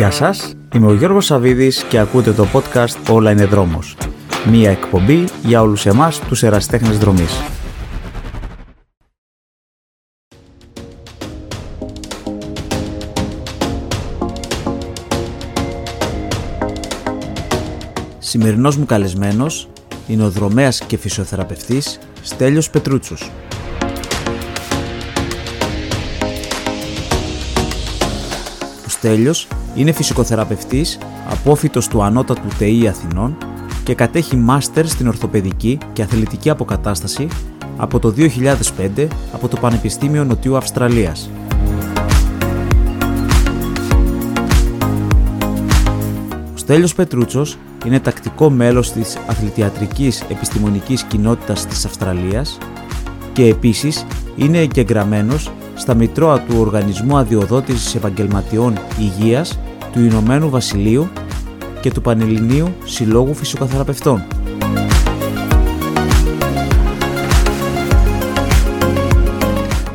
[0.00, 3.96] Γεια σας, είμαι ο Γιώργος Σαβίδης και ακούτε το podcast «Όλα είναι δρόμος».
[4.50, 7.40] Μία εκπομπή για όλους εμάς τους εραστέχνες δρομής.
[18.18, 19.68] Σημερινός μου καλεσμένος
[20.06, 23.30] είναι ο δρομέας και φυσιοθεραπευτής Στέλιος Πετρούτσος.
[29.00, 30.98] Στέλιος είναι φυσικοθεραπευτής,
[31.30, 33.36] απόφυτος του Ανώτατου ΤΕΗ Αθηνών
[33.84, 37.28] και κατέχει μάστερ στην ορθοπαιδική και αθλητική αποκατάσταση
[37.76, 41.30] από το 2005 από το Πανεπιστήμιο Νοτιού Αυστραλίας.
[46.54, 52.58] Ο Στέλιος Πετρούτσος είναι τακτικό μέλος της αθλητιατρικής επιστημονικής κοινότητας της Αυστραλίας
[53.32, 54.06] και επίσης
[54.36, 59.58] είναι εγγεγραμμένος στα Μητρώα του Οργανισμού Αδειοδότησης Επαγγελματιών Υγείας
[59.92, 61.08] του Ηνωμένου Βασιλείου
[61.80, 64.24] και του Πανελληνίου Συλλόγου Φυσικοθεραπευτών.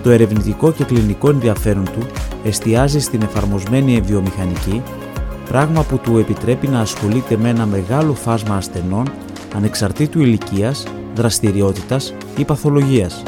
[0.04, 2.06] Το ερευνητικό και κλινικό ενδιαφέρον του
[2.44, 4.82] εστιάζει στην εφαρμοσμένη βιομηχανική,
[5.48, 9.12] πράγμα που του επιτρέπει να ασχολείται με ένα μεγάλο φάσμα ασθενών
[9.56, 10.84] ανεξαρτήτου ηλικίας,
[11.16, 13.24] δραστηριότητας ή παθολογίας.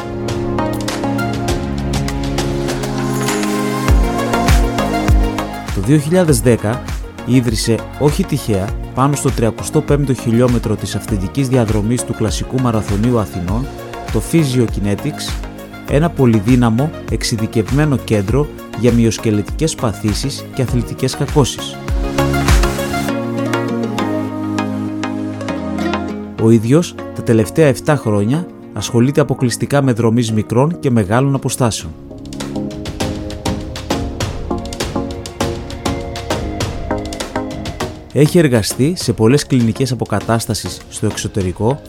[5.88, 6.80] 2010
[7.26, 13.66] ίδρυσε όχι τυχαία πάνω στο 35ο χιλιόμετρο της αυθεντικής διαδρομής του κλασικού μαραθωνίου Αθηνών
[14.12, 15.46] το Physio Kinetics,
[15.90, 18.48] ένα πολυδύναμο εξειδικευμένο κέντρο
[18.80, 21.78] για μυοσκελετικές παθήσεις και αθλητικές κακώσεις.
[26.44, 31.92] Ο ίδιος τα τελευταία 7 χρόνια ασχολείται αποκλειστικά με δρομείς μικρών και μεγάλων αποστάσεων.
[38.20, 41.82] Έχει εργαστεί σε πολλές κλινικές αποκατάστασεις στο εξωτερικό,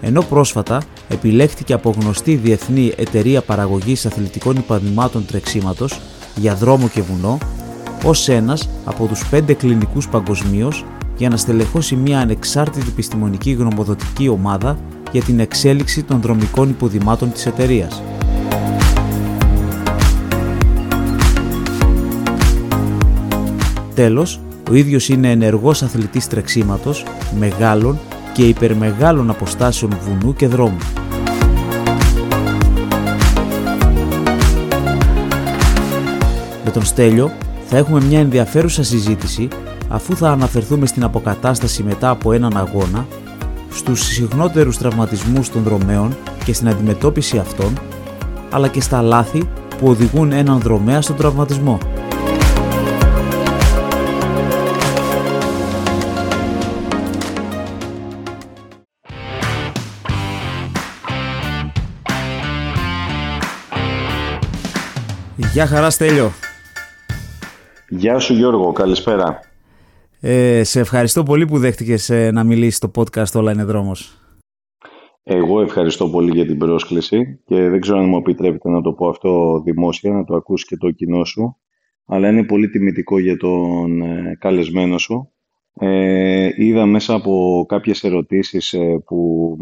[0.00, 6.00] ενώ πρόσφατα επιλέχθηκε από γνωστή διεθνή εταιρεία παραγωγής αθλητικών υπαδημάτων τρεξίματος
[6.36, 7.38] για δρόμο και βουνό,
[8.04, 10.84] ως ένας από τους πέντε κλινικούς παγκοσμίως
[11.16, 14.78] για να στελεχώσει μια ανεξάρτητη επιστημονική γνωμοδοτική ομάδα
[15.12, 18.02] για την εξέλιξη των δρομικών υποδημάτων της εταιρείας.
[23.94, 27.04] Τέλος, ο ίδιος είναι ενεργός αθλητής τρεξίματος,
[27.38, 27.98] μεγάλων
[28.32, 30.78] και υπερμεγάλων αποστάσεων βουνού και δρόμου.
[36.64, 37.32] Με τον Στέλιο
[37.66, 39.48] θα έχουμε μια ενδιαφέρουσα συζήτηση
[39.88, 43.06] αφού θα αναφερθούμε στην αποκατάσταση μετά από έναν αγώνα,
[43.70, 47.72] στους συχνότερους τραυματισμούς των δρομέων και στην αντιμετώπιση αυτών,
[48.50, 49.42] αλλά και στα λάθη
[49.78, 51.78] που οδηγούν έναν δρομέα στον τραυματισμό.
[65.58, 66.30] Γεια χαρά Στέλιο.
[67.88, 69.40] Γεια σου Γιώργο, καλησπέρα.
[70.20, 74.18] Ε, σε ευχαριστώ πολύ που δέχτηκες ε, να μιλήσεις στο podcast «Όλα είναι δρόμος».
[75.22, 79.08] Εγώ ευχαριστώ πολύ για την πρόσκληση και δεν ξέρω αν μου επιτρέπετε να το πω
[79.08, 81.56] αυτό δημόσια, να το ακούσεις και το κοινό σου,
[82.06, 85.32] αλλά είναι πολύ τιμητικό για τον ε, καλεσμένο σου.
[85.74, 89.56] Ε, είδα μέσα από κάποιες ερωτήσεις ε, που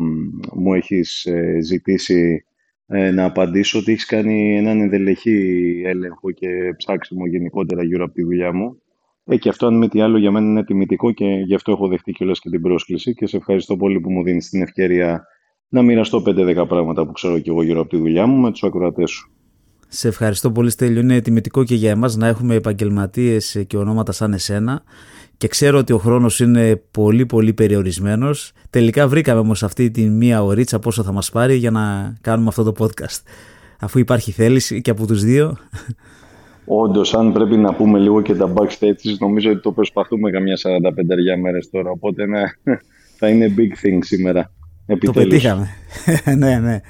[0.54, 1.26] μου έχεις
[1.62, 2.44] ζητήσει
[2.86, 8.52] να απαντήσω ότι έχεις κάνει έναν ενδελεχή έλεγχο και ψάξιμο γενικότερα γύρω από τη δουλειά
[8.52, 8.80] μου
[9.28, 11.88] ε, και αυτό, αν μη τι άλλο, για μένα είναι τιμητικό και γι' αυτό έχω
[11.88, 15.26] δεχτεί κιόλας και την πρόσκληση και σε ευχαριστώ πολύ που μου δίνεις την ευκαιρία
[15.68, 18.62] να μοιραστώ 5-10 πράγματα που ξέρω κι εγώ γύρω από τη δουλειά μου με τους
[18.62, 19.30] ακροατές σου.
[19.88, 21.00] Σε ευχαριστώ πολύ, Στέλιο.
[21.00, 24.82] Είναι τιμητικό και για εμάς να έχουμε επαγγελματίες και ονόματα σαν εσένα.
[25.36, 28.52] Και ξέρω ότι ο χρόνος είναι πολύ πολύ περιορισμένος.
[28.70, 32.72] Τελικά βρήκαμε όμως αυτή τη μία ωρίτσα πόσο θα μας πάρει για να κάνουμε αυτό
[32.72, 33.22] το podcast.
[33.80, 35.56] Αφού υπάρχει θέληση και από τους δύο.
[36.64, 41.40] Όντως, αν πρέπει να πούμε λίγο και τα backstage, νομίζω ότι το προσπαθούμε καμιά 45
[41.42, 41.90] μέρες τώρα.
[41.90, 42.42] Οπότε ναι,
[43.18, 44.52] θα είναι big thing σήμερα.
[44.86, 45.16] Επιτέλους.
[45.16, 45.68] Το πετύχαμε.
[46.42, 46.80] ναι, ναι.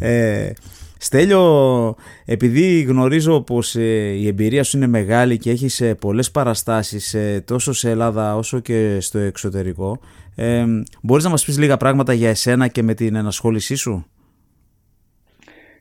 [0.00, 0.50] Ε,
[1.00, 7.14] Στέλιο, επειδή γνωρίζω πως ε, η εμπειρία σου είναι μεγάλη και έχεις ε, πολλές παραστάσεις
[7.14, 10.00] ε, τόσο σε Ελλάδα όσο και στο εξωτερικό,
[10.36, 10.64] ε,
[11.02, 14.06] μπορείς να μας πεις λίγα πράγματα για εσένα και με την ενασχόλησή σου;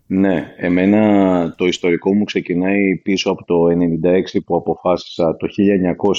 [0.06, 3.66] Ναι, εμένα το ιστορικό μου ξεκινάει πίσω από το
[4.36, 5.48] 96 που αποφάσισα, το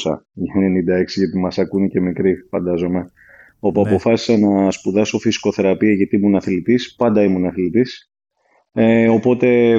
[0.05, 3.11] 1900, 96 γιατί μας ακούνε και μικροί φαντάζομαι,
[3.59, 3.89] όπου ναι.
[3.89, 8.09] αποφάσισα να σπουδάσω φυσικοθεραπεία γιατί ήμουν αθλητής, πάντα ήμουν αθλητής
[8.73, 9.79] Ε, οπότε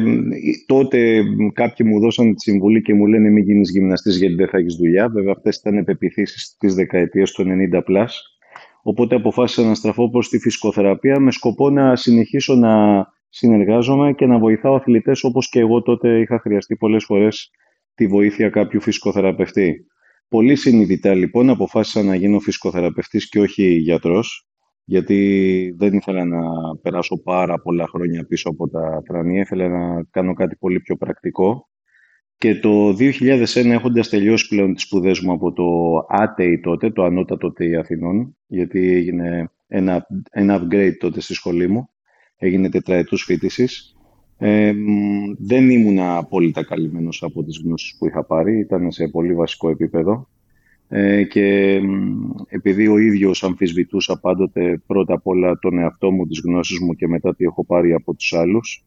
[0.66, 4.58] τότε κάποιοι μου δώσαν τη συμβουλή και μου λένε μην γίνεις γυμναστής γιατί δεν θα
[4.58, 5.10] έχεις δουλειά.
[5.10, 7.78] Βέβαια αυτές ήταν επιπιθήσεις της δεκαετίας του 90+.
[7.78, 8.08] Plus.
[8.82, 14.40] Οπότε αποφάσισα να στραφώ προς τη φυσικοθεραπεία με σκοπό να συνεχίσω να συνεργάζομαι και να
[14.40, 17.52] βοηθάω αθλητές όπως και εγώ τότε είχα χρειαστεί πολλές φορές
[17.94, 19.86] τη βοήθεια κάποιου φυσικοθεραπευτή.
[20.30, 24.49] Πολύ συνειδητά λοιπόν αποφάσισα να γίνω φυσικοθεραπευτής και όχι γιατρός
[24.90, 26.42] γιατί δεν ήθελα να
[26.82, 31.70] περάσω πάρα πολλά χρόνια πίσω από τα τρανία, ήθελα να κάνω κάτι πολύ πιο πρακτικό.
[32.38, 35.66] Και το 2001, έχοντας τελειώσει πλέον τις σπουδές μου από το
[36.10, 41.90] ΑΤΕΙ τότε, το Ανώτατο ΤΕΙ Αθηνών, γιατί έγινε ένα, ένα upgrade τότε στη σχολή μου,
[42.38, 43.96] έγινε τετραετούς φοιτησης
[44.38, 44.74] ε,
[45.38, 50.28] δεν ήμουν απόλυτα καλυμμένος από τις γνώσεις που είχα πάρει, ήταν σε πολύ βασικό επίπεδο.
[50.92, 51.80] Ε, και
[52.48, 57.08] επειδή ο ίδιος αμφισβητούσα πάντοτε πρώτα απ' όλα τον εαυτό μου, τις γνώσεις μου και
[57.08, 58.86] μετά τι έχω πάρει από τους άλλους,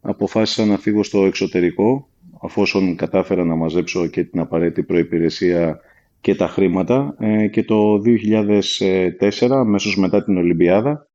[0.00, 2.08] αποφάσισα να φύγω στο εξωτερικό,
[2.42, 5.80] αφόσον κατάφερα να μαζέψω και την απαραίτητη προϋπηρεσία
[6.20, 11.08] και τα χρήματα ε, και το 2004, μέσω μετά την Ολυμπιάδα,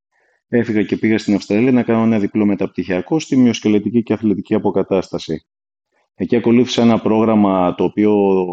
[0.48, 5.46] έφυγα και πήγα στην Αυστραλία να κάνω ένα διπλό μεταπτυχιακό στη μειοσκελετική και αθλητική αποκατάσταση.
[6.22, 8.44] Εκεί ακολούθησα ένα πρόγραμμα το οποίο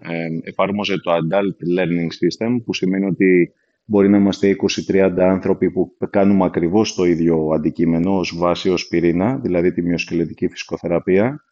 [0.00, 3.52] ε, εφάρμοζε το Adult Learning System, που σημαίνει ότι
[3.84, 4.56] μπορεί να είμαστε
[4.90, 10.48] 20-30 άνθρωποι που κάνουμε ακριβώς το ίδιο αντικείμενο ως βάση, ως πυρήνα, δηλαδή τη μειοσκελετική
[10.48, 11.44] φυσικοθεραπεία,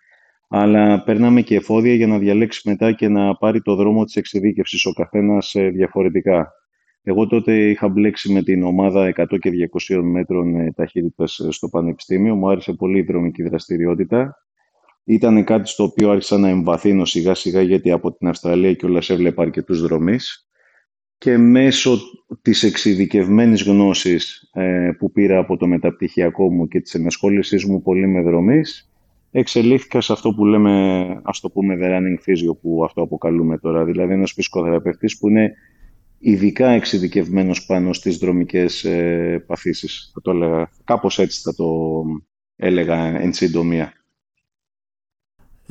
[0.48, 4.84] αλλά περνάμε και εφόδια για να διαλέξει μετά και να πάρει το δρόμο της εξειδίκευσης
[4.84, 6.52] ο καθένας ε, διαφορετικά.
[7.02, 9.50] Εγώ τότε είχα μπλέξει με την ομάδα 100 και
[9.88, 12.34] 200 μέτρων ε, ταχύτητας στο Πανεπιστήμιο.
[12.34, 14.34] Μου άρεσε πολύ η δρομική δραστηριότητα
[15.12, 19.02] ήταν κάτι στο οποίο άρχισα να εμβαθύνω σιγά σιγά γιατί από την Αυστραλία και όλα
[19.08, 20.48] έβλεπα αρκετούς δρομείς
[21.18, 21.98] και μέσω
[22.42, 28.06] της εξειδικευμένης γνώσης ε, που πήρα από το μεταπτυχιακό μου και της ενασχόλησής μου πολύ
[28.06, 28.90] με δρομείς
[29.30, 33.84] εξελίχθηκα σε αυτό που λέμε, ας το πούμε, the running physio που αυτό αποκαλούμε τώρα,
[33.84, 35.52] δηλαδή ένας φυσικοθεραπευτής που είναι
[36.18, 40.10] ειδικά εξειδικευμένος πάνω στις δρομικές ε, παθήσεις.
[40.14, 42.02] Θα το έλεγα, κάπως έτσι θα το
[42.56, 43.92] έλεγα εν συντομία.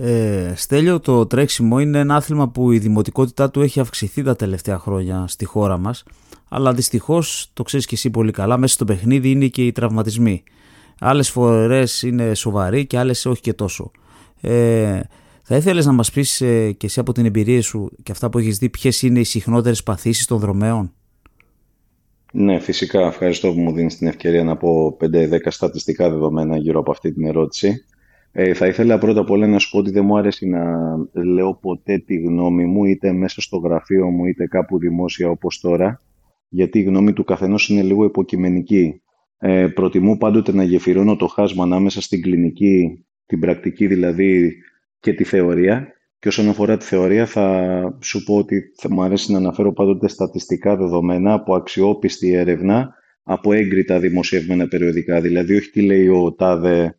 [0.02, 4.78] Ε, Στέλιο, το τρέξιμο είναι ένα άθλημα που η δημοτικότητά του έχει αυξηθεί τα τελευταία
[4.80, 6.04] χρόνια στη χώρα μας,
[6.50, 10.44] αλλά δυστυχώς, το ξέρεις και εσύ πολύ καλά, μέσα στο παιχνίδι είναι και οι τραυματισμοί.
[11.00, 13.92] Άλλες φορές είναι σοβαροί και άλλες όχι και τόσο.
[14.42, 15.00] Ε,
[15.44, 18.38] θα ήθελες να μας πεις ε, και εσύ από την εμπειρία σου και αυτά που
[18.38, 20.94] έχεις δει ποιες είναι οι συχνότερες παθήσεις των δρομέων.
[22.34, 23.08] Ναι, φυσικά.
[23.08, 27.26] Ευχαριστώ που μου δίνεις την ευκαιρία να πω 5-10 στατιστικά δεδομένα γύρω από αυτή την
[27.26, 27.86] ερώτηση.
[28.32, 30.62] Ε, θα ήθελα πρώτα απ' όλα να σου πω ότι δεν μου άρεσε να
[31.24, 36.02] λέω ποτέ τη γνώμη μου είτε μέσα στο γραφείο μου είτε κάπου δημόσια όπως τώρα
[36.50, 39.02] γιατί η γνώμη του καθενός είναι λίγο υποκειμενική.
[39.38, 44.54] Ε, προτιμώ πάντοτε να γεφυρώνω το χάσμα ανάμεσα στην κλινική, την πρακτική δηλαδή
[45.00, 45.88] και τη θεωρία
[46.20, 50.08] και όσον αφορά τη θεωρία θα σου πω ότι θα μου αρέσει να αναφέρω πάντοτε
[50.08, 52.94] στατιστικά δεδομένα από αξιόπιστη έρευνα
[53.24, 55.22] από έγκριτα δημοσιευμένα περιοδικά.
[55.22, 56.99] Δηλαδή όχι τι λέει ο τάδε ε,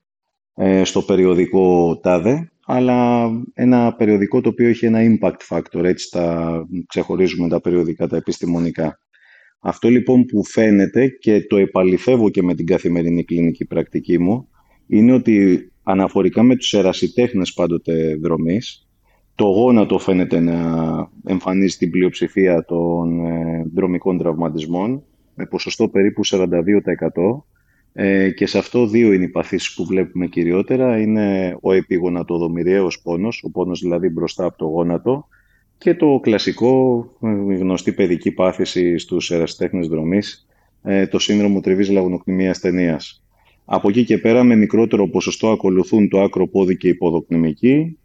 [0.82, 7.48] στο περιοδικό τάδε, αλλά ένα περιοδικό το οποίο έχει ένα impact factor, έτσι τα ξεχωρίζουμε
[7.48, 9.00] τα περιοδικά, τα επιστημονικά.
[9.60, 14.48] Αυτό λοιπόν που φαίνεται και το επαληθεύω και με την καθημερινή κλινική πρακτική μου,
[14.86, 18.88] είναι ότι αναφορικά με τους ερασιτέχνες πάντοτε δρομής,
[19.34, 20.56] το γόνατο φαίνεται να
[21.24, 25.02] εμφανίζει την πλειοψηφία των ε, δρομικών τραυματισμών,
[25.34, 26.40] με ποσοστό περίπου 42%,
[27.92, 30.98] ε, και σε αυτό δύο είναι οι παθήσεις που βλέπουμε κυριότερα.
[30.98, 35.28] Είναι ο επιγονατοδομηριαίος πόνος, ο πόνος δηλαδή μπροστά από το γόνατο
[35.78, 37.04] και το κλασικό,
[37.50, 40.46] η γνωστή παιδική πάθηση στους εραστέχνες δρομής,
[40.82, 43.22] ε, το σύνδρομο τριβής λαγονοκνημίας ταινίας.
[43.64, 47.98] Από εκεί και πέρα με μικρότερο ποσοστό ακολουθούν το άκρο πόδι και η ποδοκνημική,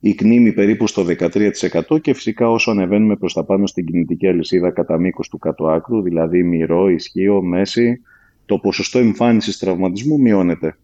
[0.00, 4.70] η κνήμη περίπου στο 13% και φυσικά όσο ανεβαίνουμε προς τα πάνω στην κινητική αλυσίδα
[4.70, 8.00] κατά μήκος του κάτω άκρου, δηλαδή μυρό, ισχύο, μέση,
[8.46, 10.76] το ποσοστό εμφάνισης τραυματισμού μειώνεται.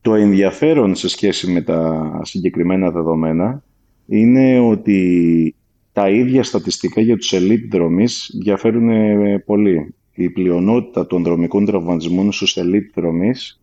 [0.00, 3.62] Το ενδιαφέρον σε σχέση με τα συγκεκριμένα δεδομένα
[4.06, 5.54] είναι ότι
[5.92, 9.94] τα ίδια στατιστικά για τους elite δρομείς διαφέρουν ε, πολύ.
[10.14, 13.60] Η πλειονότητα των δρομικών τραυματισμών στους elite δρομείς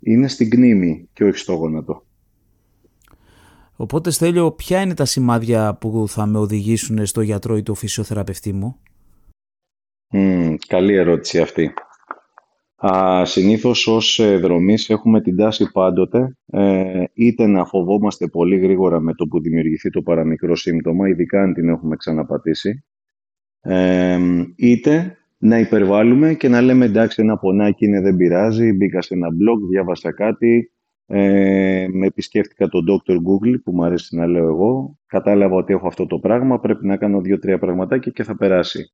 [0.00, 2.04] είναι στην κνήμη και όχι στο γόνατο.
[3.76, 8.52] Οπότε Στέλιο, ποια είναι τα σημάδια που θα με οδηγήσουν στο γιατρό ή το φυσιοθεραπευτή
[8.52, 8.76] μου;
[10.66, 11.72] καλή ερώτηση αυτή.
[12.86, 19.00] Α, συνήθως ως ε, δρομείς έχουμε την τάση πάντοτε ε, είτε να φοβόμαστε πολύ γρήγορα
[19.00, 22.84] με το που δημιουργηθεί το παραμικρό σύμπτωμα, ειδικά αν την έχουμε ξαναπατήσει,
[23.60, 24.18] ε,
[24.56, 29.28] είτε να υπερβάλλουμε και να λέμε εντάξει ένα πονάκι είναι δεν πειράζει, μπήκα σε ένα
[29.28, 30.72] blog, διάβασα κάτι,
[31.06, 33.12] ε, με επισκέφτηκα τον Dr.
[33.12, 36.96] Google που μου αρέσει να λέω εγώ, κατάλαβα ότι έχω αυτό το πράγμα, πρέπει να
[36.96, 38.92] κάνω δύο-τρία πραγματάκια και θα περάσει.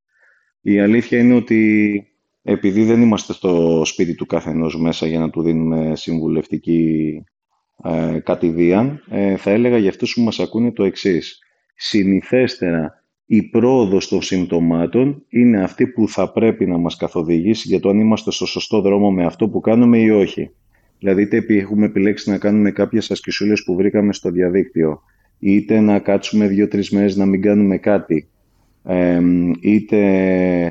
[0.60, 2.02] Η αλήθεια είναι ότι
[2.48, 7.24] επειδή δεν είμαστε στο σπίτι του καθενός μέσα για να του δίνουμε συμβουλευτική
[7.84, 11.38] ε, κατηδίαν, ε, θα έλεγα για αυτούς που μας ακούνε το εξής.
[11.74, 17.88] Συνηθέστερα η πρόοδος των συμπτωμάτων είναι αυτή που θα πρέπει να μας καθοδηγήσει για το
[17.88, 20.50] αν είμαστε στο σωστό δρόμο με αυτό που κάνουμε ή όχι.
[20.98, 25.02] Δηλαδή, είτε έχουμε επιλέξει να κάνουμε κάποιες ασκησούλες που βρήκαμε στο διαδίκτυο,
[25.38, 28.28] είτε να κάτσουμε δύο-τρεις μέρες να μην κάνουμε κάτι,
[29.60, 29.98] είτε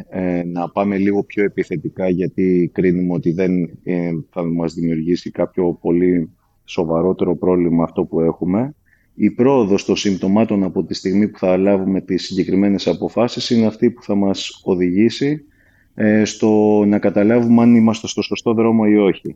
[0.10, 5.78] ε, να πάμε λίγο πιο επιθετικά γιατί κρίνουμε ότι δεν ε, θα μας δημιουργήσει κάποιο
[5.82, 6.30] πολύ
[6.66, 8.76] σοβαρότερο πρόβλημα αυτό που έχουμε.
[9.16, 13.92] Η πρόοδος των συμπτωμάτων από τη στιγμή που θα λάβουμε τις συγκεκριμένες αποφάσεις είναι αυτή
[13.92, 15.46] που θα μας οδηγήσει
[15.94, 19.36] ε, στο να καταλάβουμε αν είμαστε στο σωστό δρόμο ή όχι.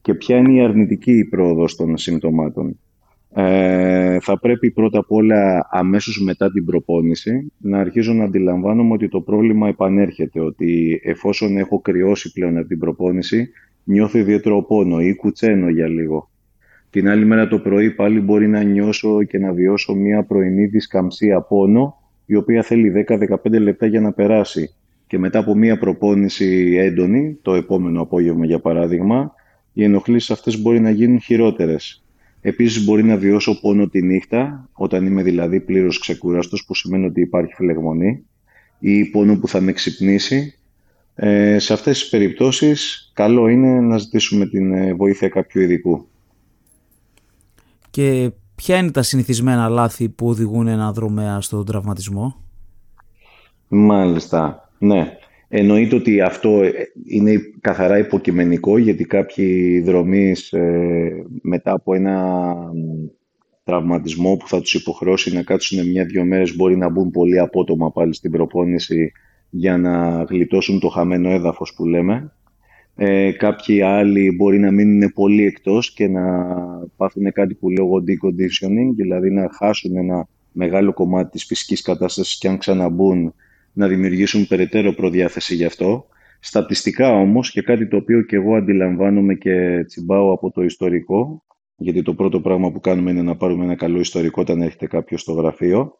[0.00, 2.78] Και ποια είναι η αρνητική πρόοδος των συμπτωμάτων.
[3.34, 9.08] Ε, θα πρέπει πρώτα απ' όλα αμέσως μετά την προπόνηση να αρχίζω να αντιλαμβάνομαι ότι
[9.08, 13.50] το πρόβλημα επανέρχεται, ότι εφόσον έχω κρυώσει πλέον από την προπόνηση
[13.84, 16.30] νιώθω ιδιαίτερο πόνο ή κουτσένω για λίγο.
[16.90, 21.40] Την άλλη μέρα το πρωί πάλι μπορεί να νιώσω και να βιώσω μια πρωινή δισκαμψία
[21.40, 24.74] πόνο η οποία θέλει 10-15 λεπτά για να περάσει.
[25.06, 29.34] Και μετά από μια προπόνηση έντονη, το επόμενο απόγευμα για παράδειγμα,
[29.72, 32.02] οι ενοχλήσεις αυτές μπορεί να γίνουν χειρότερες.
[32.40, 37.20] Επίσης μπορεί να βιώσω πόνο τη νύχτα, όταν είμαι δηλαδή πλήρως ξεκουράστος, που σημαίνει ότι
[37.20, 38.24] υπάρχει φλεγμονή,
[38.78, 40.54] ή πόνο που θα με ξυπνήσει.
[41.14, 46.08] Ε, σε αυτές τις περιπτώσεις, καλό είναι να ζητήσουμε την ε, βοήθεια κάποιου ειδικού.
[47.90, 52.36] Και ποια είναι τα συνηθισμένα λάθη που οδηγούν ένα δρομέα στον τραυματισμό;
[53.68, 55.18] Μάλιστα, ναι.
[55.48, 56.72] Εννοείται ότι αυτό ε,
[57.04, 62.54] είναι καθαρά υποκειμενικό γιατί κάποιοι δρομείς ε, μετά από ένα
[63.64, 68.14] τραυματισμό που θα τους υποχρεώσει να κάτσουν μια-δυο μέρες μπορεί να μπουν πολύ απότομα πάλι
[68.14, 69.12] στην προπόνηση
[69.50, 72.32] για να γλιτώσουν το χαμένο έδαφος που λέμε.
[72.96, 76.22] Ε, κάποιοι άλλοι μπορεί να μείνουν πολύ εκτός και να
[76.96, 82.38] πάθουν κάτι που λέω εγώ deconditioning, δηλαδή να χάσουν ένα μεγάλο κομμάτι της φυσικής κατάστασης
[82.38, 83.34] και αν ξαναμπούν
[83.78, 86.06] να δημιουργήσουν περαιτέρω προδιάθεση γι' αυτό.
[86.40, 91.44] Στατιστικά όμως και κάτι το οποίο και εγώ αντιλαμβάνομαι και τσιμπάω από το ιστορικό,
[91.76, 95.20] γιατί το πρώτο πράγμα που κάνουμε είναι να πάρουμε ένα καλό ιστορικό όταν έρχεται κάποιος
[95.20, 95.92] στο γραφείο,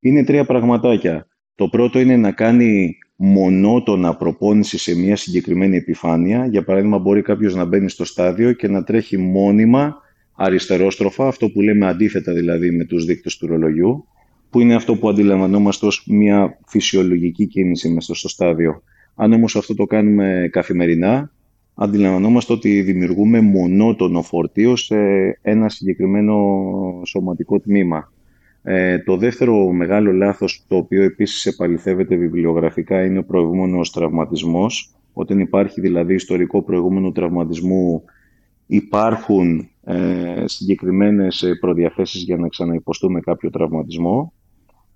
[0.00, 1.26] είναι τρία πραγματάκια.
[1.54, 6.46] Το πρώτο είναι να κάνει μονότονα προπόνηση σε μια συγκεκριμένη επιφάνεια.
[6.46, 9.96] Για παράδειγμα, μπορεί κάποιος να μπαίνει στο στάδιο και να τρέχει μόνιμα
[10.36, 14.06] αριστερόστροφα, αυτό που λέμε αντίθετα δηλαδή με τους δείκτες του ρολογιού,
[14.52, 18.82] που είναι αυτό που αντιλαμβανόμαστε ως μια φυσιολογική κίνηση μέσα στο στάδιο.
[19.14, 21.30] Αν όμως αυτό το κάνουμε καθημερινά,
[21.74, 24.96] αντιλαμβανόμαστε ότι δημιουργούμε μονότονο φορτίο σε
[25.42, 26.36] ένα συγκεκριμένο
[27.06, 28.12] σωματικό τμήμα.
[28.62, 34.94] Ε, το δεύτερο μεγάλο λάθος, το οποίο επίσης επαληθεύεται βιβλιογραφικά, είναι ο προηγούμενος τραυματισμός.
[35.12, 38.04] Όταν υπάρχει δηλαδή ιστορικό προηγούμενο τραυματισμού,
[38.66, 44.32] υπάρχουν ε, συγκεκριμένες προδιαθέσεις για να ξαναυποστούμε κάποιο τραυματισμό.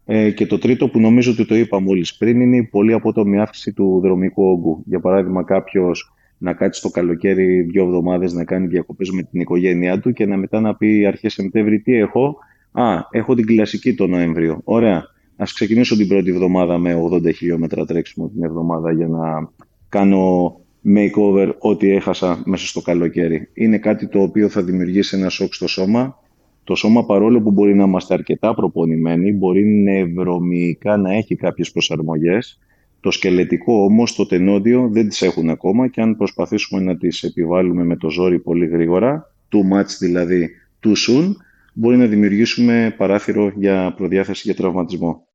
[0.08, 3.38] Ε, και το τρίτο που νομίζω ότι το είπα μόλις πριν είναι η πολύ απότομη
[3.38, 4.82] αύξηση του δρομικού όγκου.
[4.86, 10.00] Για παράδειγμα κάποιος να κάτσει το καλοκαίρι δύο εβδομάδες να κάνει διακοπές με την οικογένειά
[10.00, 12.36] του και να μετά να πει αρχές Σεπτέμβρη τι έχω;
[12.72, 14.60] Α, έχω την κλασική το Νοέμβριο.
[14.64, 15.04] Ωραία.
[15.36, 19.50] Ας ξεκινήσω την πρώτη εβδομάδα με 80 χιλιόμετρα τρέξιμο την εβδομάδα για να
[19.88, 20.56] κάνω
[20.94, 23.48] makeover ό,τι έχασα μέσα στο καλοκαίρι.
[23.52, 26.18] Είναι κάτι το οποίο θα δημιουργήσει ένα σοκ στο σώμα
[26.66, 32.58] το σώμα παρόλο που μπορεί να είμαστε αρκετά προπονημένοι, μπορεί νευρομυϊκά να έχει κάποιες προσαρμογές.
[33.00, 37.84] Το σκελετικό όμως, το τενόντιο δεν τις έχουν ακόμα και αν προσπαθήσουμε να τις επιβάλλουμε
[37.84, 40.50] με το ζόρι πολύ γρήγορα, too much δηλαδή,
[40.82, 41.32] too soon,
[41.72, 45.26] μπορεί να δημιουργήσουμε παράθυρο για προδιάθεση για τραυματισμό.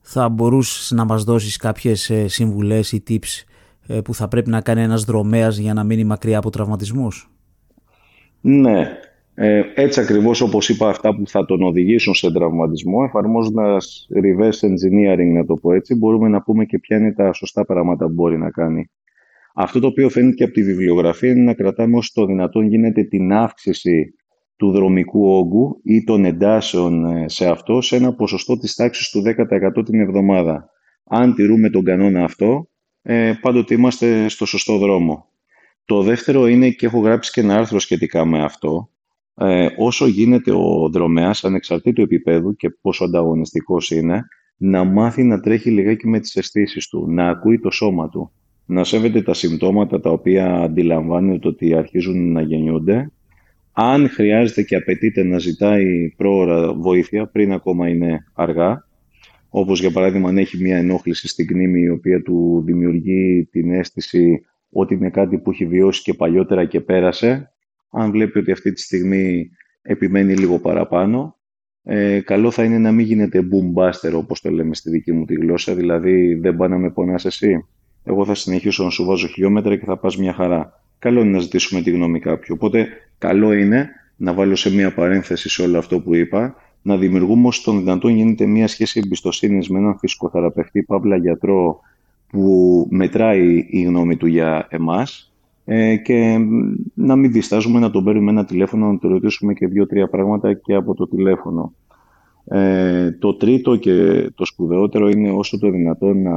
[0.00, 3.44] Θα μπορούσες να μας δώσεις κάποιες ε, συμβουλές ή tips
[3.86, 7.30] ε, που θα πρέπει να κάνει ένας δρομέας για να μείνει μακριά από τραυματισμούς;
[8.40, 8.98] Ναι,
[9.38, 15.32] ε, έτσι ακριβώς όπως είπα αυτά που θα τον οδηγήσουν σε τραυματισμό, εφαρμόζοντας reverse engineering
[15.34, 18.38] να το πω έτσι, μπορούμε να πούμε και ποια είναι τα σωστά πράγματα που μπορεί
[18.38, 18.90] να κάνει.
[19.54, 23.04] Αυτό το οποίο φαίνεται και από τη βιβλιογραφία είναι να κρατάμε όσο το δυνατόν γίνεται
[23.04, 24.14] την αύξηση
[24.56, 29.22] του δρομικού όγκου ή των εντάσεων ε, σε αυτό σε ένα ποσοστό της τάξης του
[29.78, 30.70] 10% την εβδομάδα.
[31.04, 32.68] Αν τηρούμε τον κανόνα αυτό,
[33.02, 35.28] ε, πάντοτε είμαστε στο σωστό δρόμο.
[35.84, 38.90] Το δεύτερο είναι, και έχω γράψει και ένα άρθρο σχετικά με αυτό,
[39.38, 44.22] ε, όσο γίνεται ο δρομέας, ανεξαρτήτου επίπεδου και πόσο ανταγωνιστικός είναι,
[44.56, 48.32] να μάθει να τρέχει λιγάκι με τις αισθήσεις του, να ακούει το σώμα του,
[48.66, 53.10] να σέβεται τα συμπτώματα τα οποία αντιλαμβάνεται ότι αρχίζουν να γεννιούνται.
[53.72, 58.86] Αν χρειάζεται και απαιτείται να ζητάει πρόωρα βοήθεια πριν ακόμα είναι αργά,
[59.48, 64.44] όπως για παράδειγμα αν έχει μια ενόχληση στην κνήμη η οποία του δημιουργεί την αίσθηση
[64.70, 67.52] ότι είναι κάτι που έχει βιώσει και παλιότερα και πέρασε,
[67.90, 69.50] αν βλέπει ότι αυτή τη στιγμή
[69.82, 71.36] επιμένει λίγο παραπάνω,
[71.82, 75.24] ε, καλό θα είναι να μην γίνεται boom buster όπως το λέμε στη δική μου
[75.24, 77.66] τη γλώσσα, δηλαδή δεν πάει να με πονάς εσύ.
[78.04, 80.82] Εγώ θα συνεχίσω να σου βάζω χιλιόμετρα και θα πας μια χαρά.
[80.98, 82.54] Καλό είναι να ζητήσουμε τη γνώμη κάποιου.
[82.58, 82.88] Οπότε
[83.18, 87.62] καλό είναι να βάλω σε μια παρένθεση σε όλο αυτό που είπα, να δημιουργούμε όσο
[87.64, 91.80] τον δυνατόν γίνεται μια σχέση εμπιστοσύνης με έναν φυσικοθεραπευτή, παύλα γιατρό,
[92.28, 95.32] που μετράει η γνώμη του για εμάς
[95.68, 96.38] ε, και
[96.94, 100.74] να μην διστάζουμε να τον παίρνουμε ένα τηλέφωνο, να του ρωτήσουμε και δύο-τρία πράγματα και
[100.74, 101.74] από το τηλέφωνο.
[102.48, 106.34] Ε, το τρίτο και το σπουδαιότερο είναι όσο το δυνατόν να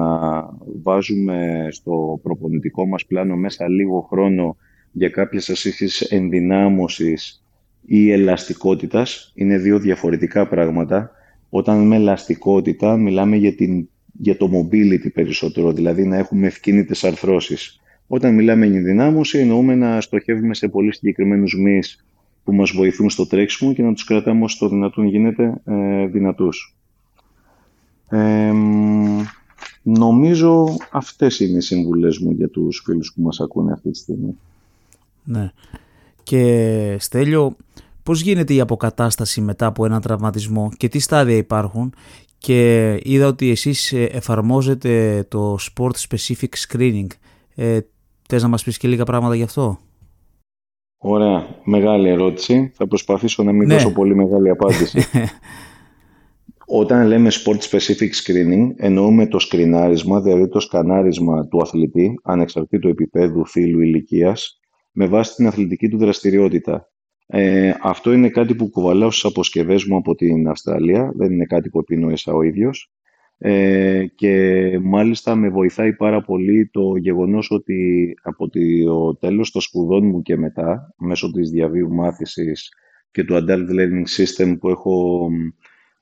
[0.84, 4.56] βάζουμε στο προπονητικό μας πλάνο μέσα λίγο χρόνο
[4.92, 7.44] για κάποιες ασύχεις ενδυνάμωσης
[7.86, 9.32] ή ελαστικότητας.
[9.36, 11.12] Είναι δύο διαφορετικά πράγματα.
[11.50, 17.80] Όταν με ελαστικότητα μιλάμε για, την, για το mobility περισσότερο, δηλαδή να έχουμε ευκίνητες αρθρώσεις.
[18.12, 22.06] Όταν μιλάμε για ενδυνάμωση εννοούμε να στοχεύουμε σε πολύ συγκεκριμένους μυς
[22.44, 26.76] που μας βοηθούν στο τρέξιμο και να τους κρατάμε όσο το δυνατόν γίνεται ε, δυνατούς.
[28.10, 28.52] Ε,
[29.84, 34.38] νομίζω αυτές είναι οι συμβουλές μου για τους φίλους που μας ακούνε αυτή τη στιγμή.
[35.24, 35.52] Ναι.
[36.24, 37.56] Και Στέλιο,
[38.04, 41.94] πώς γίνεται η αποκατάσταση μετά από ένα τραυματισμό και τι στάδια υπάρχουν;
[42.38, 47.08] Και είδα ότι εσείς ε, εφαρμόζετε το Sport Specific Screening.
[47.56, 47.80] Ε,
[48.30, 49.80] θες να μας πεις και λίγα πράγματα γι' αυτό;
[50.98, 51.48] Ωραία.
[51.64, 52.72] Μεγάλη ερώτηση.
[52.76, 53.74] Θα προσπαθήσω να μην ναι.
[53.74, 55.00] δώσω πολύ μεγάλη απάντηση.
[56.82, 63.46] Όταν λέμε sport specific screening, εννοούμε το σκρινάρισμα, δηλαδή το σκανάρισμα του αθλητή, ανεξαρτήτου επίπεδου,
[63.46, 64.60] φύλου, ηλικίας,
[64.92, 66.90] με βάση την αθλητική του δραστηριότητα.
[67.26, 71.70] Ε, αυτό είναι κάτι που κουβαλάω στις αποσκευές μου από την Αυστραλία, δεν είναι κάτι
[71.70, 72.92] που επινόησα ο ίδιος.
[73.42, 78.60] Ε, και μάλιστα με βοηθάει πάρα πολύ το γεγονός ότι από το
[79.16, 82.70] τέλος των σπουδών μου και μετά, μέσω της διαβίου μάθησης
[83.12, 85.28] και του Adult Learning System που έχω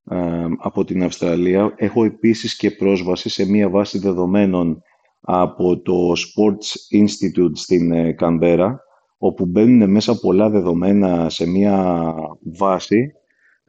[0.09, 4.81] ε, από την Αυστραλία, έχω επίσης και πρόσβαση σε μία βάση δεδομένων
[5.21, 8.79] από το Sports Institute στην ε, Καμπέρα,
[9.17, 12.13] όπου μπαίνουν μέσα πολλά δεδομένα σε μία
[12.57, 13.11] βάση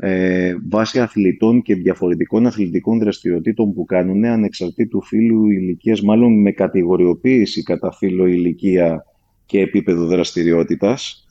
[0.00, 7.62] ε, βάσει αθλητών και διαφορετικών αθλητικών δραστηριοτήτων που κάνουν ανεξαρτήτου φύλου ηλικίας, μάλλον με κατηγοριοποίηση
[7.62, 9.04] κατά φύλο ηλικία
[9.46, 11.26] και επίπεδο δραστηριότητας.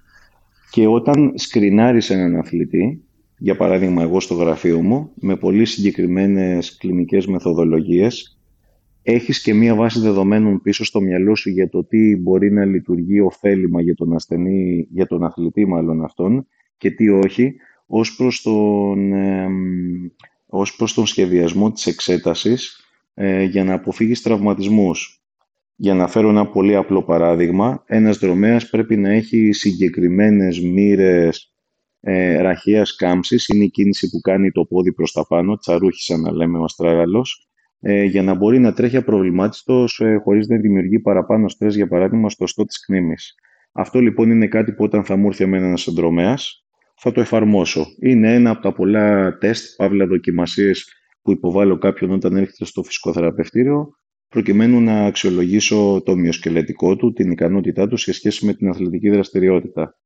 [0.71, 3.03] Και όταν σκρινάρεις έναν αθλητή,
[3.38, 8.39] για παράδειγμα εγώ στο γραφείο μου, με πολύ συγκεκριμένες κλινικές μεθοδολογίες,
[9.03, 13.19] έχεις και μία βάση δεδομένων πίσω στο μυαλό σου για το τι μπορεί να λειτουργεί
[13.19, 17.56] ωφέλιμα για τον ασθενή, για τον αθλητή μάλλον αυτόν και τι όχι,
[17.88, 19.13] ως προς τον,
[20.45, 25.21] ως προς τον σχεδιασμό της εξέτασης ε, για να αποφύγεις τραυματισμούς.
[25.76, 31.54] Για να φέρω ένα πολύ απλό παράδειγμα, ένας δρομέας πρέπει να έχει συγκεκριμένες μοίρες
[32.00, 36.32] ε, ραχίας κάμψης, είναι η κίνηση που κάνει το πόδι προς τα πάνω, τσαρούχισα να
[36.32, 37.47] λέμε ο αστράγαλος,
[37.80, 42.30] ε, για να μπορεί να τρέχει απροβλημάτιστος ε, χωρίς να δημιουργεί παραπάνω στρες, για παράδειγμα,
[42.30, 43.36] στο στό της κνήμης.
[43.71, 46.66] Αυτό λοιπόν είναι κάτι που όταν θα μου έρθει εμένα ένας δρομέας,
[47.00, 47.86] θα το εφαρμόσω.
[48.00, 50.86] Είναι ένα από τα πολλά τεστ, παύλα δοκιμασίες
[51.22, 53.90] που υποβάλλω κάποιον όταν έρχεται στο φυσικό θεραπευτήριο,
[54.30, 59.98] προκειμένου να αξιολογήσω το μυοσκελετικό του, την ικανότητά του σε σχέση με την αθλητική δραστηριότητα.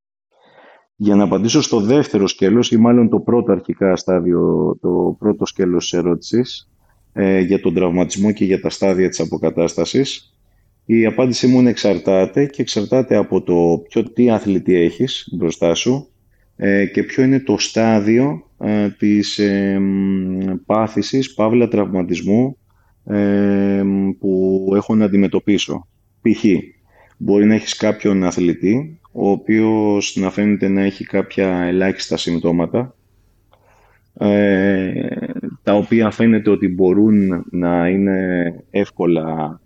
[0.96, 5.90] Για να απαντήσω στο δεύτερο σκέλος, ή μάλλον το πρώτο αρχικά στάδιο, το πρώτο σκέλος
[5.90, 6.70] της ερώτησης,
[7.14, 10.36] ε, για τον τραυματισμό και για τα στάδια της αποκατάστασης,
[10.86, 15.92] η απάντησή μου είναι εξαρτάται και εξαρτάται από το ποιο τι αθλητή έχεις μπροστά σου,
[15.92, 16.11] ε,
[16.94, 19.82] και ποιο είναι το στάδιο ε, της ε,
[20.66, 22.58] πάθησης, παύλα τραυματισμού
[23.06, 23.84] ε,
[24.20, 25.88] που έχω να αντιμετωπίσω.
[26.22, 26.46] Π.χ.
[27.18, 32.96] μπορεί να έχεις κάποιον αθλητή, ο οποίος να φαίνεται να έχει κάποια ελάχιστα συμπτώματα,
[35.64, 39.60] τα οποία φαίνεται ότι μπορούν να είναι εύκολα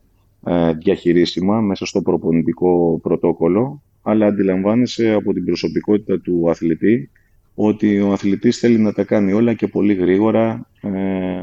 [0.78, 7.10] διαχειρίσιμα μέσα στο προπονητικό πρωτόκολλο αλλά αντιλαμβάνεσαι από την προσωπικότητα του αθλητή
[7.56, 11.42] ότι ο αθλητής θέλει να τα κάνει όλα και πολύ γρήγορα ε,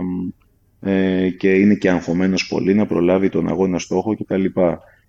[0.81, 4.45] ε, και είναι και αγχωμένος πολύ να προλάβει τον αγώνα στόχο κτλ.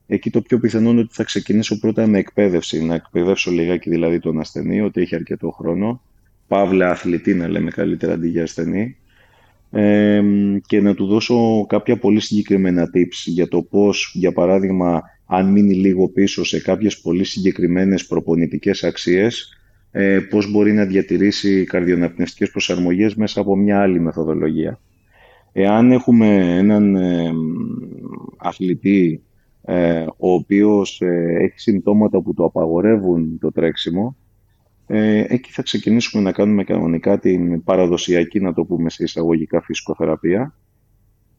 [0.08, 4.20] Εκεί το πιο πιθανό είναι ότι θα ξεκινήσω πρώτα με εκπαίδευση, να εκπαιδεύσω λιγάκι δηλαδή
[4.20, 6.02] τον ασθενή, ότι έχει αρκετό χρόνο.
[6.48, 8.98] Παύλα αθλητή να λέμε καλύτερα αντί για ασθενή.
[10.66, 15.02] και να του δώσω κάποια πολύ συγκεκριμένα tips για το πώς, για παράδειγμα,
[15.36, 19.58] αν μείνει λίγο πίσω σε κάποιες πολύ συγκεκριμένες προπονητικές αξίες,
[19.92, 24.80] ε, πώς μπορεί να διατηρήσει καρδιοναπνευστικές προσαρμογές μέσα από μια άλλη μεθοδολογία.
[25.52, 27.32] Εάν έχουμε έναν ε,
[28.38, 29.22] αθλητή
[29.66, 34.16] ε, ο οποίος ε, έχει συμπτώματα που το απαγορεύουν το τρέξιμο,
[34.88, 40.56] ε, εκεί θα ξεκινήσουμε να κάνουμε κανονικά την παραδοσιακή, να το πούμε σε εισαγωγικά, φυσικοθεραπεία.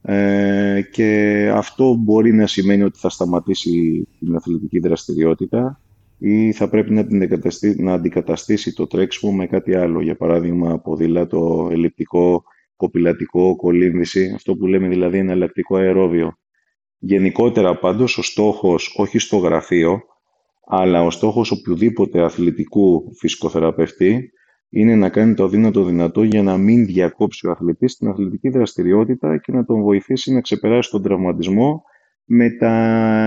[0.06, 5.80] Ε, και αυτό μπορεί να σημαίνει ότι θα σταματήσει την αθλητική δραστηριότητα
[6.18, 7.28] ή θα πρέπει να, την
[7.76, 10.00] να αντικαταστήσει το τρέξιμο με κάτι άλλο.
[10.00, 12.44] Για παράδειγμα, ποδήλατο, ελλειπτικό,
[12.76, 16.38] κοπηλατικό, κολύμβηση, αυτό που λέμε δηλαδή εναλλακτικό αερόβιο.
[16.98, 20.00] Γενικότερα πάντως ο στόχος, όχι στο γραφείο,
[20.66, 24.30] αλλά ο στόχος οποιοδήποτε αθλητικού φυσικοθεραπευτή
[24.76, 29.38] είναι να κάνει το αδύνατο δυνατό για να μην διακόψει ο αθλητής την αθλητική δραστηριότητα
[29.38, 31.82] και να τον βοηθήσει να ξεπεράσει τον τραυματισμό
[32.24, 32.70] με, τα,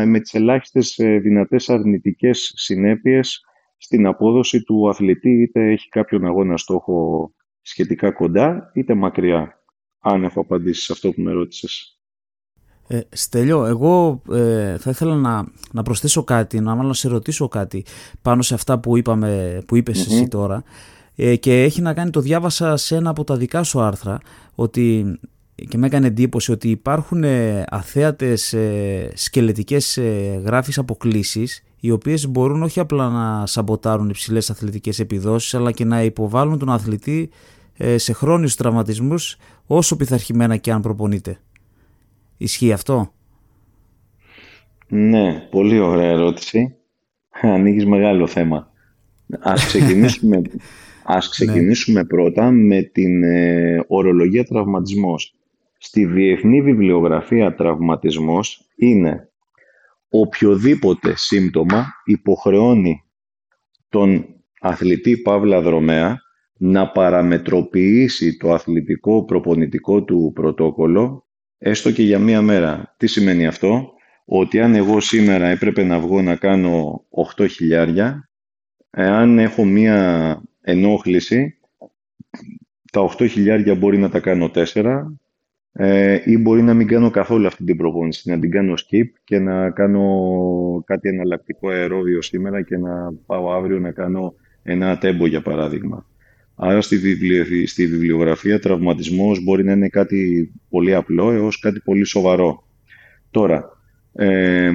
[0.07, 3.41] με τις ελάχιστες ε, δυνατές αρνητικές συνέπειες
[3.77, 7.31] στην απόδοση του αθλητή, είτε έχει κάποιον αγώνα στόχο
[7.62, 9.62] σχετικά κοντά, είτε μακριά.
[9.99, 11.99] Αν έχω απαντήσεις σε αυτό που με ρώτησες.
[12.88, 17.86] Ε, Στέλιο, εγώ ε, θα ήθελα να, να προσθέσω κάτι, να μάλλον σε ρωτήσω κάτι
[18.21, 20.63] πάνω σε αυτά που, είπαμε, που είπες εσύ τώρα
[21.19, 24.19] ε, και έχει να κάνει, το διάβασα σε ένα από τα δικά σου άρθρα
[24.56, 25.17] ότι
[25.69, 32.27] και με έκανε εντύπωση ότι υπάρχουν ε, αθέατες ε, σκελετικές ε, γράφεις αποκλήσεις οι οποίες
[32.27, 37.30] μπορούν όχι απλά να σαμποτάρουν υψηλές αθλητικές επιδόσεις αλλά και να υποβάλουν τον αθλητή
[37.77, 41.39] ε, σε χρόνιους τραυματισμούς όσο πειθαρχημένα και αν προπονείται.
[42.38, 43.12] Ισχύει αυτό;
[44.88, 46.75] Ναι, πολύ ωραία ερώτηση.
[47.41, 48.71] Ανοίγεις μεγάλο θέμα.
[49.39, 50.41] Ας ξεκινήσουμε,
[51.10, 51.30] ας ναι.
[51.30, 55.36] ξεκινήσουμε πρώτα με την ε, ορολογία τραυματισμός.
[55.78, 59.30] Στη Διεθνή Βιβλιογραφία τραυματισμός είναι
[60.10, 63.04] οποιοδήποτε σύμπτωμα υποχρεώνει
[63.89, 64.26] τον
[64.62, 66.17] αθλητή Παύλα Δρομέα
[66.58, 72.96] να παραμετροποιήσει το αθλητικό προπονητικό του πρωτόκολλο έστω και για μία μέρα.
[72.98, 73.93] Τι σημαίνει αυτό;
[74.26, 77.06] Ότι αν εγώ σήμερα έπρεπε να βγω να κάνω
[77.38, 78.30] 8 χιλιάρια,
[78.89, 81.58] εάν έχω μία ενόχληση,
[82.91, 85.03] τα 8 χιλιάρια μπορεί να τα κάνω 4
[85.71, 89.39] ε, ή μπορεί να μην κάνω καθόλου αυτή την προπόνηση, να την κάνω skip και
[89.39, 95.41] να κάνω κάτι εναλλακτικό αερόβιο σήμερα και να πάω αύριο να κάνω ένα τέμπο για
[95.41, 96.06] παράδειγμα.
[96.56, 96.97] Άρα στη,
[97.67, 102.67] στη βιβλιογραφία τραυματισμός μπορεί να είναι κάτι πολύ απλό έως κάτι πολύ σοβαρό.
[103.32, 103.76] Τώρα,
[104.19, 104.71] ε,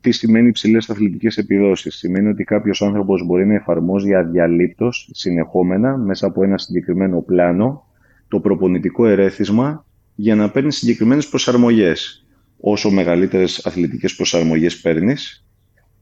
[0.00, 1.94] τι σημαίνει υψηλές αθλητικές επιδόσεις.
[1.94, 7.84] Σημαίνει ότι κάποιος άνθρωπος μπορεί να εφαρμόζει αδιαλείπτως, συνεχόμενα, μέσα από ένα συγκεκριμένο πλάνο,
[8.28, 12.26] το προπονητικό ερέθισμα για να παίρνει συγκεκριμένες προσαρμογές.
[12.60, 15.44] Όσο μεγαλύτερες αθλητικές προσαρμογές παίρνεις,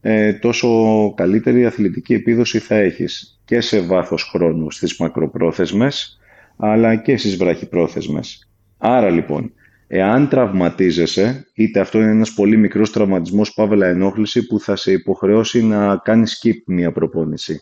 [0.01, 0.69] ε, τόσο
[1.15, 6.19] καλύτερη αθλητική επίδοση θα έχεις και σε βάθος χρόνου στις μακροπρόθεσμες,
[6.57, 8.49] αλλά και στις βραχυπρόθεσμες.
[8.77, 9.53] Άρα λοιπόν,
[9.91, 15.63] εάν τραυματίζεσαι, είτε αυτό είναι ένας πολύ μικρός τραυματισμός, παύλα ενόχληση, που θα σε υποχρεώσει
[15.63, 17.61] να κάνεις skip μια προπόνηση,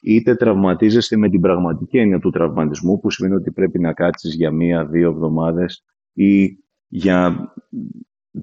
[0.00, 4.50] είτε τραυματίζεσαι με την πραγματική έννοια του τραυματισμού, που σημαίνει ότι πρέπει να κάτσεις για
[4.50, 6.58] μία-δύο εβδομάδες ή
[6.88, 7.52] για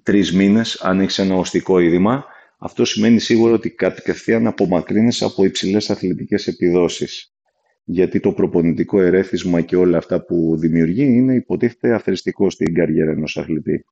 [0.03, 2.25] τρεις μήνες, αν έχεις ένα οστικό είδημα,
[2.57, 7.32] αυτό σημαίνει σίγουρα ότι κατευθείαν απομακρύνεσαι από υψηλές αθλητικές επιδόσεις.
[7.83, 13.37] Γιατί το προπονητικό ερέθισμα και όλα αυτά που δημιουργεί είναι υποτίθεται αθρηστικό στην καριέρα ενός
[13.37, 13.85] αθλητή.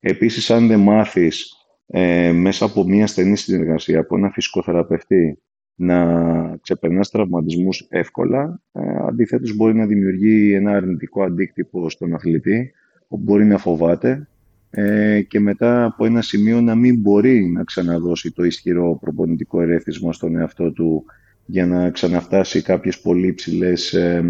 [0.00, 1.54] Επίσης, αν δεν μάθεις
[1.86, 5.38] ε, μέσα από μια στενή συνεργασία από ένα φυσικοθεραπευτή
[5.74, 12.72] να ξεπερνάς τραυματισμούς εύκολα, ε, αντιθέτως μπορεί να δημιουργεί ένα αρνητικό αντίκτυπο στον αθλητή,
[13.08, 14.28] που μπορεί να φοβάται
[14.70, 20.12] ε, και μετά από ένα σημείο να μην μπορεί να ξαναδώσει το ισχυρό προπονητικό ερέθισμα
[20.12, 21.04] στον εαυτό του
[21.50, 24.24] για να ξαναφτάσει κάποιες πολύ υψηλές ε,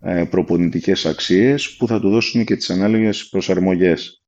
[0.00, 4.24] ε, προπονητικές αξίες που θα του δώσουν και τις ανάλογες προσαρμογές.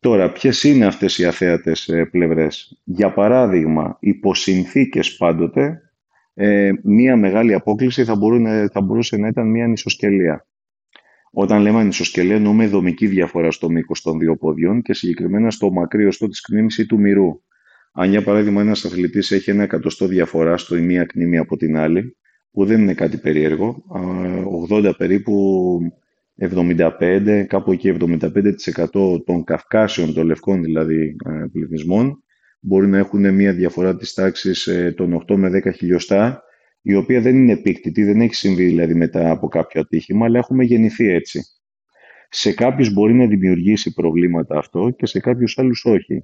[0.00, 5.82] Τώρα, ποιες είναι αυτές οι αθέατες ε, πλευρές; Για παράδειγμα, υπό συνθήκες πάντοτε,
[6.34, 8.18] ε, μία μεγάλη απόκληση θα,
[8.72, 10.46] θα μπορούσε να ήταν μία νησοσκελία.
[11.30, 16.06] Όταν λέμε ανισοσκελία, εννοούμε δομική διαφορά στο μήκος των δύο ποδιών και συγκεκριμένα στο μακρύ
[16.06, 17.40] οστό της κνήμη ή του μυρού.
[18.00, 21.76] Αν για παράδειγμα ένας αθλητής έχει ένα εκατοστό διαφορά στο η μία κνήμη από την
[21.76, 22.16] άλλη,
[22.50, 23.84] που δεν είναι κάτι περίεργο,
[24.70, 25.78] 80 περίπου
[26.38, 32.22] 75, κάπου εκεί 75% των καυκάσεων, των λευκών δηλαδή ε, πληθυσμών,
[32.60, 36.42] μπορεί να έχουν μία διαφορά της τάξης ε, των 8 με 10 χιλιοστά
[36.82, 40.64] η οποία δεν είναι επίκτητη, δεν έχει συμβεί δηλαδή μετά από κάποιο ατύχημα, αλλά έχουμε
[40.64, 41.40] γεννηθεί έτσι.
[42.28, 46.22] Σε κάποιους μπορεί να δημιουργήσει προβλήματα αυτό και σε κάποιους άλλους όχι.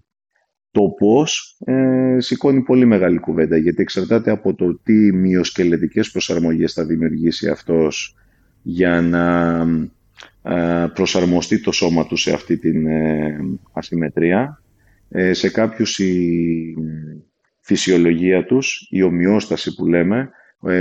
[0.75, 6.85] Το πώς ε, σηκώνει πολύ μεγάλη κουβέντα γιατί εξαρτάται από το τι μειοσκελετικές προσαρμογές θα
[6.85, 8.17] δημιουργήσει αυτός
[8.63, 9.57] για να
[10.43, 13.37] ε, προσαρμοστεί το σώμα του σε αυτή την ε,
[13.73, 14.63] ασυμμετρία.
[15.09, 16.75] Ε, σε κάποιους η
[17.61, 20.31] φυσιολογία τους, η ομοιόσταση που λέμε,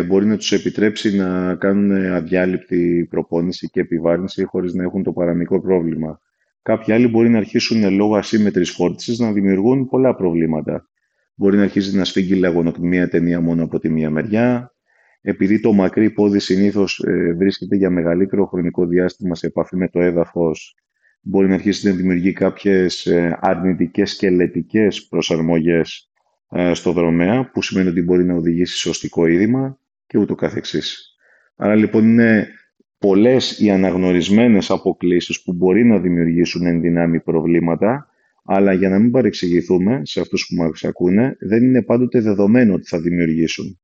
[0.08, 5.62] μπορεί να τους επιτρέψει να κάνουν αδιάλειπτη προπόνηση και επιβάρυνση χωρίς να έχουν το παραμικρό
[5.62, 6.21] πρόβλημα.
[6.63, 10.88] Κάποιοι άλλοι μπορεί να αρχίσουν λόγω ασύμμετρης φόρτισης να δημιουργούν πολλά προβλήματα.
[11.36, 14.73] Μπορεί να αρχίσει να σφίγγει λαγονοκμία ταινία μόνο από τη μία μεριά,
[15.21, 19.99] επειδή το μακρύ πόδι συνήθως ε, βρίσκεται για μεγαλύτερο χρονικό διάστημα σε επαφή με το
[19.99, 20.76] έδαφος,
[21.21, 26.12] μπορεί να αρχίσει να δημιουργεί κάποιες ε, αρνητικές σκελετικές προσαρμογές
[26.49, 31.15] ε, στο δρομέα, που σημαίνει ότι μπορεί να οδηγήσει σε οστικό είδημα και ούτω καθεξής.
[31.56, 32.47] Άρα λοιπόν είναι
[33.08, 38.08] πολλές οι αναγνωρισμένες αποκλήσεις που μπορεί να δημιουργήσουν ενδυνάμει προβλήματα,
[38.46, 42.88] αλλά για να μην παρεξηγηθούμε σε αυτούς που μας ακούνε, δεν είναι πάντοτε δεδομένο ότι
[42.88, 43.80] θα δημιουργήσουν.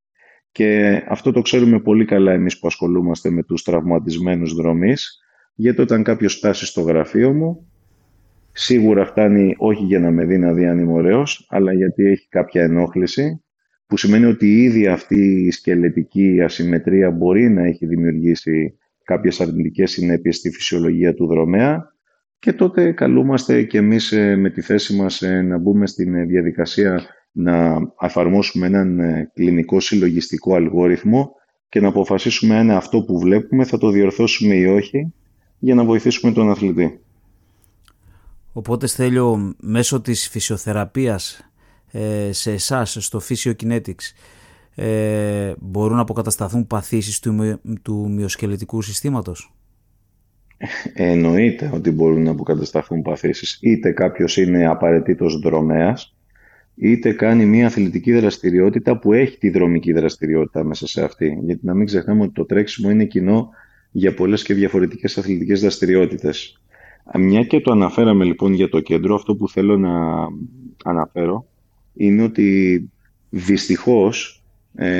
[0.52, 5.20] Και αυτό το ξέρουμε πολύ καλά εμείς που ασχολούμαστε με τους τραυματισμένους δρομείς,
[5.54, 7.70] γιατί όταν κάποιος φτάσει στο γραφείο μου,
[8.52, 12.28] σίγουρα φτάνει όχι για να με δει να δει αν είμαι ωραίος, αλλά γιατί έχει
[12.28, 13.42] κάποια ενόχληση,
[13.86, 18.74] που σημαίνει ότι ήδη αυτή η σκελετική ασυμμετρία μπορεί να έχει δημιουργήσει
[19.10, 21.94] κάποιες αρνητικές συνέπειες στη φυσιολογία του δρομέα
[22.38, 26.24] και τότε καλούμαστε και εμείς ε, με τη θέση μας ε, να μπούμε στην ε,
[26.24, 31.30] διαδικασία να εφαρμόσουμε έναν ε, κλινικό συλλογιστικό αλγόριθμο
[31.68, 35.12] και να αποφασίσουμε αν αυτό που βλέπουμε θα το διορθώσουμε ή όχι
[35.58, 37.00] για να βοηθήσουμε τον αθλητή.
[38.52, 41.50] Οπότε Στέλιο, μέσω της φυσιοθεραπείας
[41.92, 44.12] ε, σε εσάς, στο Physiokinetics,
[44.82, 49.54] ε, μπορούν να αποκατασταθούν παθήσεις του, του μυοσκελετικού συστήματος;
[50.94, 53.58] Εννοείται ότι μπορούν να αποκατασταθούν παθήσεις.
[53.62, 56.16] Είτε κάποιος είναι απαραίτητος δρομέας,
[56.74, 61.38] είτε κάνει μια αθλητική δραστηριότητα που έχει τη δρομική δραστηριότητα μέσα σε αυτή.
[61.42, 63.50] Γιατί να μην ξεχνάμε ότι το τρέξιμο είναι κοινό
[63.90, 66.62] για πολλές και διαφορετικές αθλητικές δραστηριότητες.
[67.18, 70.26] Μια και το αναφέραμε λοιπόν για το κέντρο, αυτό που θέλω να
[70.84, 71.46] αναφέρω
[71.94, 72.90] είναι ότι
[73.30, 74.39] δυστυχώς ε,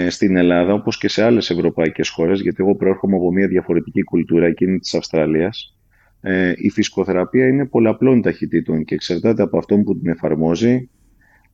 [0.08, 4.46] στην Ελλάδα, όπως και σε άλλες ευρωπαϊκές χώρες, γιατί εγώ προέρχομαι από μια διαφορετική κουλτούρα,
[4.46, 5.76] εκείνη της Αυστραλίας,
[6.20, 10.88] ε, η φυσικοθεραπεία είναι πολλαπλών ταχυτήτων και εξαρτάται από αυτόν που την εφαρμόζει,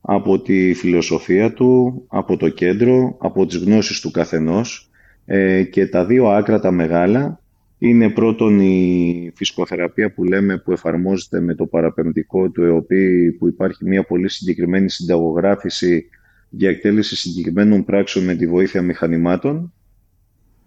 [0.01, 4.89] από τη φιλοσοφία του, από το κέντρο, από τις γνώσεις του καθενός
[5.25, 7.41] ε, και τα δύο άκρα τα μεγάλα
[7.77, 13.85] είναι πρώτον η φυσικοθεραπεία που λέμε που εφαρμόζεται με το παραπεμπτικό του ΕΟΠΗ που υπάρχει
[13.85, 16.09] μια πολύ συγκεκριμένη συνταγογράφηση
[16.49, 19.73] για εκτέλεση συγκεκριμένων πράξεων με τη βοήθεια μηχανημάτων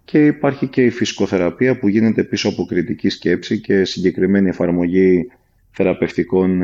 [0.05, 5.27] και υπάρχει και η φυσικοθεραπεία που γίνεται πίσω από κριτική σκέψη και συγκεκριμένη εφαρμογή
[5.71, 6.61] θεραπευτικών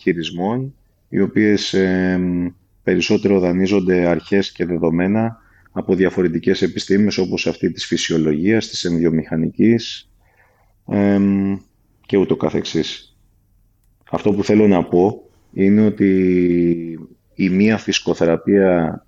[0.00, 0.74] χειρισμών
[1.08, 1.76] οι οποίες
[2.82, 5.36] περισσότερο δανείζονται αρχές και δεδομένα
[5.72, 10.10] από διαφορετικές επιστήμες όπως αυτή της φυσιολογίας, της ενδιομηχανικής
[12.06, 13.16] και ούτω καθεξής.
[14.10, 17.07] Αυτό που θέλω να πω είναι ότι
[17.40, 19.04] η μία φυσικοθεραπεία,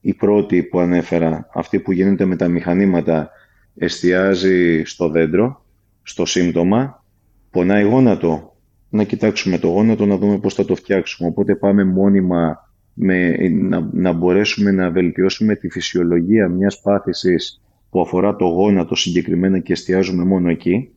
[0.00, 3.30] η πρώτη που ανέφερα, αυτή που γίνεται με τα μηχανήματα,
[3.76, 5.64] εστιάζει στο δέντρο,
[6.02, 7.04] στο σύμπτωμα,
[7.50, 8.56] πονάει γόνατο,
[8.88, 11.28] να κοιτάξουμε το γόνατο, να δούμε πώς θα το φτιάξουμε.
[11.28, 18.36] Οπότε πάμε μόνιμα με, να, να μπορέσουμε να βελτιώσουμε τη φυσιολογία μιας πάθησης που αφορά
[18.36, 20.90] το γόνατο συγκεκριμένα και εστιάζουμε μόνο εκεί.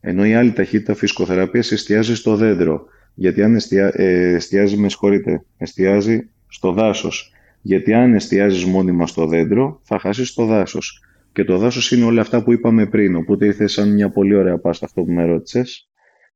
[0.00, 2.84] Ενώ η άλλη ταχύτητα φυσικοθεραπείας εστιάζει στο δέντρο.
[3.14, 7.32] Γιατί αν εστια, ε, εστιάζει, με συγχωρείτε, εστιάζει στο δάσος.
[7.62, 11.02] Γιατί αν εστιάζεις μόνιμα στο δέντρο, θα χάσεις το δάσος.
[11.32, 13.16] Και το δάσος είναι όλα αυτά που είπαμε πριν.
[13.16, 15.88] Οπότε ήρθε σαν μια πολύ ωραία πάστα αυτό που με ρώτησες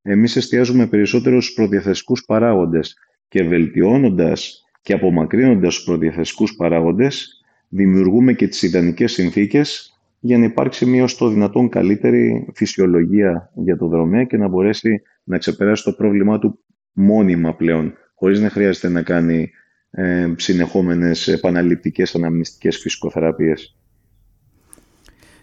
[0.02, 2.96] εμείς εστιάζουμε περισσότερο στους προδιαθεσικούς παράγοντες
[3.28, 10.86] και βελτιώνοντας και απομακρύνοντας τους προδιαθεσικούς παράγοντες, δημιουργούμε και τις ιδανικές συνθήκες για να υπάρξει
[10.86, 15.92] μια ως το δυνατόν καλύτερη φυσιολογία για το δρομέα και να μπορέσει να ξεπεράσει το
[15.92, 16.58] πρόβλημά του
[16.92, 19.50] μόνιμα πλέον, χωρίς να χρειάζεται να κάνει
[19.90, 23.76] ε, συνεχόμενες επαναληπτικές αναμνηστικές φυσικοθεραπείες.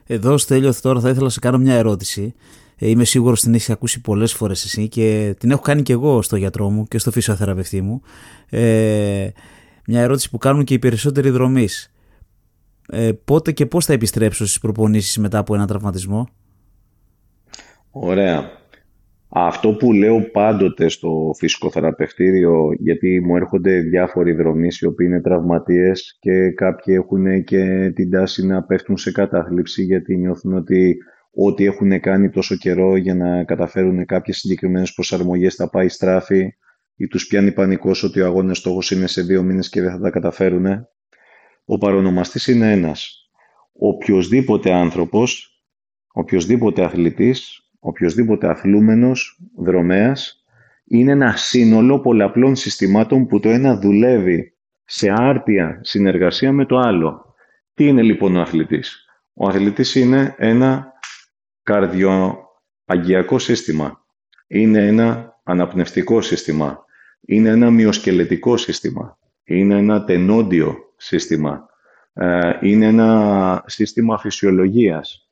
[0.08, 2.34] Εδώ, Στέλιος, τώρα θα ήθελα να σε κάνω μια ερώτηση.
[2.78, 6.21] Ε, είμαι σίγουρος την έχεις ακούσει πολλές φορές εσύ και την έχω κάνει και εγώ
[6.21, 8.02] στο γιατρό μου και στο φυσιοθεραπευτή μου.
[8.50, 9.30] Ε,
[9.88, 11.91] μια ερώτηση που κάνουν και οι περισσότεροι δρομείς.
[12.88, 16.28] Ε, πότε και πώς θα επιστρέψω στις προπονήσεις μετά από ένα τραυματισμό;
[17.91, 18.52] Ωραία.
[19.38, 26.17] Αυτό που λέω πάντοτε στο φυσικοθεραπευτήριο, γιατί μου έρχονται διάφοροι δρομείς οι οποίοι είναι τραυματίες
[26.19, 30.98] και κάποιοι έχουν και την τάση να πέφτουν σε κατάθλιψη γιατί νιώθουν ότι
[31.32, 36.54] ό,τι έχουν κάνει τόσο καιρό για να καταφέρουν κάποιες συγκεκριμένες προσαρμογές θα πάει στράφη
[36.95, 40.00] ή τους πιάνει πανικός ότι ο αγώνας στόχος είναι σε δύο μήνες και δεν θα
[40.00, 40.65] τα καταφέρουν.
[41.65, 43.30] Ο παρονομαστής είναι ένας.
[43.74, 45.50] Οποιοςδήποτε άνθρωπος,
[46.13, 50.43] οποιοδήποτε αθλητής, οποιοδήποτε αθλούμενος, δρομέας,
[50.86, 54.54] είναι ένα σύνολο πολλαπλών συστημάτων που το ένα δουλεύει
[54.86, 57.36] σε άρτια συνεργασία με το άλλο.
[57.74, 60.93] Τι είναι λοιπόν ο αθλητής; Ο αθλητής είναι ένα
[61.63, 64.06] καρδιοαγγειακό σύστημα.
[64.48, 66.86] Είναι ένα αναπνευστικό σύστημα.
[67.21, 69.17] Είναι ένα μυοσκελετικό σύστημα.
[69.43, 71.69] Είναι ένα τενόντιο σύστημα.
[72.13, 75.30] Ε, είναι ένα σύστημα φυσιολογίας.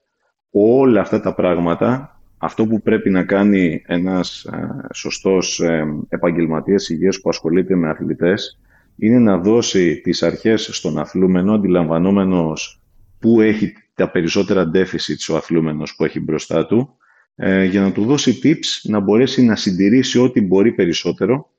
[0.52, 2.13] Όλα αυτά τα πράγματα,
[2.44, 8.60] αυτό που πρέπει να κάνει ένας ε, σωστός ε, επαγγελματίας υγείας που ασχολείται με αθλητές,
[8.96, 12.82] είναι να δώσει τις αρχές στον αθλούμενο, αντιλαμβανόμενος
[13.20, 16.98] που έχει τα περισσότερα deficits ο αθλούμενος που έχει μπροστά του,
[17.36, 21.50] ε, για να του δώσει tips να μπορέσει να συντηρήσει ό,τι μπορεί περισσότερο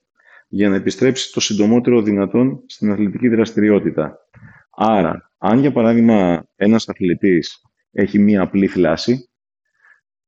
[0.49, 4.19] για να επιστρέψει το συντομότερο δυνατόν στην αθλητική δραστηριότητα.
[4.71, 9.29] Άρα, αν για παράδειγμα ένας αθλητής έχει μία απλή θλάση,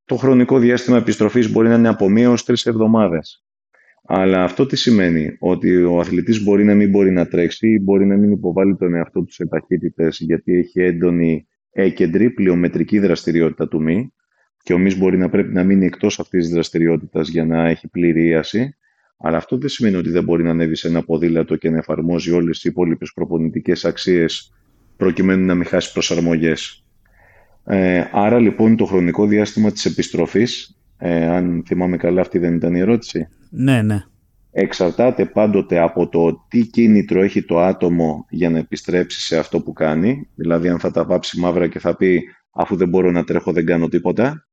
[0.07, 3.45] το χρονικό διάστημα επιστροφής μπορεί να είναι από μία ως τρεις εβδομάδες.
[4.05, 8.07] Αλλά αυτό τι σημαίνει, ότι ο αθλητής μπορεί να μην μπορεί να τρέξει ή μπορεί
[8.07, 13.83] να μην υποβάλει τον εαυτό του σε ταχύτητες γιατί έχει έντονη έκεντρη πλειομετρική δραστηριότητα του
[13.83, 14.13] μη
[14.63, 17.89] και ο μης μπορεί να πρέπει να μείνει εκτός αυτής της δραστηριότητας για να έχει
[17.89, 18.77] πλήρη ίαση.
[19.19, 22.31] Αλλά αυτό δεν σημαίνει ότι δεν μπορεί να ανέβει σε ένα ποδήλατο και να εφαρμόζει
[22.31, 24.53] όλες τις υπόλοιπες προπονητικές αξίες
[24.97, 26.86] προκειμένου να μην χάσει προσαρμογές.
[27.69, 32.75] Ε, άρα λοιπόν το χρονικό διάστημα της επιστροφής, ε, αν θυμάμαι καλά αυτή δεν ήταν
[32.75, 33.29] η ερώτηση.
[33.51, 34.03] Ναι, ναι.
[34.51, 39.73] Εξαρτάται πάντοτε από το τι κίνητρο έχει το άτομο για να επιστρέψει σε αυτό που
[39.73, 40.29] κάνει.
[40.35, 43.65] Δηλαδή αν θα τα βάψει μαύρα και θα πει αφού δεν μπορώ να τρέχω δεν
[43.65, 44.47] κάνω τίποτα.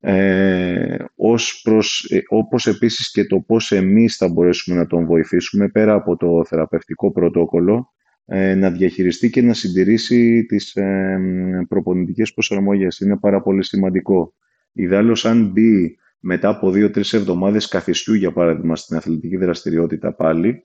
[0.00, 5.68] Ε, ως προς, ε, όπως επίσης και το πώς εμείς θα μπορέσουμε να τον βοηθήσουμε
[5.68, 8.07] πέρα από το θεραπευτικό πρωτόκολλο ε,
[8.56, 11.18] να διαχειριστεί και να συντηρήσει τις ε,
[11.68, 12.98] προπονητικές προσαρμογές.
[12.98, 14.34] Είναι πάρα πολύ σημαντικό.
[14.72, 20.64] Ιδάλλως αν μπει μετά από δύο-τρεις εβδομάδες καθιστού, για παράδειγμα, στην αθλητική δραστηριότητα πάλι,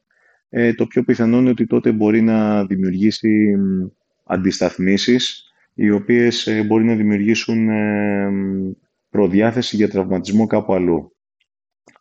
[0.49, 3.55] ε, το πιο πιθανό είναι ότι τότε μπορεί να δημιουργήσει
[4.23, 8.29] αντισταθμίσεις, οι οποίες ε, μπορεί να δημιουργήσουν ε,
[9.09, 11.15] προδιάθεση για τραυματισμό κάπου αλλού.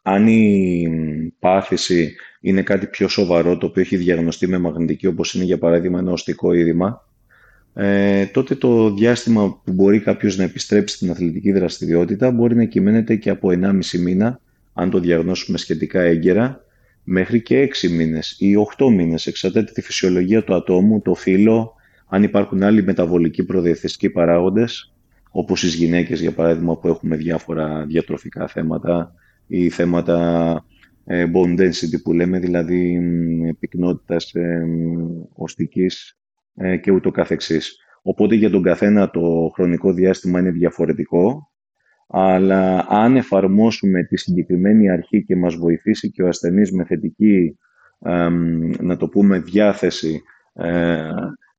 [0.02, 5.44] Αν η πάθηση είναι κάτι πιο σοβαρό, το οποίο έχει διαγνωστεί με μαγνητική, όπως είναι
[5.44, 7.06] για παράδειγμα ένα οστικό είδημα,
[7.74, 13.16] ε, τότε το διάστημα που μπορεί κάποιος να επιστρέψει στην αθλητική δραστηριότητα μπορεί να κυμαίνεται
[13.16, 14.40] και από 1,5 μήνα,
[14.72, 16.64] αν το διαγνώσουμε σχετικά έγκαιρα,
[17.04, 19.26] μέχρι και 6 μήνες ή 8 μήνες.
[19.26, 21.74] Εξαρτάται τη φυσιολογία του ατόμου, το φύλλο,
[22.08, 24.92] αν υπάρχουν άλλοι μεταβολικοί προδιαθεστικοί παράγοντες,
[25.30, 29.14] όπως στις γυναίκες για παράδειγμα που έχουμε διάφορα διατροφικά θέματα
[29.52, 30.64] ή θέματα
[31.04, 33.00] ε, bone density που λέμε, δηλαδή
[33.58, 34.66] πυκνότητας ε,
[35.34, 36.18] οστικής
[36.54, 37.76] ε, και ούτω καθεξής.
[38.02, 41.50] Οπότε για τον καθένα το χρονικό διάστημα είναι διαφορετικό,
[42.08, 47.58] αλλά αν εφαρμόσουμε τη συγκεκριμένη αρχή και μας βοηθήσει και ο ασθενής με θετική,
[48.78, 51.10] να το πούμε, διάθεση, ε,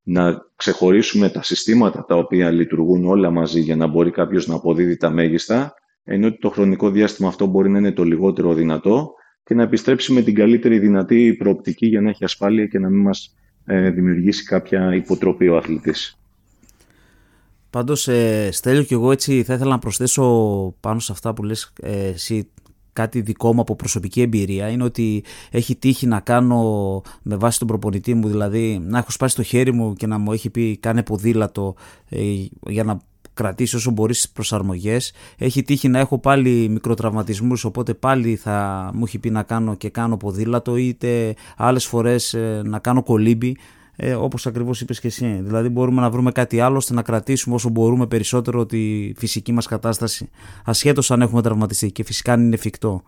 [0.04, 4.98] να ξεχωρίσουμε τα συστήματα τα οποία λειτουργούν όλα μαζί για να μπορεί κάποιος να αποδίδει
[4.98, 5.74] τα μέγιστα,
[6.04, 9.14] ενώ το χρονικό διάστημα αυτό μπορεί να είναι το λιγότερο δυνατό
[9.44, 13.02] και να επιστρέψει με την καλύτερη δυνατή προοπτική για να έχει ασφάλεια και να μην
[13.02, 13.36] μας
[13.66, 16.18] ε, δημιουργήσει κάποια υποτροπή ο αθλητής.
[17.70, 21.74] Πάντως, ε, Στέλιο και εγώ έτσι θα ήθελα να προσθέσω πάνω σε αυτά που λες
[21.82, 22.50] ε, εσύ
[22.94, 27.68] κάτι δικό μου από προσωπική εμπειρία είναι ότι έχει τύχει να κάνω με βάση τον
[27.68, 31.04] προπονητή μου δηλαδή να έχω σπάσει το χέρι μου και να μου έχει πει κάνε
[31.04, 31.76] ποδήλατο
[32.10, 32.20] ε,
[32.68, 33.00] για να
[33.34, 35.14] κρατήσει όσο μπορείς τις προσαρμογές.
[35.38, 39.90] Έχει τύχει να έχω πάλι μικροτραυματισμούς, οπότε πάλι θα μου έχει πει να κάνω και
[39.90, 43.58] κάνω ποδήλατο, είτε άλλες φορές ε, να κάνω κολύμπι.
[43.96, 45.40] Ε, Όπως ακριβώς είπες και εσύ.
[45.44, 49.68] Δηλαδή, μπορούμε να βρούμε κάτι άλλο ώστε να κρατήσουμε όσο μπορούμε περισσότερο τη φυσική μας
[49.68, 50.30] κατάσταση,
[50.66, 53.04] ασχέτως αν έχουμε τραυματιστεί και φυσικά αν είναι εφικτό.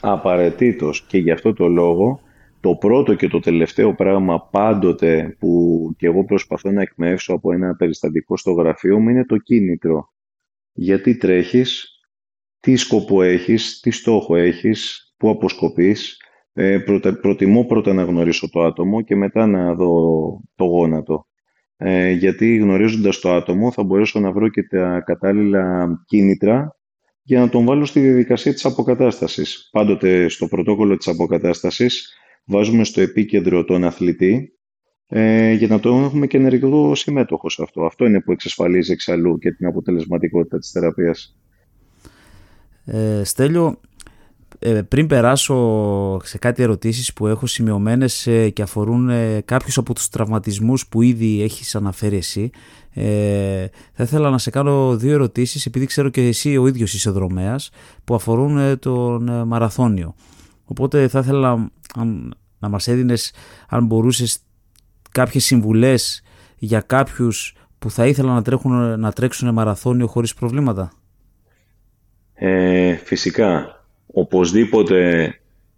[0.00, 1.04] Απαραίτητος.
[1.06, 2.20] Και γι' αυτό το λόγο
[2.66, 7.76] το πρώτο και το τελευταίο πράγμα πάντοτε που και εγώ προσπαθώ να εκμεύσω από ένα
[7.76, 10.12] περιστατικό στο γραφείο μου είναι το κίνητρο.
[10.72, 12.00] Γιατί τρέχεις,
[12.60, 16.20] τι σκοπό έχεις, τι στόχο έχεις, πού αποσκοπείς.
[16.52, 16.78] Ε,
[17.20, 19.92] προτιμώ πρώτα να γνωρίσω το άτομο και μετά να δω
[20.54, 21.26] το γόνατο.
[21.76, 26.76] Ε, γιατί γνωρίζοντας το άτομο θα μπορέσω να βρω και τα κατάλληλα κίνητρα
[27.22, 29.68] για να τον βάλω στη διαδικασία της αποκατάστασης.
[29.72, 32.16] Πάντοτε στο πρωτόκολλο της αποκατάστασης
[32.46, 34.50] βάζουμε στο επίκεντρο τον αθλητή
[35.08, 37.84] ε, για να το έχουμε και ενεργό συμμέτοχο σε αυτό.
[37.84, 41.36] Αυτό είναι που εξασφαλίζει εξαλλού και την αποτελεσματικότητα της θεραπείας.
[42.84, 43.80] Ε, Στέλιο,
[44.58, 49.94] ε, πριν περάσω σε κάτι ερωτήσεις που έχω σημειωμένες ε, και αφορούν ε, κάποιους από
[49.94, 52.50] τους τραυματισμούς που ήδη έχεις αναφέρει εσύ
[52.92, 57.10] ε, θα ήθελα να σε κάνω δύο ερωτήσεις επειδή ξέρω και εσύ ο ίδιος είσαι
[57.10, 57.70] δρομέας
[58.04, 60.14] που αφορούν τον μαραθώνιο
[60.66, 61.70] οπότε θα ήθελα
[62.58, 63.32] να μας έδινες
[63.68, 64.38] αν μπορούσες
[65.10, 66.22] κάποιες συμβουλές
[66.58, 70.92] για κάποιους που θα ήθελαν να, τρέχουν, να τρέξουν μαραθώνιο χωρίς προβλήματα.
[72.34, 73.84] Ε, Φυσικά.
[74.06, 75.30] Οπωσδήποτε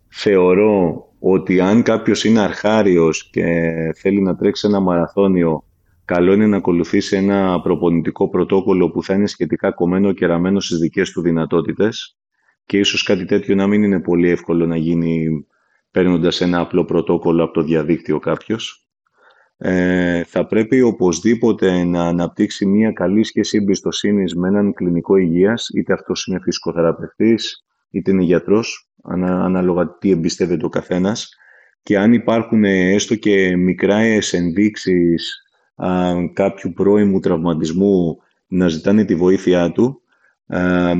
[0.09, 5.65] θεωρώ ότι αν κάποιος είναι αρχάριος και θέλει να τρέξει ένα μαραθώνιο,
[6.05, 10.79] καλό είναι να ακολουθήσει ένα προπονητικό πρωτόκολλο που θα είναι σχετικά κομμένο και ραμμένο στις
[10.79, 12.17] δικές του δυνατότητες
[12.69, 15.47] και ίσως κάτι τέτοιο να μην είναι πολύ εύκολο να γίνει
[15.91, 18.87] παίρνοντας ένα απλό πρωτόκολλο από το διαδίκτυο κάποιος.
[19.57, 25.93] Ε, θα πρέπει οπωσδήποτε να αναπτύξει μια καλή σχέση εμπιστοσύνης με έναν κλινικό υγείας, είτε
[25.93, 31.29] αυτός είναι φυσικοθεραπευτής, είτε είναι γιατρός, ανάλογα τι εμπιστεύεται ο καθένας
[31.83, 33.97] και αν υπάρχουν έστω και μικρά
[34.33, 35.43] ενδείξεις
[35.75, 40.03] α, κάποιου πρώιμου τραυματισμού να ζητάνε τη βοήθειά του
[40.49, 40.95] α,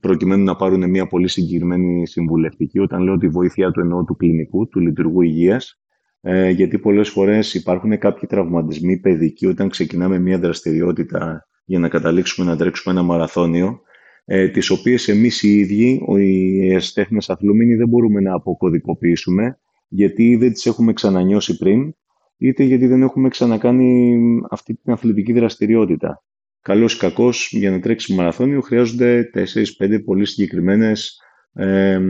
[0.00, 2.78] προκειμένου να πάρουν μια πολύ συγκεκριμένη συμβουλευτική.
[2.78, 5.80] Όταν λέω τη βοήθειά του εννοώ του κλινικού, του λειτουργού υγείας,
[6.20, 12.50] ε, γιατί πολλές φορές υπάρχουν κάποιοι τραυματισμοί παιδικοί όταν ξεκινάμε μια δραστηριότητα για να καταλήξουμε
[12.50, 13.80] να τρέξουμε ένα μαραθώνιο
[14.24, 19.58] ε, τις οποίες εμείς οι ίδιοι, οι αισθέχνες αθλούμενοι, δεν μπορούμε να αποκωδικοποιήσουμε,
[19.88, 21.94] γιατί δεν τις έχουμε ξανανιώσει πριν,
[22.36, 24.18] είτε γιατί δεν έχουμε ξανακάνει
[24.50, 26.22] αυτή την αθλητική δραστηριότητα.
[26.64, 29.30] Καλός ή κακός, για να τρέξει μαραθώνιο χρειάζονται
[29.78, 31.20] 4-5 πολύ συγκεκριμένες
[31.52, 32.00] ε,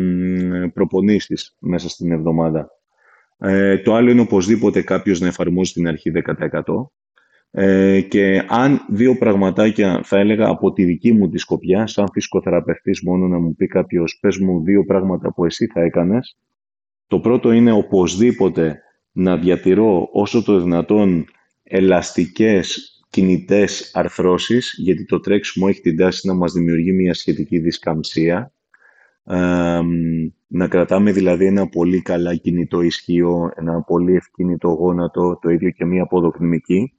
[0.75, 2.69] προπονήσεις μέσα στην εβδομάδα.
[3.39, 6.13] Ε, το άλλο είναι οπωσδήποτε κάποιος να εφαρμόζει την αρχή
[6.51, 6.63] 10%.
[7.51, 13.03] Ε, και αν δύο πραγματάκια θα έλεγα από τη δική μου τη σκοπιά, σαν φυσικοθεραπευτής
[13.03, 16.37] μόνο να μου πει κάποιος πες μου δύο πράγματα που εσύ θα έκανες.
[17.07, 18.83] Το πρώτο είναι οπωσδήποτε
[19.13, 21.25] να διατηρώ όσο το δυνατόν
[21.63, 28.53] ελαστικές κινητές αρθρώσεις, γιατί το τρέξιμο έχει την τάση να μας δημιουργεί μια σχετική δισκαμψία.
[29.25, 29.81] Ε,
[30.47, 35.85] να κρατάμε δηλαδή ένα πολύ καλά κινητό ισχύο, ένα πολύ ευκίνητο γόνατο, το ίδιο και
[35.85, 36.93] μια αποδοκνημική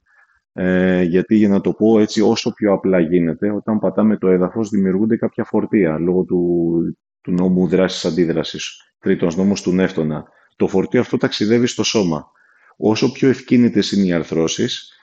[0.58, 4.68] ε, γιατί για να το πω έτσι όσο πιο απλά γίνεται, όταν πατάμε το έδαφος
[4.68, 6.72] δημιουργούνται κάποια φορτία λόγω του,
[7.20, 10.24] του νόμου δράσης αντίδρασης, τρίτος νόμος του Νεύτωνα.
[10.56, 12.30] Το φορτίο αυτό ταξιδεύει στο σώμα.
[12.76, 14.95] Όσο πιο ευκίνητες είναι οι αρθρώσεις, ε,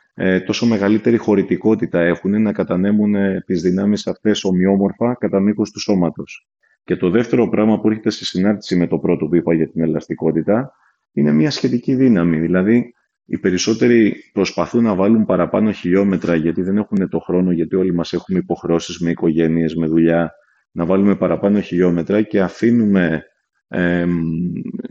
[0.46, 6.48] τόσο μεγαλύτερη χωρητικότητα έχουν να κατανέμουν ε, τις δυνάμεις αυτές ομοιόμορφα κατά μήκος του σώματος.
[6.84, 9.82] Και το δεύτερο πράγμα που έρχεται σε συνάρτηση με το πρώτο που είπα για την
[9.82, 10.74] ελαστικότητα
[11.12, 12.40] είναι μια σχετική δύναμη.
[12.40, 12.94] Δηλαδή,
[13.26, 18.14] οι περισσότεροι προσπαθούν να βάλουν παραπάνω χιλιόμετρα γιατί δεν έχουν το χρόνο, γιατί όλοι μας
[18.14, 20.32] έχουμε υποχρώσεις με οικογένειες, με δουλειά,
[20.72, 23.24] να βάλουμε παραπάνω χιλιόμετρα και αφήνουμε
[23.68, 24.06] ε,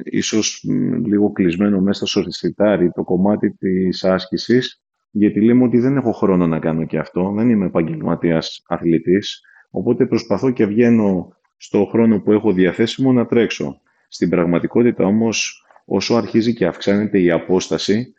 [0.04, 0.64] ίσως
[1.04, 4.82] λίγο κλεισμένο μέσα στο σιτάρι το κομμάτι της άσκησης
[5.12, 9.40] γιατί λέμε ότι δεν έχω χρόνο να κάνω και αυτό, δεν είμαι επαγγελματίας αθλητής,
[9.70, 13.80] οπότε προσπαθώ και βγαίνω στο χρόνο που έχω διαθέσιμο να τρέξω.
[14.08, 18.14] Στην πραγματικότητα όμως, όσο αρχίζει και αυξάνεται η απόσταση,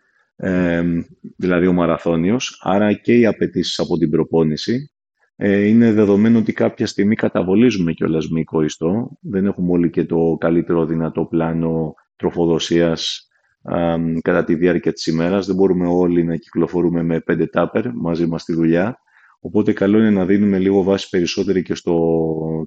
[1.37, 4.87] δηλαδή ο μαραθώνιος, άρα και οι απαιτήσεις από την προπόνηση.
[5.35, 9.17] Ε, είναι δεδομένο ότι κάποια στιγμή καταβολίζουμε κιόλας μήκο ιστό.
[9.21, 13.27] Δεν έχουμε όλοι και το καλύτερο δυνατό πλάνο τροφοδοσίας
[14.21, 15.45] κατά τη διάρκεια της ημέρας.
[15.45, 18.97] Δεν μπορούμε όλοι να κυκλοφορούμε με πέντε τάπερ μαζί μας στη δουλειά.
[19.39, 21.95] Οπότε καλό είναι να δίνουμε λίγο βάση περισσότερη και στο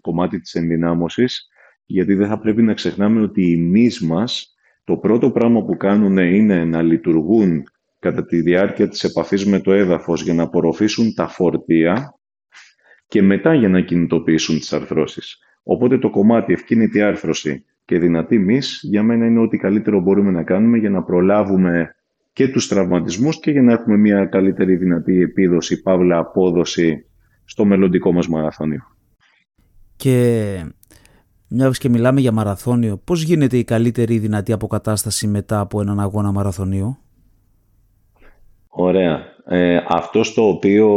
[0.00, 1.48] κομμάτι της ενδυνάμωσης,
[1.84, 6.16] γιατί δεν θα πρέπει να ξεχνάμε ότι οι μυς μας το πρώτο πράγμα που κάνουν
[6.18, 7.64] είναι να λειτουργούν
[7.98, 12.14] κατά τη διάρκεια της επαφής με το έδαφος για να απορροφήσουν τα φορτία
[13.08, 15.38] και μετά για να κινητοποιήσουν τις αρθρώσεις.
[15.62, 20.42] Οπότε το κομμάτι ευκίνητη άρθρωση και δυνατή μυς για μένα είναι ό,τι καλύτερο μπορούμε να
[20.42, 21.94] κάνουμε για να προλάβουμε
[22.32, 27.06] και τους τραυματισμούς και για να έχουμε μια καλύτερη δυνατή επίδοση, παύλα απόδοση
[27.44, 28.82] στο μελλοντικό μας μαραθώνιο.
[29.96, 30.64] Και
[31.48, 36.32] μια και μιλάμε για μαραθώνιο, πώς γίνεται η καλύτερη δυνατή αποκατάσταση μετά από έναν αγώνα
[36.32, 36.98] μαραθωνίου;
[38.68, 39.20] Ωραία.
[39.44, 40.88] Ε, αυτό στο οποίο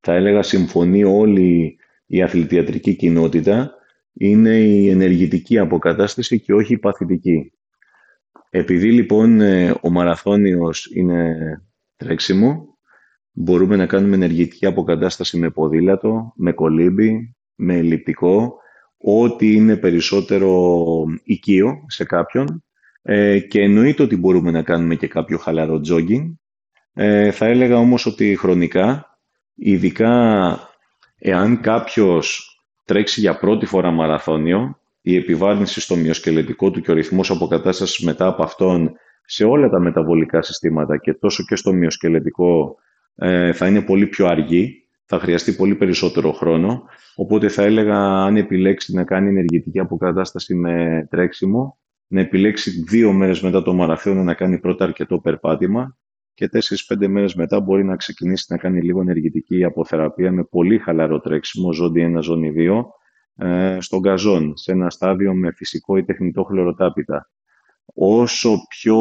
[0.00, 1.76] θα έλεγα συμφωνεί όλη
[2.06, 3.74] η αθλητιατρική κοινότητα
[4.12, 7.52] είναι η ενεργητική αποκατάσταση και όχι η παθητική.
[8.50, 11.36] Επειδή λοιπόν ε, ο μαραθώνιος είναι
[11.96, 12.78] τρέξιμο,
[13.32, 18.56] μπορούμε να κάνουμε ενεργητική αποκατάσταση με ποδήλατο, με κολύμπι, με ελλειπτικό,
[18.96, 20.84] ό,τι είναι περισσότερο
[21.22, 22.64] οικείο σε κάποιον
[23.02, 26.32] ε, και εννοείται ότι μπορούμε να κάνουμε και κάποιο χαλαρό jogging.
[26.94, 29.18] Ε, θα έλεγα όμως ότι χρονικά,
[29.54, 30.58] ειδικά
[31.18, 32.51] εάν κάποιος
[32.84, 38.26] τρέξει για πρώτη φορά μαραθώνιο, η επιβάρυνση στο μυοσκελετικό του και ο ρυθμός αποκατάστασης μετά
[38.26, 38.92] από αυτόν
[39.24, 42.76] σε όλα τα μεταβολικά συστήματα και τόσο και στο μυοσκελετικό
[43.14, 46.82] ε, θα είναι πολύ πιο αργή, θα χρειαστεί πολύ περισσότερο χρόνο,
[47.14, 53.40] οπότε θα έλεγα αν επιλέξει να κάνει ενεργητική αποκατάσταση με τρέξιμο, να επιλέξει δύο μέρες
[53.40, 55.96] μετά το μαραθώνιο να κάνει πρώτα αρκετό περπάτημα
[56.42, 61.20] και τέσσερις-πέντε μέρες μετά μπορεί να ξεκινήσει να κάνει λίγο ενεργητική αποθεραπεία με πολύ χαλαρό
[61.20, 62.84] τρέξιμο, ζώνη 1, ζώνη 2,
[63.46, 67.30] ε, στον καζόν, σε ένα στάδιο με φυσικό ή τεχνητό χλωροτάπητα.
[67.94, 68.96] Όσο πιο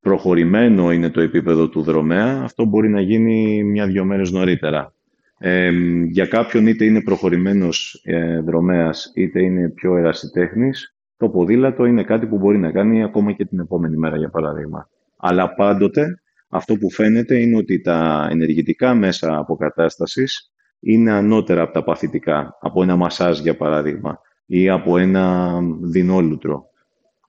[0.00, 4.92] προχωρημένο είναι το επίπεδο του δρομέα, αυτό μπορεί να γίνει μια-δυο μέρες νωρίτερα.
[5.38, 5.70] Ε,
[6.10, 12.26] για κάποιον είτε είναι προχωρημένος ε, δρομέας, είτε είναι πιο ερασιτέχνης, το ποδήλατο είναι κάτι
[12.26, 14.88] που μπορεί να κάνει ακόμα και την επόμενη μέρα, για παράδειγμα.
[15.16, 21.84] Αλλά πάντοτε αυτό που φαίνεται είναι ότι τα ενεργητικά μέσα αποκατάστασης είναι ανώτερα από τα
[21.84, 26.64] παθητικά, από ένα μασάζ για παράδειγμα ή από ένα δεινόλουτρο,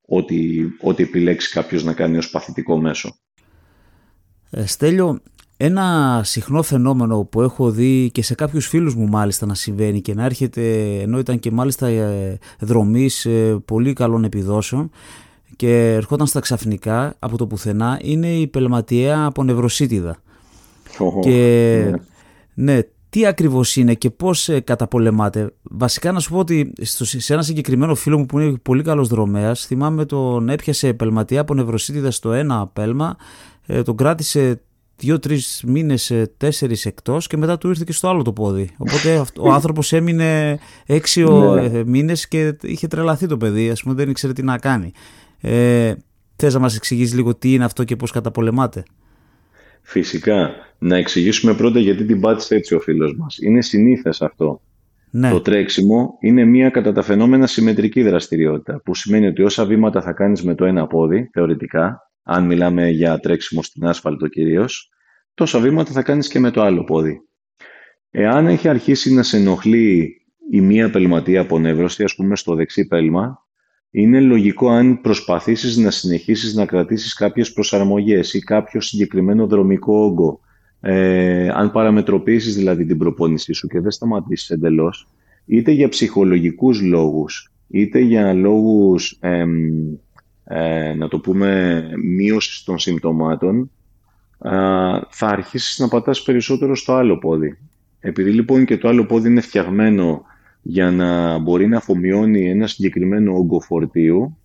[0.05, 0.37] ό,τι,
[0.81, 3.15] ό,τι επιλέξει κάποιος να κάνει ως παθητικό μέσο.
[4.49, 5.19] Ε, Στέλιο,
[5.57, 10.13] ένα συχνό φαινόμενο που έχω δει και σε κάποιους φίλους μου μάλιστα να συμβαίνει και
[10.13, 10.61] να έρχεται
[11.01, 14.91] ενώ ήταν και μάλιστα ε, δρομής ε, πολύ καλών επιδόσεων
[15.59, 20.17] και ερχόταν στα ξαφνικά από το πουθενά είναι η πελματιαία απονευροσίτιδα.
[20.97, 21.31] Oh, και
[22.53, 22.73] ναι.
[22.73, 22.79] ναι,
[23.09, 25.53] τι ακριβώς είναι και πώς ε, καταπολεμάται.
[25.61, 29.65] Βασικά να σου πω ότι σε ένα συγκεκριμένο φίλο μου που είναι πολύ καλός δρομέας
[29.65, 33.17] θυμάμαι τον έπιασε πελματιαία απονευροσίτιδα στο ένα πέλμα
[33.83, 34.61] τον κράτησε
[34.99, 38.69] δύο-τρει μήνες, ε, τέσσερις εκτός και μετά του ήρθε και στο άλλο το πόδι.
[38.77, 41.63] Οπότε ο άνθρωπος έμεινε έξι ναι.
[41.63, 44.91] Ε, μήνες και είχε τρελαθεί το παιδί, ας πούμε, δεν ήξερε τι να κάνει.
[45.41, 45.93] Ε,
[46.35, 48.83] Θες να μας εξηγήσεις λίγο τι είναι αυτό και πώς καταπολεμάται;
[49.81, 50.51] Φυσικά.
[50.77, 53.37] Να εξηγήσουμε πρώτα γιατί την πάτησε έτσι ο φίλος μας.
[53.37, 54.61] Είναι συνήθες αυτό.
[55.11, 55.29] Ναι.
[55.29, 60.13] Το τρέξιμο είναι μια κατά τα φαινόμενα συμμετρική δραστηριότητα, που σημαίνει ότι όσα βήματα θα
[60.13, 64.89] κάνεις με το ένα πόδι, θεωρητικά, αν μιλάμε για τρέξιμο στην άσφαλτο κυρίως,
[65.33, 67.21] τόσα βήματα θα κάνεις και με το άλλο πόδι.
[68.11, 70.15] Εάν έχει αρχίσει να σε ενοχλεί
[70.51, 73.47] η μία πελματεία απονεύρωση, ας πούμε στο δεξί πέλμα,
[73.91, 80.39] είναι λογικό αν προσπαθήσεις να συνεχίσεις να κρατήσεις κάποιες προσαρμογές ή κάποιο συγκεκριμένο δρομικό όγκο,
[80.81, 85.07] ε, αν παραμετροποιήσεις δηλαδή την προπόνησή σου και δεν σταματήσεις εντελώς,
[85.45, 93.71] είτε για ψυχολογικούς λόγους, είτε για λόγους ε, να το πούμε, μείωσης των συμπτωμάτων,
[94.43, 94.49] ε,
[95.09, 97.57] θα αρχίσεις να πατάς περισσότερο στο άλλο πόδι.
[97.99, 100.25] Επειδή λοιπόν και το άλλο πόδι είναι φτιαγμένο
[100.61, 104.37] για να μπορεί να αφομοιώνει ένα συγκεκριμένο όγκο φορτίου,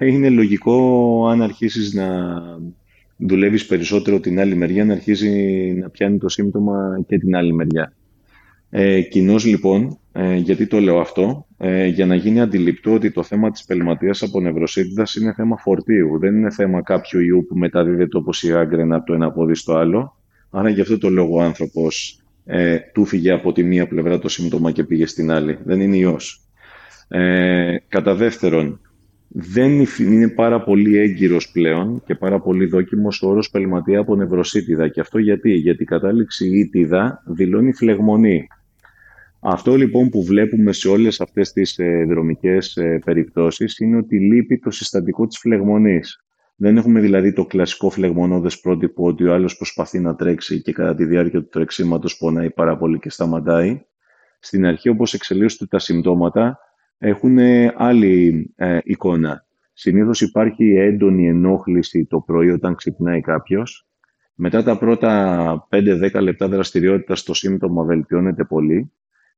[0.00, 2.06] είναι λογικό αν αρχίσεις να
[3.16, 5.30] δουλεύεις περισσότερο την άλλη μεριά, να αρχίσει
[5.80, 7.92] να πιάνει το σύμπτωμα και την άλλη μεριά.
[8.70, 13.22] Ε, Κοινώς λοιπόν, ε, γιατί το λέω αυτό, ε, για να γίνει αντιληπτό ότι το
[13.22, 16.18] θέμα της πελματείας από νευροσύντητας είναι θέμα φορτίου.
[16.18, 19.74] Δεν είναι θέμα κάποιου ιού που μεταδίδεται όπως η γάγκρενα από το ένα πόδι στο
[19.74, 20.16] άλλο.
[20.50, 22.19] Άρα γι' αυτό το λόγο ο άνθρωπος
[22.52, 25.58] ε, του φύγε από τη μία πλευρά το σύμπτωμα και πήγε στην άλλη.
[25.64, 26.40] Δεν είναι ιός.
[27.08, 28.80] Ε, κατά δεύτερον,
[29.28, 34.88] δεν είναι πάρα πολύ έγκυρος πλέον και πάρα πολύ δόκιμος ο όρος πελματεία από νευροσύτιδα.
[34.88, 38.46] Και αυτό γιατί, γιατί η κατάληξη ήτιδα δηλώνει φλεγμονή.
[39.40, 44.58] Αυτό λοιπόν που βλέπουμε σε όλες αυτές τις ε, δρομικές ε, περιπτώσεις είναι ότι λείπει
[44.58, 46.24] το συστατικό της φλεγμονής.
[46.62, 50.94] Δεν έχουμε δηλαδή το κλασικό φλεγμονώδες πρότυπο ότι ο άλλος προσπαθεί να τρέξει και κατά
[50.94, 53.80] τη διάρκεια του τρεξίματος πονάει πάρα πολύ και σταματάει.
[54.40, 56.58] Στην αρχή όπως εξελίσσονται τα συμπτώματα
[56.98, 57.38] έχουν
[57.74, 59.46] άλλη ε, εικόνα.
[59.72, 63.88] Συνήθως υπάρχει έντονη ενόχληση το πρωί όταν ξυπνάει κάποιος.
[64.34, 68.92] Μετά τα πρώτα 5-10 λεπτά δραστηριότητας το σύμπτωμα βελτιώνεται πολύ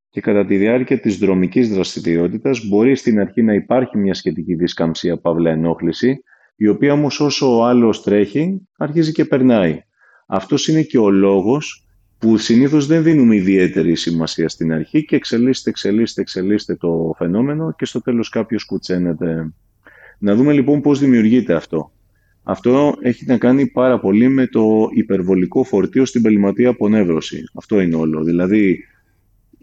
[0.08, 5.16] και κατά τη διάρκεια της δρομικής δραστηριότητας μπορεί στην αρχή να υπάρχει μια σχετική δισκαμψία
[5.16, 6.22] παύλα ενόχληση,
[6.62, 9.82] η οποία όμως όσο ο άλλος τρέχει αρχίζει και περνάει.
[10.26, 11.86] Αυτός είναι και ο λόγος
[12.18, 17.84] που συνήθως δεν δίνουμε ιδιαίτερη σημασία στην αρχή και εξελίσσεται, εξελίσσεται, εξελίσσεται το φαινόμενο και
[17.84, 19.52] στο τέλος κάποιος κουτσένεται.
[20.18, 21.92] Να δούμε λοιπόν πώς δημιουργείται αυτό.
[22.42, 27.44] Αυτό έχει να κάνει πάρα πολύ με το υπερβολικό φορτίο στην πελματή απονεύρωση.
[27.54, 28.22] Αυτό είναι όλο.
[28.22, 28.84] Δηλαδή,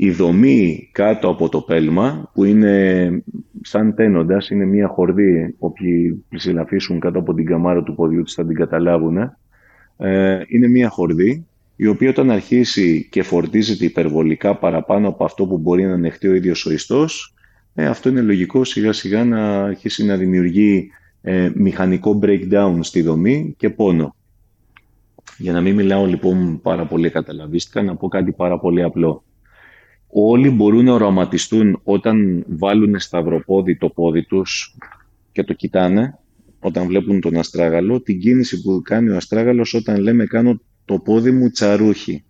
[0.02, 3.24] η δομή κάτω από το πέλμα, που είναι
[3.62, 8.46] σαν τένοντας, είναι μια χορδή, όποιοι πλησιλαφίσουν κάτω από την καμάρα του ποδιού της θα
[8.46, 9.18] την καταλάβουν,
[9.98, 11.46] ε, είναι μια χορδή
[11.76, 16.34] η οποία όταν αρχίσει και φορτίζεται υπερβολικά παραπάνω από αυτό που μπορεί να ανεχτεί ο
[16.34, 17.36] ίδιος ο ιστός,
[17.74, 20.92] ε, αυτό είναι λογικό σιγά σιγά να αρχίσει να δημιουργεί
[21.22, 24.16] ε, μηχανικό breakdown στη δομή και πόνο.
[25.38, 29.24] Για να μην μιλάω λοιπόν πάρα πολύ καταλαβίστηκα, να πω κάτι πάρα πολύ απλό.
[30.12, 34.76] Όλοι μπορούν να οραματιστούν όταν βάλουν σταυροπόδι το πόδι τους
[35.32, 36.18] και το κοιτάνε,
[36.60, 41.32] όταν βλέπουν τον αστράγαλο, την κίνηση που κάνει ο αστράγαλος όταν λέμε κάνω το πόδι
[41.32, 42.24] μου τσαρούχι.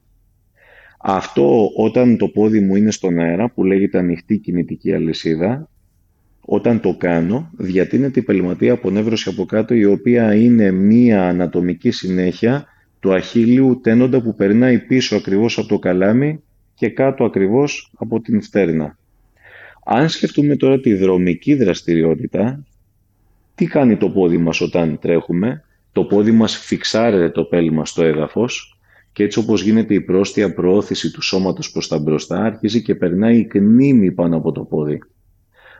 [1.02, 5.70] Αυτό όταν το πόδι μου είναι στον αέρα, που λέγεται ανοιχτή κινητική αλυσίδα,
[6.42, 12.66] όταν το κάνω, διατείνεται η πελματία απονεύρωση από κάτω, η οποία είναι μία ανατομική συνέχεια
[13.00, 16.44] του αχίλιου τένοντα που περνάει πίσω ακριβώς από το καλάμι
[16.80, 18.98] και κάτω ακριβώς από την φτέρνα.
[19.86, 22.66] Αν σκεφτούμε τώρα τη δρομική δραστηριότητα,
[23.56, 28.80] τι κάνει το πόδι μας όταν τρέχουμε, το πόδι μας φιξάρεται το πέλμα στο έδαφος
[29.12, 33.38] και έτσι όπως γίνεται η πρόστια προώθηση του σώματος προς τα μπροστά, αρχίζει και περνάει
[33.38, 35.00] η κνήμη πάνω από το πόδι.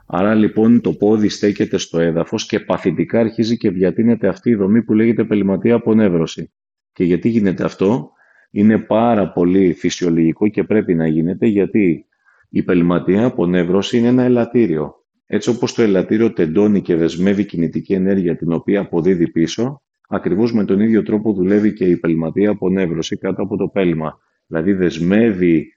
[0.06, 4.84] Άρα λοιπόν το πόδι στέκεται στο έδαφος και παθητικά αρχίζει και διατείνεται αυτή η δομή
[4.84, 6.52] που λέγεται πελματία απονεύρωση.
[6.94, 8.12] Και γιατί γίνεται αυτό,
[8.52, 12.06] είναι πάρα πολύ φυσιολογικό και πρέπει να γίνεται γιατί
[12.50, 14.94] η πελματία απονεύρωση είναι ένα ελαττήριο.
[15.26, 20.66] Έτσι όπως το ελαττήριο τεντώνει και δεσμεύει κινητική ενέργεια την οποία αποδίδει πίσω, ακριβώς με
[20.66, 24.20] τον ίδιο τρόπο δουλεύει και η πελματία απονεύρωση κάτω από το πέλμα.
[24.48, 25.68] Δηλαδή δεσμεύει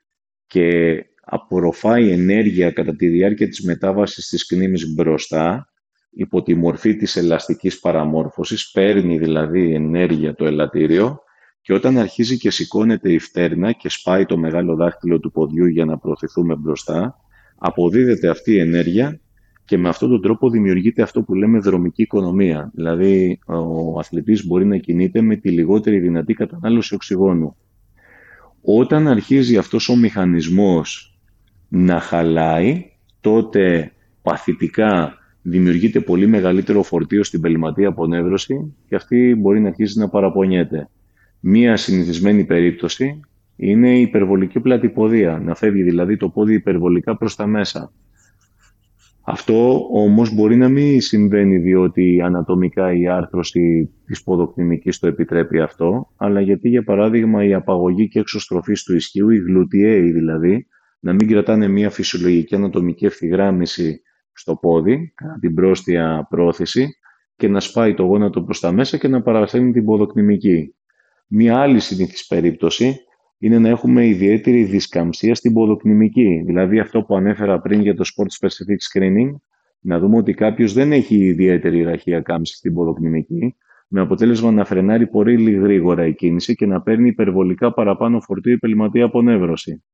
[0.47, 5.69] και απορροφάει ενέργεια κατά τη διάρκεια της μετάβασης της κνήμης μπροστά,
[6.11, 11.19] υπό τη μορφή της ελαστικής παραμόρφωσης, παίρνει δηλαδή ενέργεια το ελαττήριο
[11.63, 15.85] και όταν αρχίζει και σηκώνεται η φτέρνα και σπάει το μεγάλο δάχτυλο του ποδιού για
[15.85, 17.17] να προωθηθούμε μπροστά,
[17.59, 19.21] αποδίδεται αυτή η ενέργεια
[19.65, 22.71] και με αυτόν τον τρόπο δημιουργείται αυτό που λέμε δρομική οικονομία.
[22.75, 27.57] Δηλαδή, ο αθλητής μπορεί να κινείται με τη λιγότερη δυνατή κατανάλωση οξυγόνου.
[28.63, 31.19] Όταν αρχίζει αυτός ο μηχανισμός
[31.69, 32.91] να χαλάει,
[33.21, 33.93] τότε
[34.23, 40.89] παθητικά δημιουργείται πολύ μεγαλύτερο φορτίο στην πελματή απονεύρωση και αυτή μπορεί να αρχίσει να παραπονιέται.
[41.45, 43.21] Μία συνηθισμένη περίπτωση
[43.57, 47.93] είναι η υπερβολική πλατυποδία, να φεύγει δηλαδή το πόδι υπερβολικά προς τα μέσα.
[49.25, 56.13] Αυτό όμως μπορεί να μην συμβαίνει διότι ανατομικά η άρθρωση της ποδοκτηνικής το επιτρέπει αυτό,
[56.17, 60.67] αλλά γιατί για παράδειγμα η απαγωγή και εξωστροφή του ισχύου, οι γλουτιαίοι δηλαδή,
[61.01, 66.89] να μην κρατάνε μια φυσιολογική ανατομική ευθυγράμμιση στο πόδι, κατά την πρόστια πρόθεση,
[67.37, 70.75] και να σπάει το γόνατο προς τα μέσα και να παρασένει την ποδοκνημική.
[71.35, 72.97] Μία άλλη συνήθις περίπτωση
[73.39, 76.43] είναι να έχουμε ιδιαίτερη δισκαμψία στην ποδοκνημική.
[76.47, 79.35] Δηλαδή αυτό που ανέφερα πριν για το Sport Specific Screening,
[79.81, 83.57] να δούμε ότι κάποιος δεν έχει ιδιαίτερη ραχία κάμψη στην ποδοκνημική,
[83.89, 88.59] με αποτέλεσμα να φρενάρει πολύ γρήγορα η κίνηση και να παίρνει υπερβολικά παραπάνω φορτίο η
[88.59, 89.85] πελματή απονεύρωση.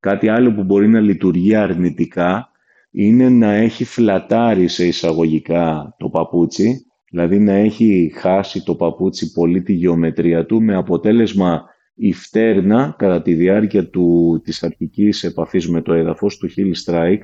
[0.00, 2.50] Κάτι άλλο που μπορεί να λειτουργεί αρνητικά
[2.90, 9.62] είναι να έχει φλατάρει σε εισαγωγικά το παπούτσι, δηλαδή να έχει χάσει το παπούτσι πολύ
[9.62, 15.82] τη γεωμετρία του, με αποτέλεσμα η φτέρνα κατά τη διάρκεια του, της αρχικής επαφής με
[15.82, 17.22] το έδαφος, του heel strike,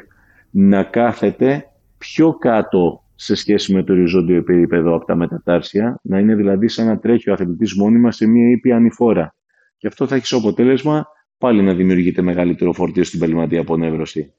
[0.51, 1.65] να κάθεται
[1.99, 6.87] πιο κάτω σε σχέση με το οριζόντιο επίπεδο από τα μετατάρσια, να είναι δηλαδή σαν
[6.87, 9.35] να τρέχει ο αθλητής μόνιμα σε μια ήπια ανηφόρα.
[9.79, 11.07] Και αυτό θα έχει στο αποτέλεσμα
[11.39, 14.33] πάλι να δημιουργείται μεγαλύτερο φορτίο στην πελματή απονεύρωση.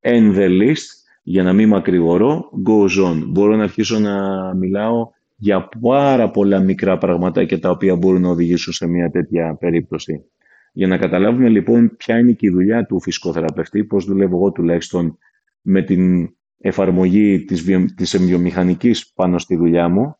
[0.00, 0.97] End the list,
[1.30, 3.22] για να μην μακρηγορώ, goes on.
[3.26, 4.14] Μπορώ να αρχίσω να
[4.54, 10.24] μιλάω για πάρα πολλά μικρά πραγματάκια τα οποία μπορούν να οδηγήσουν σε μια τέτοια περίπτωση.
[10.72, 15.18] Για να καταλάβουμε λοιπόν ποια είναι και η δουλειά του φυσικοθεραπευτή, πώς δουλεύω εγώ τουλάχιστον
[15.60, 17.84] με την εφαρμογή της, βιο...
[17.96, 20.16] της πάνω στη δουλειά μου,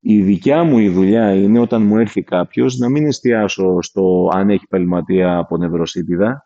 [0.00, 4.50] η δικιά μου η δουλειά είναι όταν μου έρθει κάποιος να μην εστιάσω στο αν
[4.50, 6.44] έχει πελματία από νευροσίτιδα,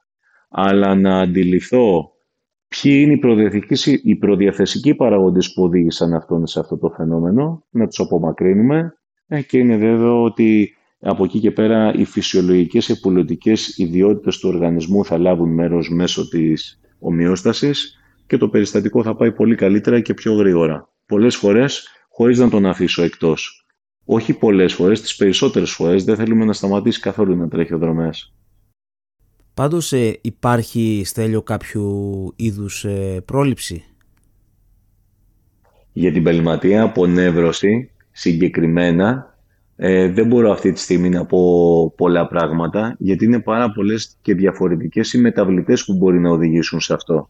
[0.48, 2.15] αλλά να αντιληφθώ
[2.68, 3.12] ποιοι είναι
[3.84, 8.94] οι, οι προδιαθεσικοί παραγόντες που οδήγησαν αυτόν σε αυτό το φαινόμενο, να τους απομακρύνουμε
[9.26, 15.04] ε, και είναι βέβαιο ότι από εκεί και πέρα οι φυσιολογικές επουλωτικές ιδιότητες του οργανισμού
[15.04, 20.34] θα λάβουν μέρος μέσω της ομοιόστασης και το περιστατικό θα πάει πολύ καλύτερα και πιο
[20.34, 20.88] γρήγορα.
[21.06, 23.66] Πολλές φορές χωρίς να τον αφήσω εκτός.
[24.04, 28.34] Όχι πολλές φορές, τις περισσότερες φορές δεν θέλουμε να σταματήσει καθόλου να τρέχει ο δρομέας.
[29.57, 31.82] Πάντως ε, υπάρχει, Στέλιο, κάποιο
[32.36, 33.84] είδους ε, πρόληψη;
[35.92, 39.34] Για την πελματία απονεύρωση συγκεκριμένα
[39.76, 44.34] ε, δεν μπορώ αυτή τη στιγμή να πω πολλά πράγματα γιατί είναι πάρα πολλές και
[44.34, 47.28] διαφορετικές οι μεταβλητές που μπορεί να οδηγήσουν σε αυτό.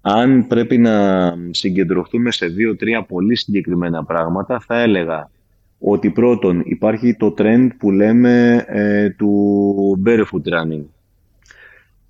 [0.00, 5.30] Αν πρέπει να συγκεντρωθούμε σε δύο-τρία πολύ συγκεκριμένα πράγματα θα έλεγα
[5.78, 8.64] ότι πρώτον υπάρχει το trend που λέμε
[9.16, 10.84] του barefoot running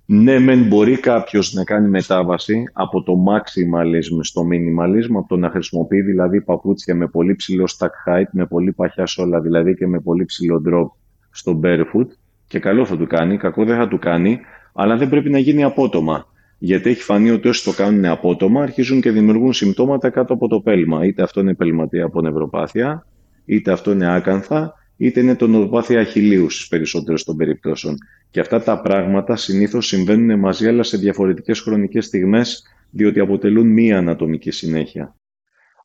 [0.05, 5.49] ναι, μεν μπορεί κάποιος να κάνει μετάβαση από το maximalism στο minimalism, από το να
[5.49, 9.99] χρησιμοποιεί δηλαδή παπούτσια με πολύ ψηλό stack height, με πολύ παχιά σόλα δηλαδή και με
[9.99, 10.85] πολύ ψηλό drop
[11.31, 12.07] στο barefoot.
[12.47, 14.39] Και καλό θα του κάνει, κακό δεν θα του κάνει,
[14.73, 16.25] αλλά δεν πρέπει να γίνει απότομα.
[16.57, 20.59] Γιατί έχει φανεί ότι όσοι το κάνουν απότομα αρχίζουν και δημιουργούν συμπτώματα κάτω από το
[20.59, 21.05] πέλμα.
[21.05, 23.05] Είτε αυτό είναι πελματία από νευροπάθεια,
[23.45, 27.97] είτε αυτό είναι άκανθα, είτε είναι το νευροπάθεια αχιλίου στι περισσότερε των περιπτώσεων.
[28.29, 33.97] Και αυτά τα πράγματα συνήθως συμβαίνουν μαζί, αλλά σε διαφορετικές χρονικές στιγμές, διότι αποτελούν μία
[33.97, 35.15] ανατομική συνέχεια.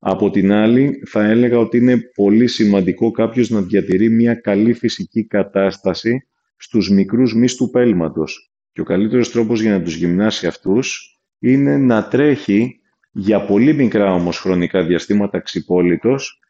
[0.01, 5.25] Από την άλλη, θα έλεγα ότι είναι πολύ σημαντικό κάποιος να διατηρεί μια καλή φυσική
[5.25, 8.51] κατάσταση στους μικρούς μυς του πέλματος.
[8.73, 12.81] Και ο καλύτερος τρόπος για να τους γυμνάσει αυτούς είναι να τρέχει
[13.13, 16.48] για πολύ μικρά όμως χρονικά διαστήματα ξυπόλυτος ε,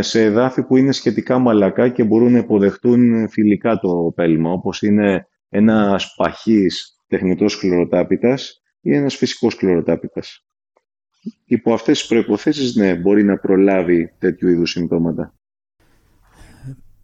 [0.00, 5.28] σε εδάφη που είναι σχετικά μαλακά και μπορούν να υποδεχτούν φιλικά το πέλμα, όπως είναι
[5.48, 10.46] ένας παχής τεχνητός χλωροτάπητας ή ένας φυσικός χλωροτάπητας.
[11.44, 15.32] Υπό αυτές τις προϋποθέσεις, ναι, μπορεί να προλάβει τέτοιου είδους συμπτώματα.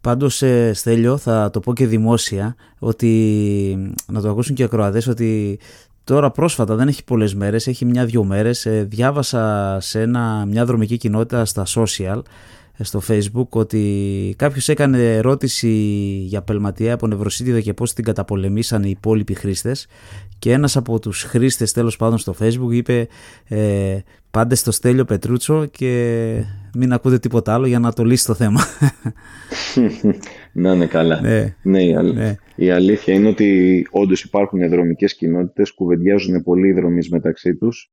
[0.01, 5.07] Πάντως, ε, Στέλιο, θα το πω και δημόσια, ότι να το ακούσουν και οι ακροατές,
[5.07, 5.59] ότι
[6.05, 10.97] τώρα πρόσφατα, δεν έχει πολλές μέρες, έχει μια-δυο μέρες, ε, διάβασα σε ένα, μια δρομική
[10.97, 12.21] κοινότητα στα social,
[12.77, 15.69] ε, στο facebook ότι κάποιος έκανε ερώτηση
[16.27, 19.87] για πελματεία από νευροσύντιδα και πώς την καταπολεμήσαν οι υπόλοιποι χρήστες
[20.39, 23.07] και ένας από τους χρήστες τέλος πάντων στο facebook είπε
[23.47, 23.97] ε,
[24.31, 26.43] πάντε στο Στέλιο Πετρούτσο και
[26.73, 28.61] μην ακούτε τίποτα άλλο για να το λύσει το θέμα.
[30.55, 31.21] να είναι καλά.
[31.21, 31.55] Ναι.
[31.63, 32.35] ναι, η, ναι.
[32.55, 37.91] η αλήθεια είναι ότι όντως υπάρχουν δρομικές κοινότητες, κουβεντιάζουν πολλοί δρομείς μεταξύ τους.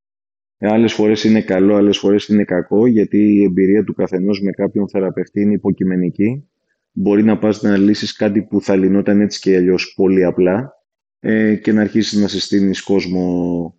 [0.58, 4.88] Άλλες φορές είναι καλό, άλλες φορές είναι κακό, γιατί η εμπειρία του καθενός με κάποιον
[4.88, 6.48] θεραπευτή είναι υποκειμενική.
[6.92, 10.72] Μπορεί να πας να λύσεις κάτι που θα λυνόταν έτσι και αλλιώς πολύ απλά
[11.20, 13.74] ε, και να αρχίσεις να συστήνεις κόσμο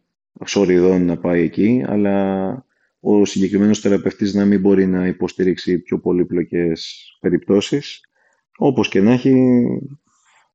[0.45, 2.65] σοριδών να πάει εκεί, αλλά
[2.99, 8.01] ο συγκεκριμένος θεραπευτής να μην μπορεί να υποστηρίξει πιο πολύπλοκες περιπτώσεις.
[8.57, 9.63] Όπως και να έχει,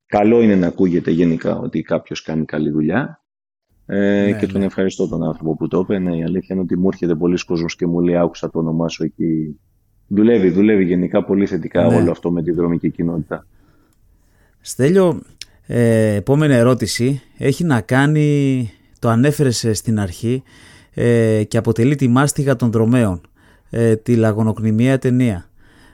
[0.07, 3.23] καλό είναι να ακούγεται γενικά ότι κάποιος κάνει καλή δουλειά
[3.91, 4.67] ε, ναι, και τον ναι.
[4.67, 5.99] ευχαριστώ τον άνθρωπο που το είπε.
[5.99, 8.89] Ναι, η αλήθεια είναι ότι μου έρχεται πολλοί κόσμος και μου λέει άκουσα το όνομά
[8.89, 9.61] σου εκεί.
[10.07, 11.97] Δουλεύει, δουλεύει γενικά πολύ θετικά ναι.
[11.97, 13.47] όλο αυτό με τη δρομική κοινότητα.
[14.61, 15.21] Στέλιο,
[15.67, 20.43] ε, επόμενη ερώτηση έχει να κάνει, το ανέφερες στην αρχή
[20.95, 23.21] ε, και αποτελεί τη μάστιγα των δρομέων,
[23.71, 25.49] ε, τη λαγονοκνημία ταινία.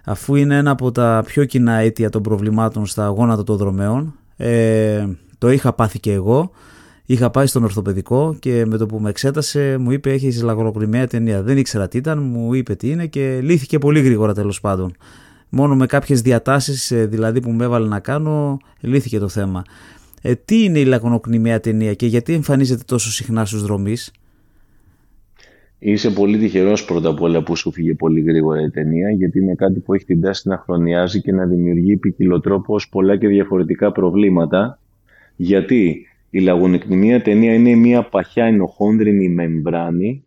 [0.05, 5.07] Αφού είναι ένα από τα πιο κοινά αίτια των προβλημάτων στα γόνατα των δρομέων, ε,
[5.39, 6.51] το είχα πάθει και εγώ,
[7.05, 11.43] είχα πάει στον ορθοπαιδικό και με το που με εξέτασε μου είπε έχεις λαγονοκνημία ταινία.
[11.43, 14.97] Δεν ήξερα τι ήταν, μου είπε τι είναι και λύθηκε πολύ γρήγορα τέλος πάντων.
[15.49, 19.63] Μόνο με κάποιες διατάσεις ε, δηλαδή που με έβαλε να κάνω λύθηκε το θέμα.
[20.23, 24.13] Ε, τι είναι η λαγονοκνημία ταινία και γιατί εμφανίζεται τόσο συχνά στους δρομείς;
[25.79, 29.55] Είσαι πολύ τυχερός πρώτα απ' όλα που σου φύγε πολύ γρήγορα η ταινία, γιατί είναι
[29.55, 34.79] κάτι που έχει την τάση να χρονιάζει και να δημιουργεί ποικιλοτρόπως πολλά και διαφορετικά προβλήματα.
[35.37, 40.27] Γιατί η λαγονεκνημία ταινία είναι μια παχιά ενοχόνδρινη μεμβράνη,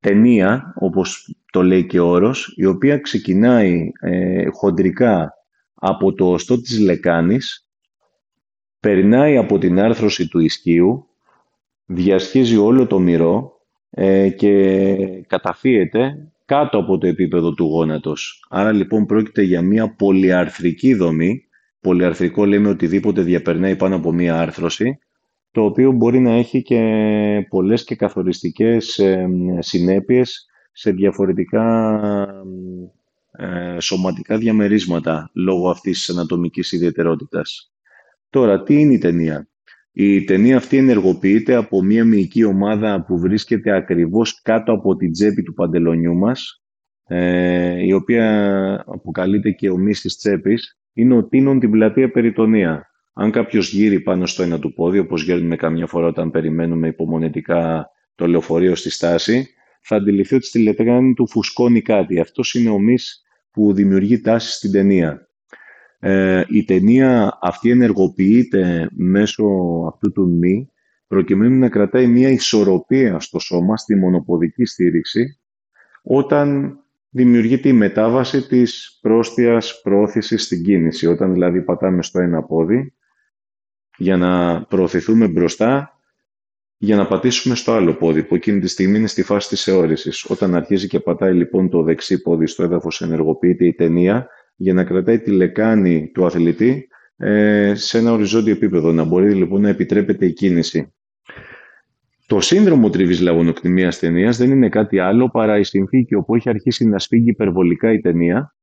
[0.00, 5.32] ταινία, όπως το λέει και ο όρος, η οποία ξεκινάει ε, χοντρικά
[5.74, 7.68] από το οστό της λεκάνης,
[8.80, 11.06] περνάει από την άρθρωση του ισκίου,
[11.86, 13.57] διασχίζει όλο το μυρό,
[13.90, 18.46] ε, και καταφύεται κάτω από το επίπεδο του γόνατος.
[18.48, 21.42] Άρα λοιπόν πρόκειται για μια πολυαρθρική δομή.
[21.80, 24.98] Πολυαρθρικό λέμε οτιδήποτε διαπερνάει πάνω από μια άρθρωση,
[25.50, 29.28] το οποίο μπορεί να έχει και πολλές και καθοριστικές ε,
[29.58, 31.90] συνέπειες σε διαφορετικά
[33.32, 37.72] ε, σωματικά διαμερίσματα λόγω αυτής της ανατομικής ιδιαιτερότητας.
[38.30, 39.48] Τώρα, τι είναι η ταινία;
[40.00, 45.42] Η ταινία αυτή ενεργοποιείται από μια μυϊκή ομάδα που βρίσκεται ακριβώς κάτω από την τσέπη
[45.42, 46.62] του παντελονιού μας,
[47.06, 52.86] ε, η οποία αποκαλείται και ομής της τσέπης, είναι ο τίνον την πλατεία περιτονία.
[53.12, 57.86] Αν κάποιος γύρει πάνω στο ένα του πόδι, όπως γέρνουμε καμιά φορά όταν περιμένουμε υπομονετικά
[58.14, 59.46] το λεωφορείο στη στάση,
[59.82, 62.20] θα αντιληφθεί ότι στη λετράνη του φουσκώνει κάτι.
[62.20, 65.27] Αυτός είναι ο μυς που δημιουργεί τάση στην ταινία.
[66.00, 69.44] Ε, η ταινία αυτή ενεργοποιείται μέσω
[69.92, 70.70] αυτού του μη
[71.06, 75.38] προκειμένου να κρατάει μια ισορροπία στο σώμα, στη μονοποδική στήριξη,
[76.02, 76.78] όταν
[77.10, 81.06] δημιουργείται η μετάβαση της πρόστιας πρόθεσης στην κίνηση.
[81.06, 82.94] Όταν δηλαδή πατάμε στο ένα πόδι
[83.96, 85.92] για να προωθηθούμε μπροστά,
[86.76, 90.24] για να πατήσουμε στο άλλο πόδι, που εκείνη τη στιγμή είναι στη φάση της αιώρησης.
[90.24, 94.28] Όταν αρχίζει και πατάει λοιπόν το δεξί πόδι στο έδαφος, ενεργοποιείται η ταινία
[94.60, 99.60] για να κρατάει τη λεκάνη του αθλητή ε, σε ένα οριζόντιο επίπεδο, να μπορεί λοιπόν
[99.60, 100.92] να επιτρέπεται η κίνηση.
[102.26, 106.86] Το σύνδρομο τριβής λαγονοκτημίας ταινίας δεν είναι κάτι άλλο παρά η συνθήκη όπου έχει αρχίσει
[106.86, 108.54] να σφίγγει υπερβολικά η ταινία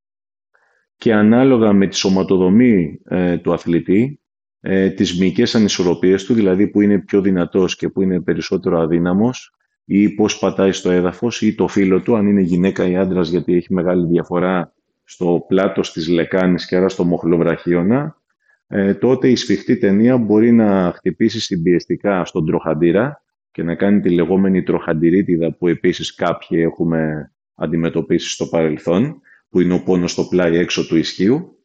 [0.97, 4.19] και ανάλογα με τη σωματοδομή ε, του αθλητή,
[4.59, 9.55] ε, τις μυϊκές ανισορροπίες του, δηλαδή που είναι πιο δυνατός και που είναι περισσότερο αδύναμος,
[9.85, 13.53] ή πώς πατάει στο έδαφος ή το φύλλο του, αν είναι γυναίκα ή άντρας, γιατί
[13.55, 14.74] έχει μεγάλη διαφορά
[15.05, 18.21] στο πλάτος της λεκάνης και άρα στο μοχλοβραχίωνα,
[18.67, 24.09] ε, τότε η σφιχτή ταινία μπορεί να χτυπήσει συμπιεστικά στον τροχαντήρα και να κάνει τη
[24.09, 30.57] λεγόμενη τροχαντηρίτιδα που επίσης κάποιοι έχουμε αντιμετωπίσει στο παρελθόν, που είναι ο πόνος στο πλάι
[30.57, 31.59] έξω του ισχύου,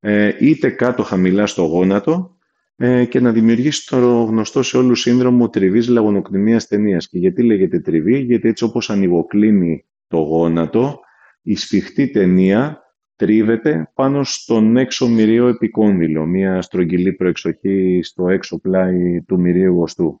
[0.00, 2.36] ε, είτε κάτω χαμηλά στο γόνατο
[2.76, 7.08] ε, και να δημιουργήσει το γνωστό σε όλους σύνδρομο τριβής λαγονοκτημίας ταινίας.
[7.08, 11.00] Και γιατί λέγεται τριβή, γιατί έτσι όπως ανοιγοκλίνει το γόνατο,
[11.42, 12.82] η σφιχτή ταινία
[13.16, 20.20] τρίβεται πάνω στον έξω μυρίο επικόνδυλο, μια στρογγυλή προεξοχή στο έξω πλάι του μυρίου οστού.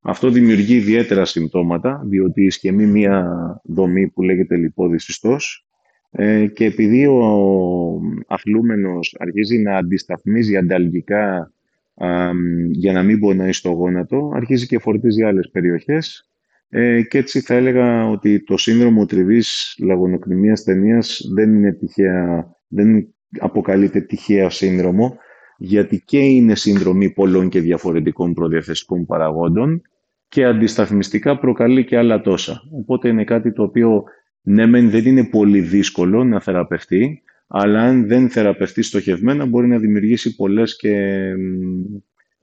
[0.00, 5.66] Αυτό δημιουργεί ιδιαίτερα συμπτώματα, διότι ισχυμεί μια δομή που λέγεται λιπόδησιστός
[6.10, 7.20] ε, και επειδή ο
[8.26, 11.50] αθλούμενος αρχίζει να αντισταθμίζει ανταλγικά
[12.70, 16.30] για να μην πονάει στο γόνατο, αρχίζει και φορτίζει άλλες περιοχές
[16.68, 23.14] ε, και έτσι θα έλεγα ότι το σύνδρομο τριβής λαγονοκτημίας ταινίας δεν είναι τυχαία, δεν
[23.38, 25.16] αποκαλείται τυχαία σύνδρομο,
[25.58, 29.82] γιατί και είναι σύνδρομη πολλών και διαφορετικών προδιαθεστικών παραγόντων
[30.28, 32.62] και αντισταθμιστικά προκαλεί και άλλα τόσα.
[32.72, 34.04] Οπότε είναι κάτι το οποίο
[34.42, 39.78] ναι μεν δεν είναι πολύ δύσκολο να θεραπευτεί, αλλά αν δεν θεραπευτεί στοχευμένα μπορεί να
[39.78, 41.22] δημιουργήσει πολλές και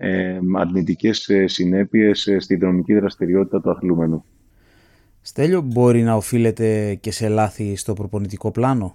[0.04, 4.26] ε, αρνητικές ε, συνέπειες ε, στη δρομική δραστηριότητα του αθλούμενου.
[5.22, 8.94] Στέλιο, μπορεί να οφείλεται και σε λάθη στο προπονητικό πλάνο;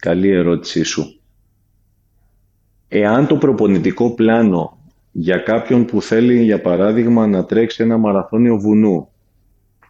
[0.00, 1.20] καλή ερώτησή σου.
[2.88, 4.78] Εάν το προπονητικό πλάνο
[5.10, 9.08] για κάποιον που θέλει, για παράδειγμα, να τρέξει ένα μαραθώνιο βουνού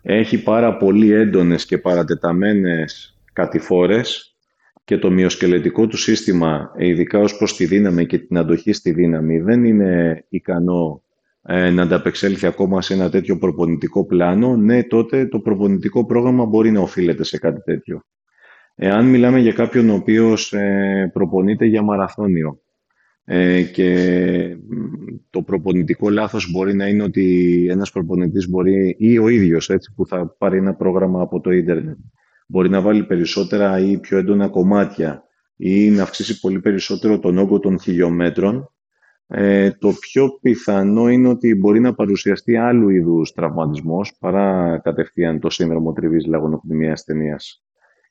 [0.07, 4.34] έχει πάρα πολύ έντονες και παρατεταμένες κατηφόρες,
[4.85, 9.41] και το μυοσκελετικό του σύστημα, ειδικά ως προς τη δύναμη και την αντοχή στη δύναμη,
[9.41, 11.03] δεν είναι ικανό
[11.43, 16.70] ε, να ανταπεξέλθει ακόμα σε ένα τέτοιο προπονητικό πλάνο, ναι, τότε το προπονητικό πρόγραμμα μπορεί
[16.70, 18.03] να οφείλεται σε κάτι τέτοιο.
[18.74, 22.61] Εάν μιλάμε για κάποιον ο οποίος ε, προπονείται για μαραθώνιο
[23.24, 24.57] ε, και
[25.30, 30.07] το προπονητικό λάθος μπορεί να είναι ότι ένας προπονητής μπορεί ή ο ίδιος έτσι, που
[30.07, 31.97] θα πάρει ένα πρόγραμμα από το ίντερνετ
[32.47, 35.24] μπορεί να βάλει περισσότερα ή πιο έντονα κομμάτια
[35.57, 38.68] ή να αυξήσει πολύ περισσότερο τον όγκο των χιλιόμετρων,
[39.26, 45.51] ε, το πιο πιθανό είναι ότι μπορεί να παρουσιαστεί άλλου είδους τραυματισμός παρά κατευθείαν το
[45.51, 47.64] σύνδρομο τριβής λαγονοκτημίας ταινίας.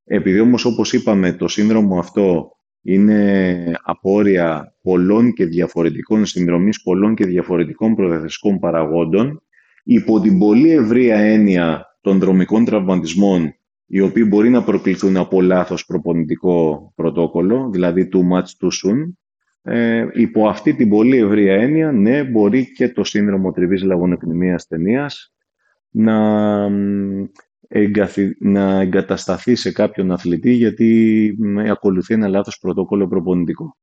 [0.04, 7.26] Επειδή όμως όπως είπαμε το σύνδρομο αυτό είναι απόρρια πολλών και διαφορετικών συνδρομής πολλών και
[7.26, 9.42] διαφορετικών προθεσικών παραγόντων
[9.84, 13.56] υπό την πολύ ευρεία έννοια των δρομικών τραυματισμών
[13.94, 19.14] οι οποίοι μπορεί να προκληθούν από λάθος προπονητικό πρωτόκολλο, δηλαδή too much too soon.
[19.62, 25.34] Ε, υπό αυτή την πολύ ευρία έννοια, ναι, μπορεί και το σύνδρομο τριβής λαγονεκνημίας ταινίας
[25.90, 26.70] να,
[27.68, 28.36] εγκαθι...
[28.40, 31.38] να εγκατασταθεί σε κάποιον αθλητή γιατί
[31.70, 33.78] ακολουθεί ένα λάθος πρωτόκολλο προπονητικό.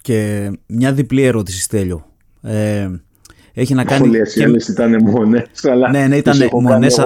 [0.00, 2.06] Και μια διπλή ερώτηση, Στέλιο.
[2.42, 2.90] Ε,
[3.52, 4.06] έχει να κάνει...
[4.06, 4.72] Πολλές και...
[4.72, 7.00] ήταν μόνες, αλλά ναι, ναι, ήταν μόνες.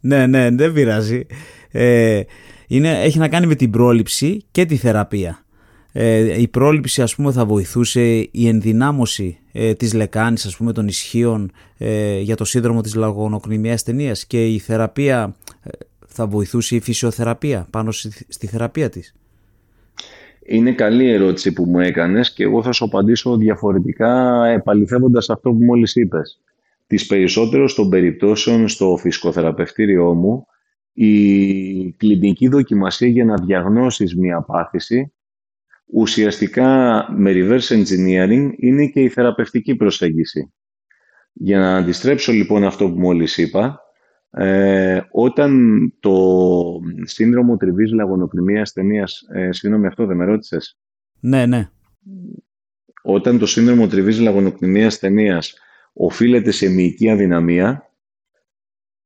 [0.00, 1.26] Ναι, ναι, δεν πειράζει.
[1.70, 2.20] Ε,
[2.66, 5.44] είναι, έχει να κάνει με την πρόληψη και τη θεραπεία.
[5.92, 10.88] Ε, η πρόληψη ας πούμε θα βοηθούσε η ενδυνάμωση ε, της λεκάνης ας πούμε των
[10.88, 15.68] ισχύων ε, για το σύνδρομο της λαγονοκνημίας ταινίας και η θεραπεία ε,
[16.06, 17.90] θα βοηθούσε η φυσιοθεραπεία πάνω
[18.28, 19.14] στη, θεραπεία της.
[20.46, 25.64] Είναι καλή ερώτηση που μου έκανες και εγώ θα σου απαντήσω διαφορετικά επαληθεύοντας αυτό που
[25.64, 26.40] μόλις είπες.
[26.90, 30.46] Τις περισσότερες των περιπτώσεων στο φυσικοθεραπευτήριό μου
[30.92, 35.12] η κλινική δοκιμασία για να διαγνώσεις μια πάθηση
[35.86, 40.52] ουσιαστικά με reverse engineering είναι και η θεραπευτική προσέγγιση.
[41.32, 43.80] Για να αντιστρέψω λοιπόν αυτό που μόλις είπα,
[44.30, 50.78] ε, όταν το σύνδρομο τριβής λαγονοκνημίας ταινίας, ε, συγγνώμη αυτό δεν με ρώτησες;
[51.20, 51.70] Ναι, ναι.
[53.02, 55.54] Όταν το σύνδρομο τριβής λαγονοκνημίας ταινίας
[55.92, 57.90] οφείλεται σε μυϊκή αδυναμία,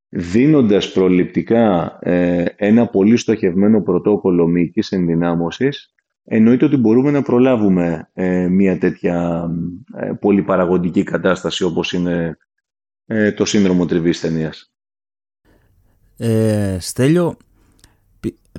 [0.08, 8.48] δίνοντας προληπτικά ε, ένα πολύ στοχευμένο πρωτόκολλο μυϊκής ενδυνάμωσης, εννοείται ότι μπορούμε να προλάβουμε ε,
[8.48, 9.48] μια τέτοια
[9.96, 12.36] ε, πολυπαραγωγική κατάσταση όπως είναι
[13.06, 14.72] ε, το σύνδρομο τριβής ταινίας.
[16.16, 17.36] Ε, Στέλιο,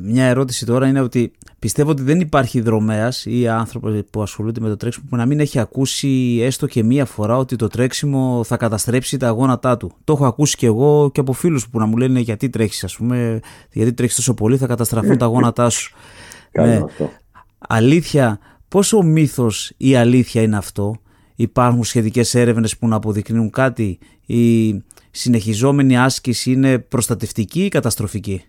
[0.01, 4.69] μια ερώτηση τώρα είναι ότι πιστεύω ότι δεν υπάρχει δρομέας ή άνθρωπος που ασχολούνται με
[4.69, 8.57] το τρέξιμο που να μην έχει ακούσει έστω και μία φορά ότι το τρέξιμο θα
[8.57, 9.91] καταστρέψει τα γόνατά του.
[10.03, 12.95] Το έχω ακούσει και εγώ και από φίλους που να μου λένε γιατί τρέχεις, ας
[12.95, 13.39] πούμε,
[13.71, 15.95] γιατί τρέχεις τόσο πολύ, θα καταστραφούν τα γόνατά σου.
[16.51, 16.75] ναι.
[16.75, 17.09] αυτό.
[17.57, 20.95] Αλήθεια, πόσο μύθος ή αλήθεια είναι αυτό,
[21.35, 24.73] υπάρχουν σχετικές έρευνες που να αποδεικνύουν κάτι, η
[25.11, 28.43] συνεχιζόμενη άσκηση είναι προστατευτική ή καταστροφική;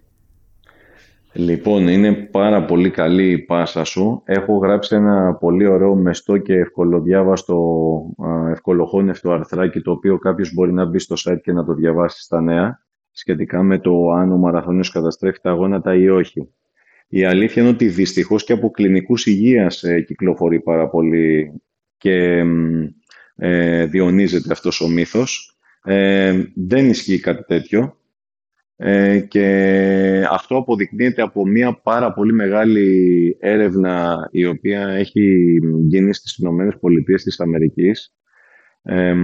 [1.39, 4.23] Λοιπόν, είναι πάρα πολύ καλή η πάσα σου.
[4.25, 7.57] Έχω γράψει ένα πολύ ωραίο μεστό και ευκολοδιάβαστο,
[8.51, 12.41] ευκολοχώνευτο αρθράκι, το οποίο κάποιος μπορεί να μπει στο site και να το διαβάσει στα
[12.41, 16.49] νέα, σχετικά με το αν ο μαραθώνιος καταστρέφει τα γόνατα ή όχι.
[17.09, 21.53] Η αλήθεια είναι ότι δυστυχώς και από κλινικούς υγείας ε, κυκλοφορεί πάρα πολύ
[21.97, 22.45] και
[23.37, 25.59] ε, διονύζεται αυτός ο μύθος.
[25.85, 27.96] Ε, δεν ισχύει κάτι τέτοιο.
[28.79, 35.59] Ε, και αυτό αποδεικνύεται από μια πάρα πολύ μεγάλη έρευνα η οποία έχει
[35.89, 38.15] γίνει στις Ηνωμένες Πολιτείες της Αμερικής.
[38.83, 39.15] Ε,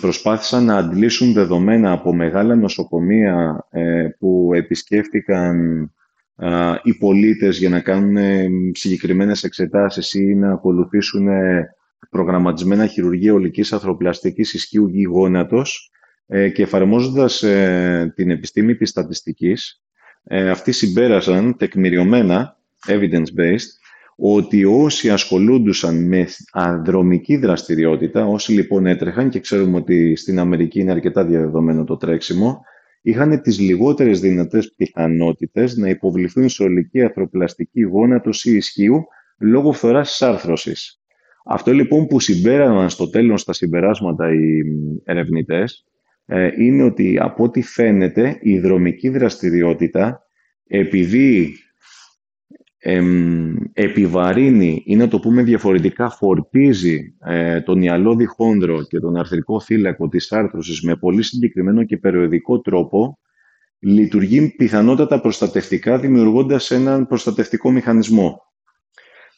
[0.00, 5.80] προσπάθησαν να αντλήσουν δεδομένα από μεγάλα νοσοκομεία ε, που επισκέφτηκαν
[6.36, 8.16] ε, οι πολίτες για να κάνουν
[8.74, 11.28] συγκεκριμένες εξετάσεις ή να ακολουθήσουν
[12.10, 15.99] προγραμματισμένα χειρουργία ολικής αθροπλαστικής ισχύου γη γόνατος ε,
[16.30, 19.82] και εφαρμόζοντας ε, την επιστήμη της στατιστικής,
[20.24, 22.56] ε, αυτοί συμπέρασαν τεκμηριωμένα,
[22.86, 23.68] evidence-based,
[24.16, 30.90] ότι όσοι ασχολούντουσαν με ανδρομική δραστηριότητα, όσοι λοιπόν έτρεχαν και ξέρουμε ότι στην Αμερική είναι
[30.90, 32.60] αρκετά διαδεδομένο το τρέξιμο,
[33.02, 39.04] είχαν τις λιγότερες δυνατές πιθανότητες να υποβληθούν σε ολική αθροπλαστική γόνατος ή ισχύου
[39.38, 41.00] λόγω φθοράς της άρθρωσης.
[41.44, 44.62] Αυτό λοιπόν που συμπέραναν στο τέλος στα συμπεράσματα οι
[45.04, 45.89] ερευνητές ε,
[46.58, 50.22] είναι ότι από ό,τι φαίνεται η δρομική δραστηριότητα
[50.66, 51.54] επειδή
[53.72, 60.08] επιβαρύνει ή να το πούμε διαφορετικά φορτίζει ε, τον ιαλώδη χόνδρο και τον αρθρικό θύλακο
[60.08, 63.18] της άρθρωσης με πολύ συγκεκριμένο και περιοδικό τρόπο
[63.78, 68.42] λειτουργεί πιθανότατα προστατευτικά δημιουργώντας έναν προστατευτικό μηχανισμό.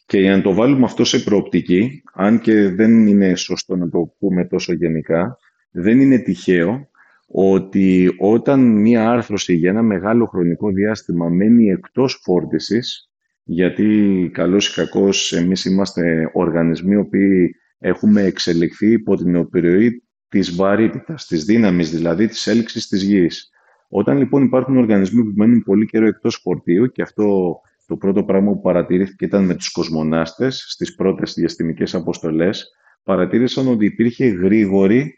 [0.06, 4.14] Και για να το βάλουμε αυτό σε προοπτική, αν και δεν είναι σωστό να το
[4.18, 5.38] πούμε τόσο γενικά,
[5.72, 6.90] δεν είναι τυχαίο
[7.26, 13.10] ότι όταν μία άρθρωση για ένα μεγάλο χρονικό διάστημα μένει εκτός φόρτισης,
[13.44, 21.26] γιατί καλώς ή κακώς εμείς είμαστε οργανισμοί οποίοι έχουμε εξελιχθεί υπό την επιρροή της βαρύτητας,
[21.26, 23.50] της δύναμης δηλαδή της έλξης της γης.
[23.88, 28.52] Όταν λοιπόν υπάρχουν οργανισμοί που μένουν πολύ καιρό εκτός φορτίου και αυτό το πρώτο πράγμα
[28.52, 32.70] που παρατηρήθηκε ήταν με τους κοσμονάστες στις πρώτες διαστημικές αποστολές,
[33.02, 35.14] παρατήρησαν ότι υπήρχε γρήγορη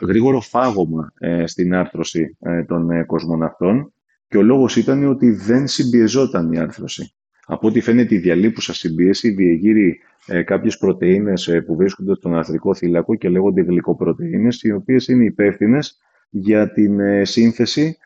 [0.00, 3.92] γρήγορο φάγωμα ε, στην άρθρωση ε, των ε, κοσμοναυτών
[4.28, 7.14] και ο λόγος ήταν ότι δεν συμπιεζόταν η άρθρωση.
[7.46, 13.14] Από ό,τι φαίνεται η διαλύπουσα συμπίεση διεγείρει ε, κάποιες πρωτεΐνες που βρίσκονται στον αρθρικό θύλακο
[13.14, 15.98] και λέγονται γλυκοπρωτεΐνες, οι οποίες είναι υπεύθυνες
[16.30, 17.98] για την σύνθεση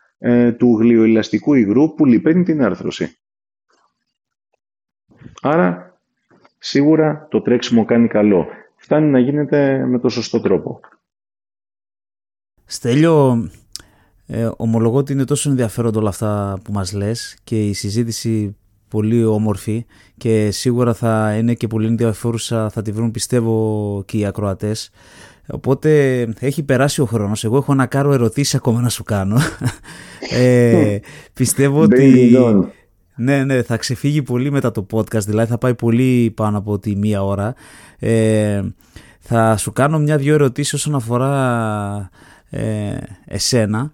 [0.56, 3.18] του γλυοελαστικού υγρού που λυπαίνει την άρθρωση.
[5.42, 6.00] Άρα,
[6.58, 8.46] σίγουρα το τρέξιμο κάνει καλό
[8.80, 10.80] φτάνει να γίνεται με το σωστό τρόπο.
[12.64, 13.48] Στέλιο,
[14.26, 18.56] ε, ομολογώ ότι είναι τόσο ενδιαφέροντα όλα αυτά που μας λες και η συζήτηση
[18.88, 19.84] πολύ όμορφη
[20.16, 24.90] και σίγουρα θα είναι και πολύ ενδιαφέρουσα, θα τη βρουν πιστεύω και οι ακροατές.
[25.48, 29.38] Οπότε έχει περάσει ο χρόνος, εγώ έχω να κάνω ερωτήσεις ακόμα να σου κάνω.
[30.30, 30.98] ε,
[31.32, 32.36] πιστεύω ότι...
[33.22, 36.96] Ναι, ναι, θα ξεφύγει πολύ μετά το podcast, δηλαδή θα πάει πολύ πάνω από τη
[36.96, 37.54] μία ώρα.
[37.98, 38.62] Ε,
[39.18, 42.10] θα σου κάνω μια-δυο ερωτήσεις όσον αφορά
[42.50, 43.92] ε, εσένα,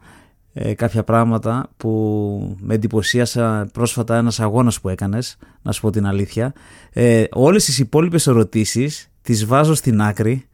[0.53, 6.07] ε, κάποια πράγματα που με εντυπωσίασα πρόσφατα ένας αγώνας που έκανες, να σου πω την
[6.07, 6.53] αλήθεια.
[6.93, 10.45] Ε, όλες τις υπόλοιπες ερωτήσεις τις βάζω στην άκρη,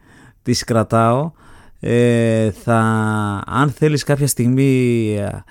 [0.42, 1.30] τις κρατάω.
[1.80, 2.78] Ε, θα,
[3.46, 5.44] αν θέλεις κάποια στιγμή ε,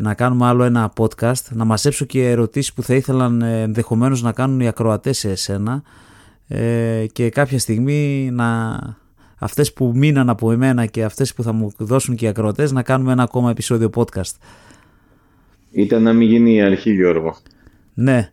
[0.00, 4.32] να κάνουμε άλλο ένα podcast, να μαζέψω και ερωτήσεις που θα ήθελαν ε, ενδεχομένως να
[4.32, 5.82] κάνουν οι ακροατές σε εσένα
[6.48, 8.78] ε, και κάποια στιγμή να
[9.38, 12.82] αυτές που μείναν από εμένα και αυτές που θα μου δώσουν και οι ακροατές να
[12.82, 14.32] κάνουμε ένα ακόμα επεισόδιο podcast.
[15.70, 17.36] Ήταν να μην γίνει η αρχή Γιώργο.
[17.94, 18.30] Ναι.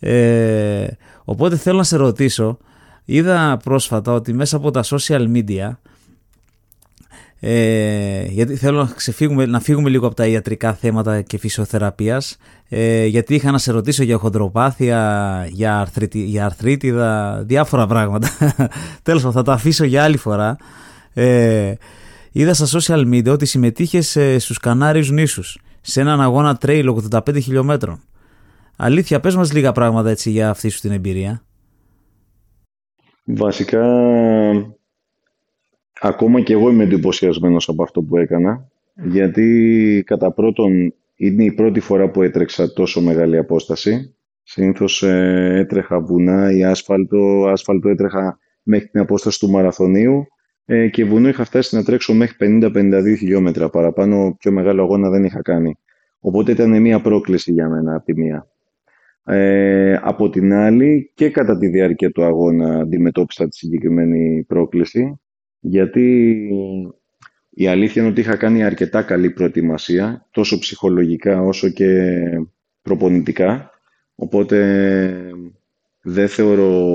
[0.00, 0.86] Ε,
[1.24, 2.58] οπότε θέλω να σε ρωτήσω,
[3.04, 5.70] είδα πρόσφατα ότι μέσα από τα social media
[7.40, 12.36] ε, γιατί θέλω να, ξεφύγουμε, να φύγουμε λίγο από τα ιατρικά θέματα και φυσιοθεραπείας
[12.68, 18.28] ε, γιατί είχα να σε ρωτήσω για χοντροπάθεια, για, αρθρίτη, για αρθρίτιδα, διάφορα πράγματα.
[19.02, 20.56] Τέλος θα τα αφήσω για άλλη φορά.
[21.12, 21.74] Ε,
[22.32, 24.00] είδα στα social media ότι συμμετείχε
[24.38, 28.00] στους Κανάριους νήσους σε έναν αγώνα trail 85 χιλιόμετρων.
[28.76, 31.42] Αλήθεια, πες μας λίγα πράγματα έτσι για αυτή σου την εμπειρία.
[33.24, 33.84] Βασικά,
[36.00, 41.80] ακόμα και εγώ είμαι εντυπωσιασμένος από αυτό που έκανα, γιατί κατά πρώτον είναι η πρώτη
[41.80, 44.14] φορά που έτρεξα τόσο μεγάλη απόσταση.
[44.42, 50.26] Συνήθως ε, έτρεχα βουνά ή άσφαλτο, άσφαλτο έτρεχα μέχρι την απόσταση του μαραθωνίου
[50.64, 55.24] ε, και βουνό είχα φτάσει να τρέξω μέχρι 50-52 χιλιόμετρα παραπάνω, πιο μεγάλο αγώνα δεν
[55.24, 55.78] είχα κάνει.
[56.20, 58.46] Οπότε ήταν μια πρόκληση για μένα από τη μία.
[59.24, 65.20] Ε, από την άλλη και κατά τη διάρκεια του αγώνα αντιμετώπισα τη συγκεκριμένη πρόκληση
[65.60, 66.34] γιατί
[67.50, 72.20] η αλήθεια είναι ότι είχα κάνει αρκετά καλή προετοιμασία τόσο ψυχολογικά όσο και
[72.82, 73.70] προπονητικά
[74.14, 75.32] οπότε
[76.02, 76.92] δεν θεωρώ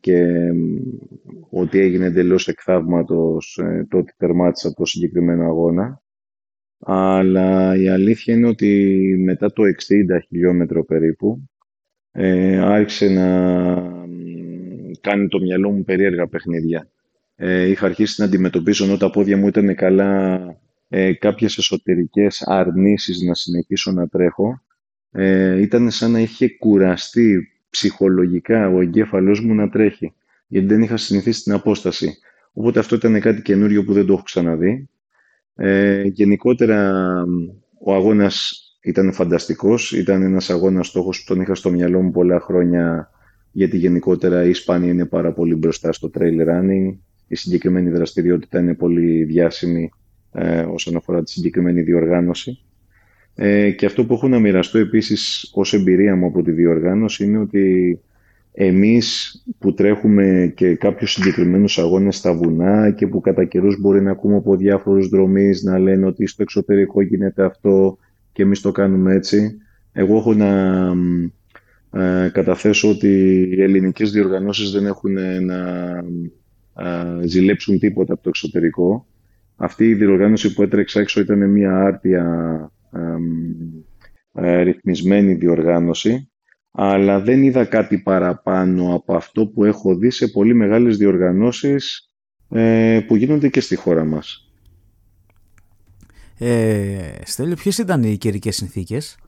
[0.00, 0.52] και
[1.50, 6.02] ότι έγινε εντελώς εκθαύματος ε, το ότι τερμάτισα το συγκεκριμένο αγώνα.
[6.78, 11.48] Αλλά η αλήθεια είναι ότι μετά το 60 χιλιόμετρο περίπου
[12.12, 14.05] ε, άρχισε να
[15.00, 16.88] κάνει το μυαλό μου περίεργα παιχνίδια.
[17.36, 20.40] Ε, είχα αρχίσει να αντιμετωπίζω ενώ τα πόδια μου ήταν καλά
[20.88, 24.62] ε, κάποιες εσωτερικές αρνήσεις να συνεχίσω να τρέχω.
[25.10, 30.14] Ε, ήταν σαν να είχε κουραστεί ψυχολογικά ο εγκέφαλός μου να τρέχει,
[30.46, 32.18] γιατί δεν είχα συνηθίσει την απόσταση.
[32.52, 34.88] Οπότε αυτό ήταν κάτι καινούριο που δεν το έχω ξαναδεί.
[35.54, 37.02] Ε, γενικότερα
[37.84, 42.40] ο αγώνας ήταν φανταστικός, ήταν ένας αγώνας στόχος που τον είχα στο μυαλό μου πολλά
[42.40, 43.10] χρόνια
[43.56, 46.94] γιατί γενικότερα η Ισπανία είναι πάρα πολύ μπροστά στο trail running.
[47.28, 49.90] Η συγκεκριμένη δραστηριότητα είναι πολύ διάσημη
[50.32, 52.60] ε, όσον αφορά τη συγκεκριμένη διοργάνωση.
[53.34, 57.38] Ε, και αυτό που έχω να μοιραστώ επίσης ως εμπειρία μου από τη διοργάνωση είναι
[57.38, 57.98] ότι
[58.52, 64.10] εμείς που τρέχουμε και κάποιους συγκεκριμένους αγώνες στα βουνά και που κατά καιρούς μπορεί να
[64.10, 67.98] ακούμε από διάφορους δρομείς να λένε ότι στο εξωτερικό γίνεται αυτό
[68.32, 69.56] και εμείς το κάνουμε έτσι.
[69.92, 70.92] Εγώ έχω να
[71.92, 73.08] ε, καταθέσω ότι
[73.50, 75.12] οι ελληνικές διοργανώσεις δεν έχουν
[75.44, 75.88] να
[76.76, 79.06] ε, ζηλέψουν τίποτα από το εξωτερικό.
[79.56, 82.24] Αυτή η διοργάνωση που έτρεξα έξω ήταν μια άρτια
[84.38, 86.30] ε, ρυθμισμένη διοργάνωση,
[86.70, 92.10] αλλά δεν είδα κάτι παραπάνω από αυτό που έχω δει σε πολύ μεγάλες διοργανώσεις
[92.50, 94.50] ε, που γίνονται και στη χώρα μας.
[96.38, 99.18] Ε, Στέλιο, ποιες ήταν οι καιρικές συνθήκες;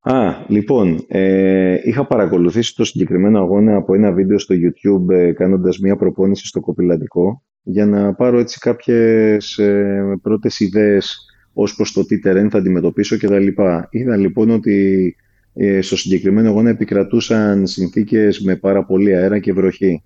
[0.00, 5.78] Α, λοιπόν, ε, είχα παρακολουθήσει το συγκεκριμένο αγώνα από ένα βίντεο στο YouTube ε, κάνοντας
[5.78, 12.06] μια προπόνηση στο κοπηλατικό για να πάρω έτσι κάποιες ε, πρώτες ιδέες ως προς το
[12.06, 13.46] τι τερέν θα αντιμετωπίσω κτλ.
[13.90, 15.16] Είδα λοιπόν ότι
[15.54, 20.02] ε, στο συγκεκριμένο αγώνα επικρατούσαν συνθήκες με πάρα πολύ αέρα και βροχή.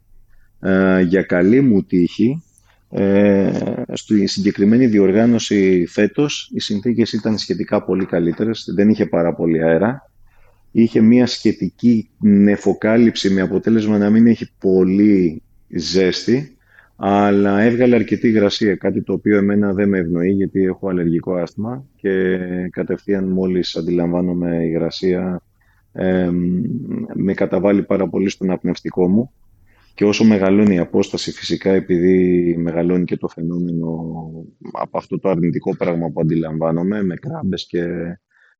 [0.60, 2.42] Ε, για καλή μου τύχη,
[2.94, 3.50] ε,
[3.92, 10.10] στη συγκεκριμένη διοργάνωση φέτος οι συνθήκες ήταν σχετικά πολύ καλύτερες, δεν είχε πάρα πολύ αέρα.
[10.70, 16.56] Είχε μια σχετική νεφοκάλυψη με αποτέλεσμα να μην έχει πολύ ζέστη
[16.96, 21.84] αλλά έβγαλε αρκετή υγρασία, κάτι το οποίο εμένα δεν με ευνοεί γιατί έχω αλλεργικό άσθημα
[21.96, 22.38] και
[22.70, 25.42] κατευθείαν μόλις αντιλαμβάνομαι υγρασία
[25.92, 26.30] ε,
[27.14, 29.32] με καταβάλει πάρα πολύ στον απνευστικό μου
[29.94, 33.96] και όσο μεγαλώνει η απόσταση φυσικά επειδή μεγαλώνει και το φαινόμενο
[34.72, 37.84] από αυτό το αρνητικό πράγμα που αντιλαμβάνομαι με κράμπες και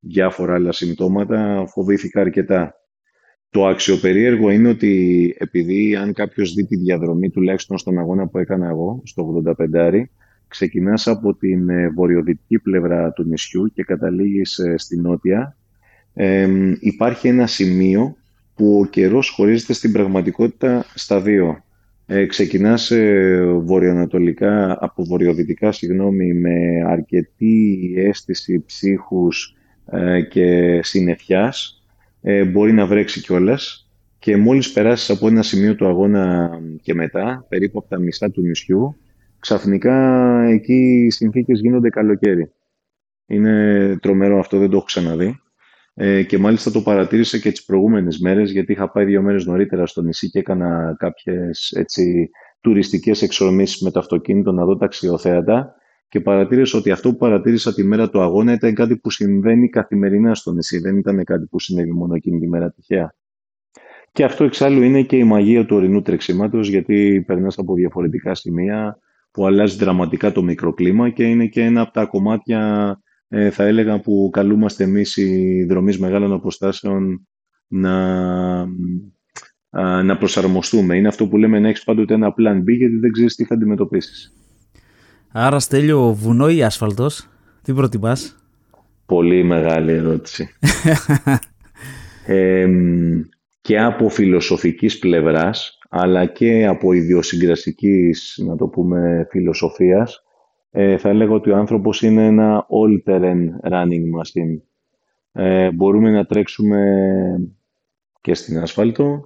[0.01, 2.74] διάφορα άλλα συμπτώματα φοβήθηκα αρκετά.
[3.51, 8.68] Το αξιοπερίεργο είναι ότι επειδή αν κάποιος δει τη διαδρομή τουλάχιστον στον αγώνα που έκανα
[8.68, 10.05] εγώ, στο 85
[10.49, 15.57] ξεκινάς από την ε, βορειοδυτική πλευρά του νησιού και καταλήγεις ε, στη νότια,
[16.14, 16.49] ε,
[16.80, 18.16] υπάρχει ένα σημείο
[18.63, 21.64] που ο καιρός χωρίζεται στην πραγματικότητα στα δύο.
[22.07, 26.55] Ε, ξεκινάς ε, βορειοανατολικά, από βορειοδυτικά συγγνώμη, με
[26.87, 29.57] αρκετή αίσθηση ψύχους
[30.30, 31.83] και συννεφιάς
[32.21, 33.91] ε, μπορεί να βρέξει κιόλας.
[34.18, 36.51] Και μόλις περάσεις από ένα σημείο του αγώνα
[36.83, 38.97] και μετά, περίπου από τα μισά του νησιού,
[39.39, 39.97] ξαφνικά
[40.43, 42.53] εκεί οι συνθήκες γίνονται καλοκαίρι.
[43.26, 45.41] Είναι τρομερό αυτό, δεν το έχω ξαναδεί.
[45.95, 49.87] Ε, και μάλιστα το παρατήρησα και τις προηγούμενες μέρες, γιατί είχα πάει δύο μέρες νωρίτερα
[49.87, 55.75] στο νησί και έκανα κάποιες έτσι, τουριστικές εξορμήσεις με το αυτοκίνητο να δω τα αξιοθέατα
[56.09, 60.35] και παρατήρησα ότι αυτό που παρατήρησα τη μέρα του αγώνα ήταν κάτι που συμβαίνει καθημερινά
[60.35, 60.79] στο νησί.
[60.79, 63.14] Δεν ήταν κάτι που συνέβη μόνο εκείνη τη μέρα τυχαία.
[64.13, 68.99] Και αυτό εξάλλου είναι και η μαγεία του ορεινού τρεξίματος, γιατί περνάς από διαφορετικά σημεία
[69.31, 73.03] που αλλάζει δραματικά το μικροκλίμα και είναι και ένα από τα κομμάτια, ε,
[73.50, 77.26] θα έλεγα, που καλούμαστε εμείς οι δρομείς μεγάλων αποστάσεων
[77.68, 78.67] να,
[80.03, 80.96] να προσαρμοστούμε.
[80.96, 83.54] Είναι αυτό που λέμε να έχεις πάντοτε ένα plan B, γιατί δεν ξέρεις τι θα
[83.54, 84.33] αντιμετωπίσεις.
[85.33, 87.29] Άρα Στέλιο, βουνό ή άσφαλτος,
[87.63, 88.37] τι προτιμάς;
[89.07, 90.49] Πολύ μεγάλη ερώτηση.
[93.61, 100.21] και από φιλοσοφικής πλευράς, αλλά και από ιδιοσυγκρασικής, να το πούμε, φιλοσοφίας,
[100.74, 104.61] ε, θα έλεγα ότι ο άνθρωπος είναι ένα all-terrain running machine.
[105.32, 106.80] Ε, μπορούμε να τρέξουμε
[108.20, 109.24] και στην ασφάλτο,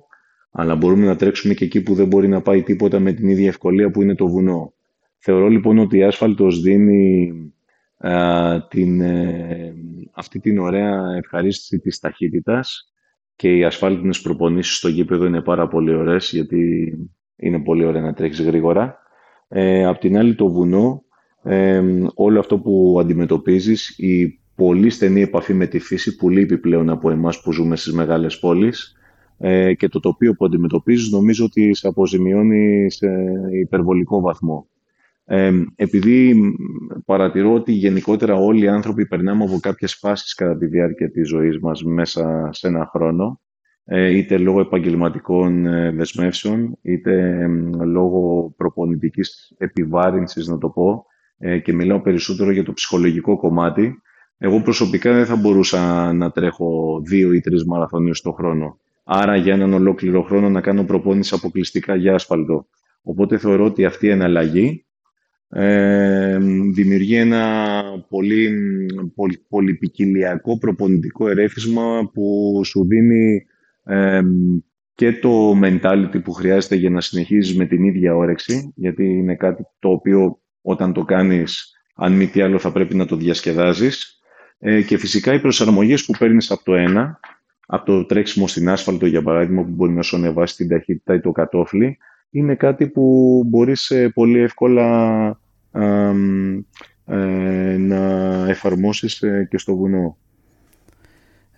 [0.50, 3.48] αλλά μπορούμε να τρέξουμε και εκεί που δεν μπορεί να πάει τίποτα με την ίδια
[3.48, 4.72] ευκολία που είναι το βουνό.
[5.18, 7.32] Θεωρώ λοιπόν ότι η άσφαλτος δίνει
[8.68, 9.74] την, ε,
[10.12, 12.92] αυτή την ωραία ευχαρίστηση της ταχύτητας
[13.36, 16.92] και οι ασφάλτινες προπονήσεις στο γήπεδο είναι πάρα πολύ ωραίες γιατί
[17.36, 18.98] είναι πολύ ωραία να τρέχεις γρήγορα.
[19.48, 21.05] Ε, απ' την άλλη το βουνό,
[21.46, 21.82] ε,
[22.14, 27.10] όλο αυτό που αντιμετωπίζεις, η πολύ στενή επαφή με τη φύση που λείπει πλέον από
[27.10, 28.96] εμάς που ζούμε στις μεγάλες πόλεις
[29.38, 33.08] ε, και το τοπίο που αντιμετωπίζεις νομίζω ότι σε αποζημιώνει σε
[33.60, 34.68] υπερβολικό βαθμό.
[35.24, 36.36] Ε, επειδή
[37.04, 41.58] παρατηρώ ότι γενικότερα όλοι οι άνθρωποι περνάμε από κάποιες φάσεις κατά τη διάρκεια της ζωής
[41.58, 43.40] μας μέσα σε ένα χρόνο,
[43.84, 47.46] ε, είτε λόγω επαγγελματικών ε, δεσμεύσεων, είτε
[47.84, 51.06] λόγω προπονητικής επιβάρυνσης, να το πω,
[51.38, 54.00] ε, και μιλάω περισσότερο για το ψυχολογικό κομμάτι,
[54.38, 58.78] εγώ προσωπικά δεν θα μπορούσα να τρέχω δύο ή τρεις μαραθωνίους το χρόνο.
[59.04, 62.66] Άρα για έναν ολόκληρο χρόνο να κάνω προπόνηση αποκλειστικά για άσφαλτο.
[63.02, 64.84] Οπότε θεωρώ ότι αυτή η εναλλαγή
[65.48, 66.38] ε,
[66.72, 68.50] δημιουργεί ένα πολύ,
[69.14, 73.46] πολύ πολυπικιλιακό προπονητικό ερέφισμα που σου δίνει
[74.94, 79.62] και το mentality που χρειάζεται για να συνεχίζεις με την ίδια όρεξη, γιατί είναι κάτι
[79.78, 84.20] το οποίο όταν το κάνεις, αν μη τι άλλο θα πρέπει να το διασκεδάζεις.
[84.58, 87.20] Ε, και φυσικά οι προσαρμογές που παίρνεις από το ένα,
[87.66, 91.20] από το τρέξιμο στην άσφαλτο για παράδειγμα που μπορεί να σου ανεβάσει την ταχύτητα ή
[91.20, 91.98] το κατόφλι,
[92.30, 95.28] είναι κάτι που μπορείς ε, πολύ εύκολα
[95.72, 96.12] ε,
[97.78, 97.98] να
[98.48, 100.16] εφαρμόσεις ε, και στο βουνό.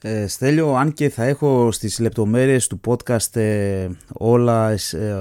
[0.02, 4.74] Ε, Στέλιο, αν και θα έχω στις λεπτομέρειες του podcast ε, όλα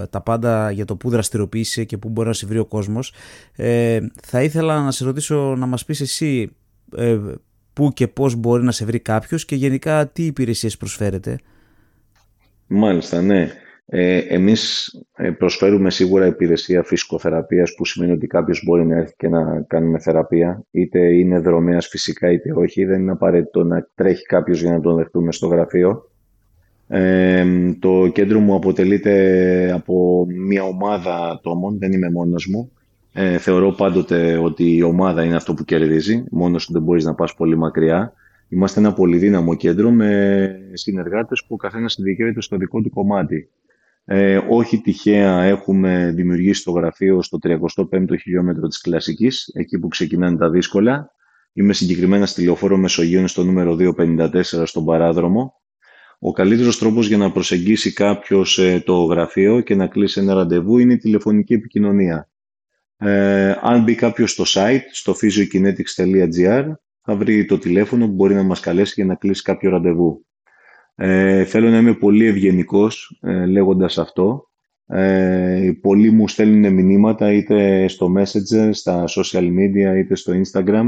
[0.10, 3.14] τα πάντα για το που δραστηριοποιήσει και που μπορεί να σε βρει ο κόσμος,
[4.22, 6.52] θα ήθελα να σε ρωτήσω να μας πεις εσύ
[7.74, 11.40] πού και πώς μπορεί να σε βρει κάποιος και γενικά τι υπηρεσίες προσφέρετε.
[12.68, 13.52] Μάλιστα, ναι.
[13.90, 19.28] Ε, εμείς ε, προσφέρουμε σίγουρα υπηρεσία φυσικοθεραπείας που σημαίνει ότι κάποιος μπορεί να έρθει και
[19.28, 22.86] να κάνουμε θεραπεία είτε είναι δρομέας φυσικά είτε όχι.
[22.86, 26.10] Δεν είναι απαραίτητο να τρέχει κάποιος για να τον δεχτούμε στο γραφείο.
[26.88, 27.46] Ε,
[27.80, 32.72] το κέντρο μου αποτελείται από μια ομάδα ατόμων δεν είμαι μόνος μου.
[33.14, 36.24] Ε, θεωρώ πάντοτε ότι η ομάδα είναι αυτό που κερδίζει.
[36.32, 38.14] Μόνος σου δεν μπορείς να πας πολύ μακριά.
[38.50, 43.50] Είμαστε ένα πολυδύναμο κέντρο με συνεργάτες που ο καθένας ειδικεύεται στο δικό του κομμάτι.
[44.10, 50.38] Ε, όχι τυχαία έχουμε δημιουργήσει το γραφείο στο 35ο χιλιόμετρο της Κλασικής, εκεί που ξεκινάνε
[50.38, 51.12] τα δύσκολα.
[51.54, 54.32] Είμαι συγκεκριμένα στη Λεωφόρο Μεσογείων στο νούμερο 254
[54.64, 55.54] στον Παράδρομο.
[56.20, 60.78] Ο καλύτερος τρόπος για να προσεγγίσει κάποιος ε, το γραφείο και να κλείσει ένα ραντεβού
[60.78, 62.30] είναι η τηλεφωνική επικοινωνία.
[62.98, 66.66] Ε, αν μπει κάποιος στο site, στο physiokinetics.gr,
[67.02, 70.27] θα βρει το τηλέφωνο που μπορεί να μας καλέσει για να κλείσει κάποιο ραντεβού.
[70.99, 74.49] Ε, θέλω να είμαι πολύ ευγενικός ε, λέγοντας αυτό.
[74.88, 80.86] Ε, πολλοί μου στέλνουν μηνύματα είτε στο Messenger, στα social media, είτε στο Instagram.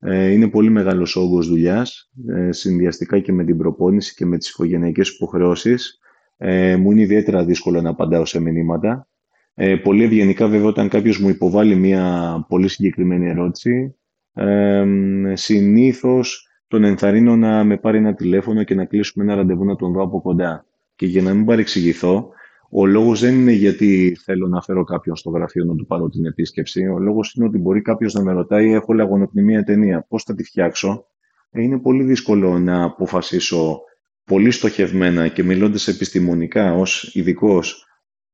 [0.00, 4.48] Ε, είναι πολύ μεγάλος όγκος δουλειάς, ε, συνδυαστικά και με την προπόνηση και με τις
[4.48, 5.98] οικογενειακές υποχρεώσεις.
[6.36, 9.08] Ε, μου είναι ιδιαίτερα δύσκολο να απαντάω σε μηνύματα.
[9.54, 13.96] Ε, πολύ ευγενικά βέβαια όταν κάποιος μου υποβάλλει μια πολύ συγκεκριμένη ερώτηση,
[14.34, 14.84] ε,
[15.32, 19.92] συνήθως τον ενθαρρύνω να με πάρει ένα τηλέφωνο και να κλείσουμε ένα ραντεβού να τον
[19.92, 20.66] δω από κοντά.
[20.96, 22.28] Και για να μην παρεξηγηθώ,
[22.70, 26.26] ο λόγος δεν είναι γιατί θέλω να φέρω κάποιον στο γραφείο να του πάρω την
[26.26, 26.86] επίσκεψη.
[26.86, 30.44] Ο λόγος είναι ότι μπορεί κάποιος να με ρωτάει: Έχω λαγονοκνημία ταινία, πώς θα τη
[30.44, 31.06] φτιάξω;
[31.50, 33.80] Ε, είναι πολύ δύσκολο να αποφασίσω
[34.24, 37.86] πολύ στοχευμένα και μιλώντας επιστημονικά ως ειδικός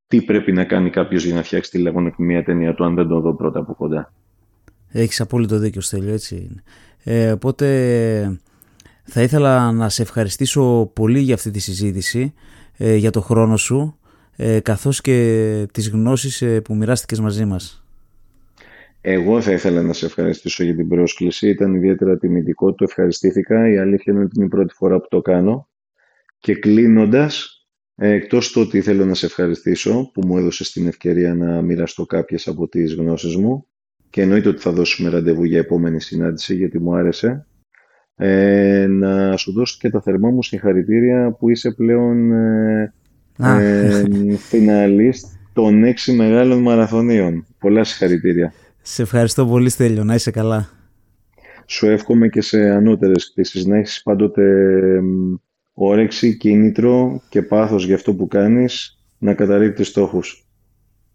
[0.06, 3.20] τι πρέπει να κάνει κάποιος για να φτιάξει τη λαγονοκνημία ταινία του, αν δεν το
[3.20, 4.12] δω πρώτα από κοντά.
[4.88, 6.62] Έχεις απόλυτο δίκιο, Στέλιο, έτσι είναι.
[7.04, 7.66] Ε, οπότε
[9.04, 12.34] θα ήθελα να σε ευχαριστήσω πολύ για αυτή τη συζήτηση,
[12.76, 13.98] ε, για το χρόνο σου,
[14.36, 17.84] ε, καθώς και τις γνώσεις ε, που μοιράστηκες μαζί μας.
[19.00, 21.48] Εγώ θα ήθελα να σε ευχαριστήσω για την πρόσκληση.
[21.48, 23.70] Ήταν ιδιαίτερα τιμητικό, το ευχαριστήθηκα.
[23.70, 25.68] Η αλήθεια είναι ότι είναι η πρώτη φορά που το κάνω.
[26.38, 31.62] Και κλείνοντας, εκτός το ότι θέλω να σε ευχαριστήσω που μου έδωσες την ευκαιρία να
[31.62, 33.66] μοιραστώ κάποιες από τις γνώσεις μου,
[34.12, 37.46] και εννοείται ότι θα δώσουμε ραντεβού για επόμενη συνάντηση γιατί μου άρεσε.
[38.16, 42.92] Ε, να σου δώσω και τα θερμά μου συγχαρητήρια που είσαι πλέον ε,
[43.38, 44.04] ε,
[44.36, 47.46] φιναλίστ των έξι μεγάλων μαραθωνίων.
[47.58, 48.52] Πολλά συγχαρητήρια.
[48.82, 50.68] Σε ευχαριστώ πολύ Στέλιο, να είσαι καλά.
[51.66, 54.42] Σου εύχομαι και σε ανώτερες κτήσεις να έχεις πάντοτε
[55.72, 60.41] όρεξη, κίνητρο και πάθος για αυτό που κάνεις να καταρρύπτεις στόχους.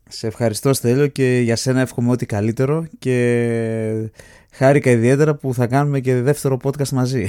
[0.08, 4.12] Σε ευχαριστώ Στέλιο και για σένα εύχομαι ό,τι καλύτερο και
[4.52, 7.28] χάρηκα ιδιαίτερα που θα κάνουμε και δεύτερο podcast μαζί.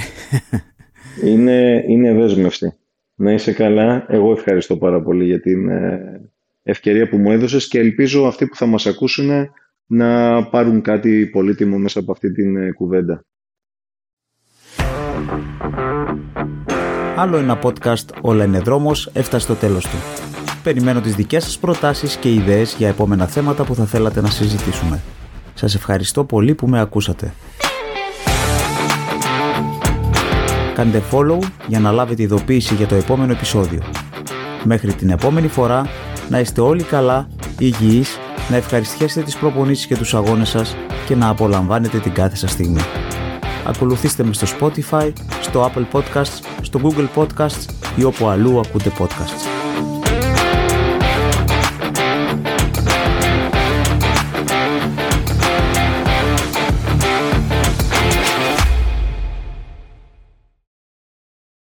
[1.24, 2.72] Είναι, είναι δέσμευση.
[3.14, 4.06] Να είσαι καλά.
[4.08, 6.30] Εγώ ευχαριστώ πάρα πολύ για την ε,
[6.62, 9.30] ευκαιρία που μου έδωσες και ελπίζω αυτοί που θα μας ακούσουν
[9.86, 13.24] να πάρουν κάτι πολύτιμο μέσα από αυτή την ε, κουβέντα.
[17.16, 19.96] Άλλο ένα podcast «Όλα είναι δρόμος» έφτασε στο τέλος του.
[20.68, 25.00] Περιμένω τις δικές σας προτάσεις και ιδέες για επόμενα θέματα που θα θέλατε να συζητήσουμε.
[25.54, 27.34] Σας ευχαριστώ πολύ που με ακούσατε.
[30.74, 33.82] Κάντε follow για να λάβετε ειδοποίηση για το επόμενο επεισόδιο.
[34.64, 35.88] Μέχρι την επόμενη φορά,
[36.28, 37.28] να είστε όλοι καλά,
[37.58, 38.18] υγιείς,
[38.50, 40.76] να ευχαριστιέσετε τις προπονήσεις και τους αγώνες σας
[41.06, 42.80] και να απολαμβάνετε την κάθε σας στιγμή.
[43.66, 47.64] Ακολουθήστε με στο Spotify, στο Apple Podcasts, στο Google Podcasts
[47.96, 49.57] ή όπου αλλού ακούτε podcasts.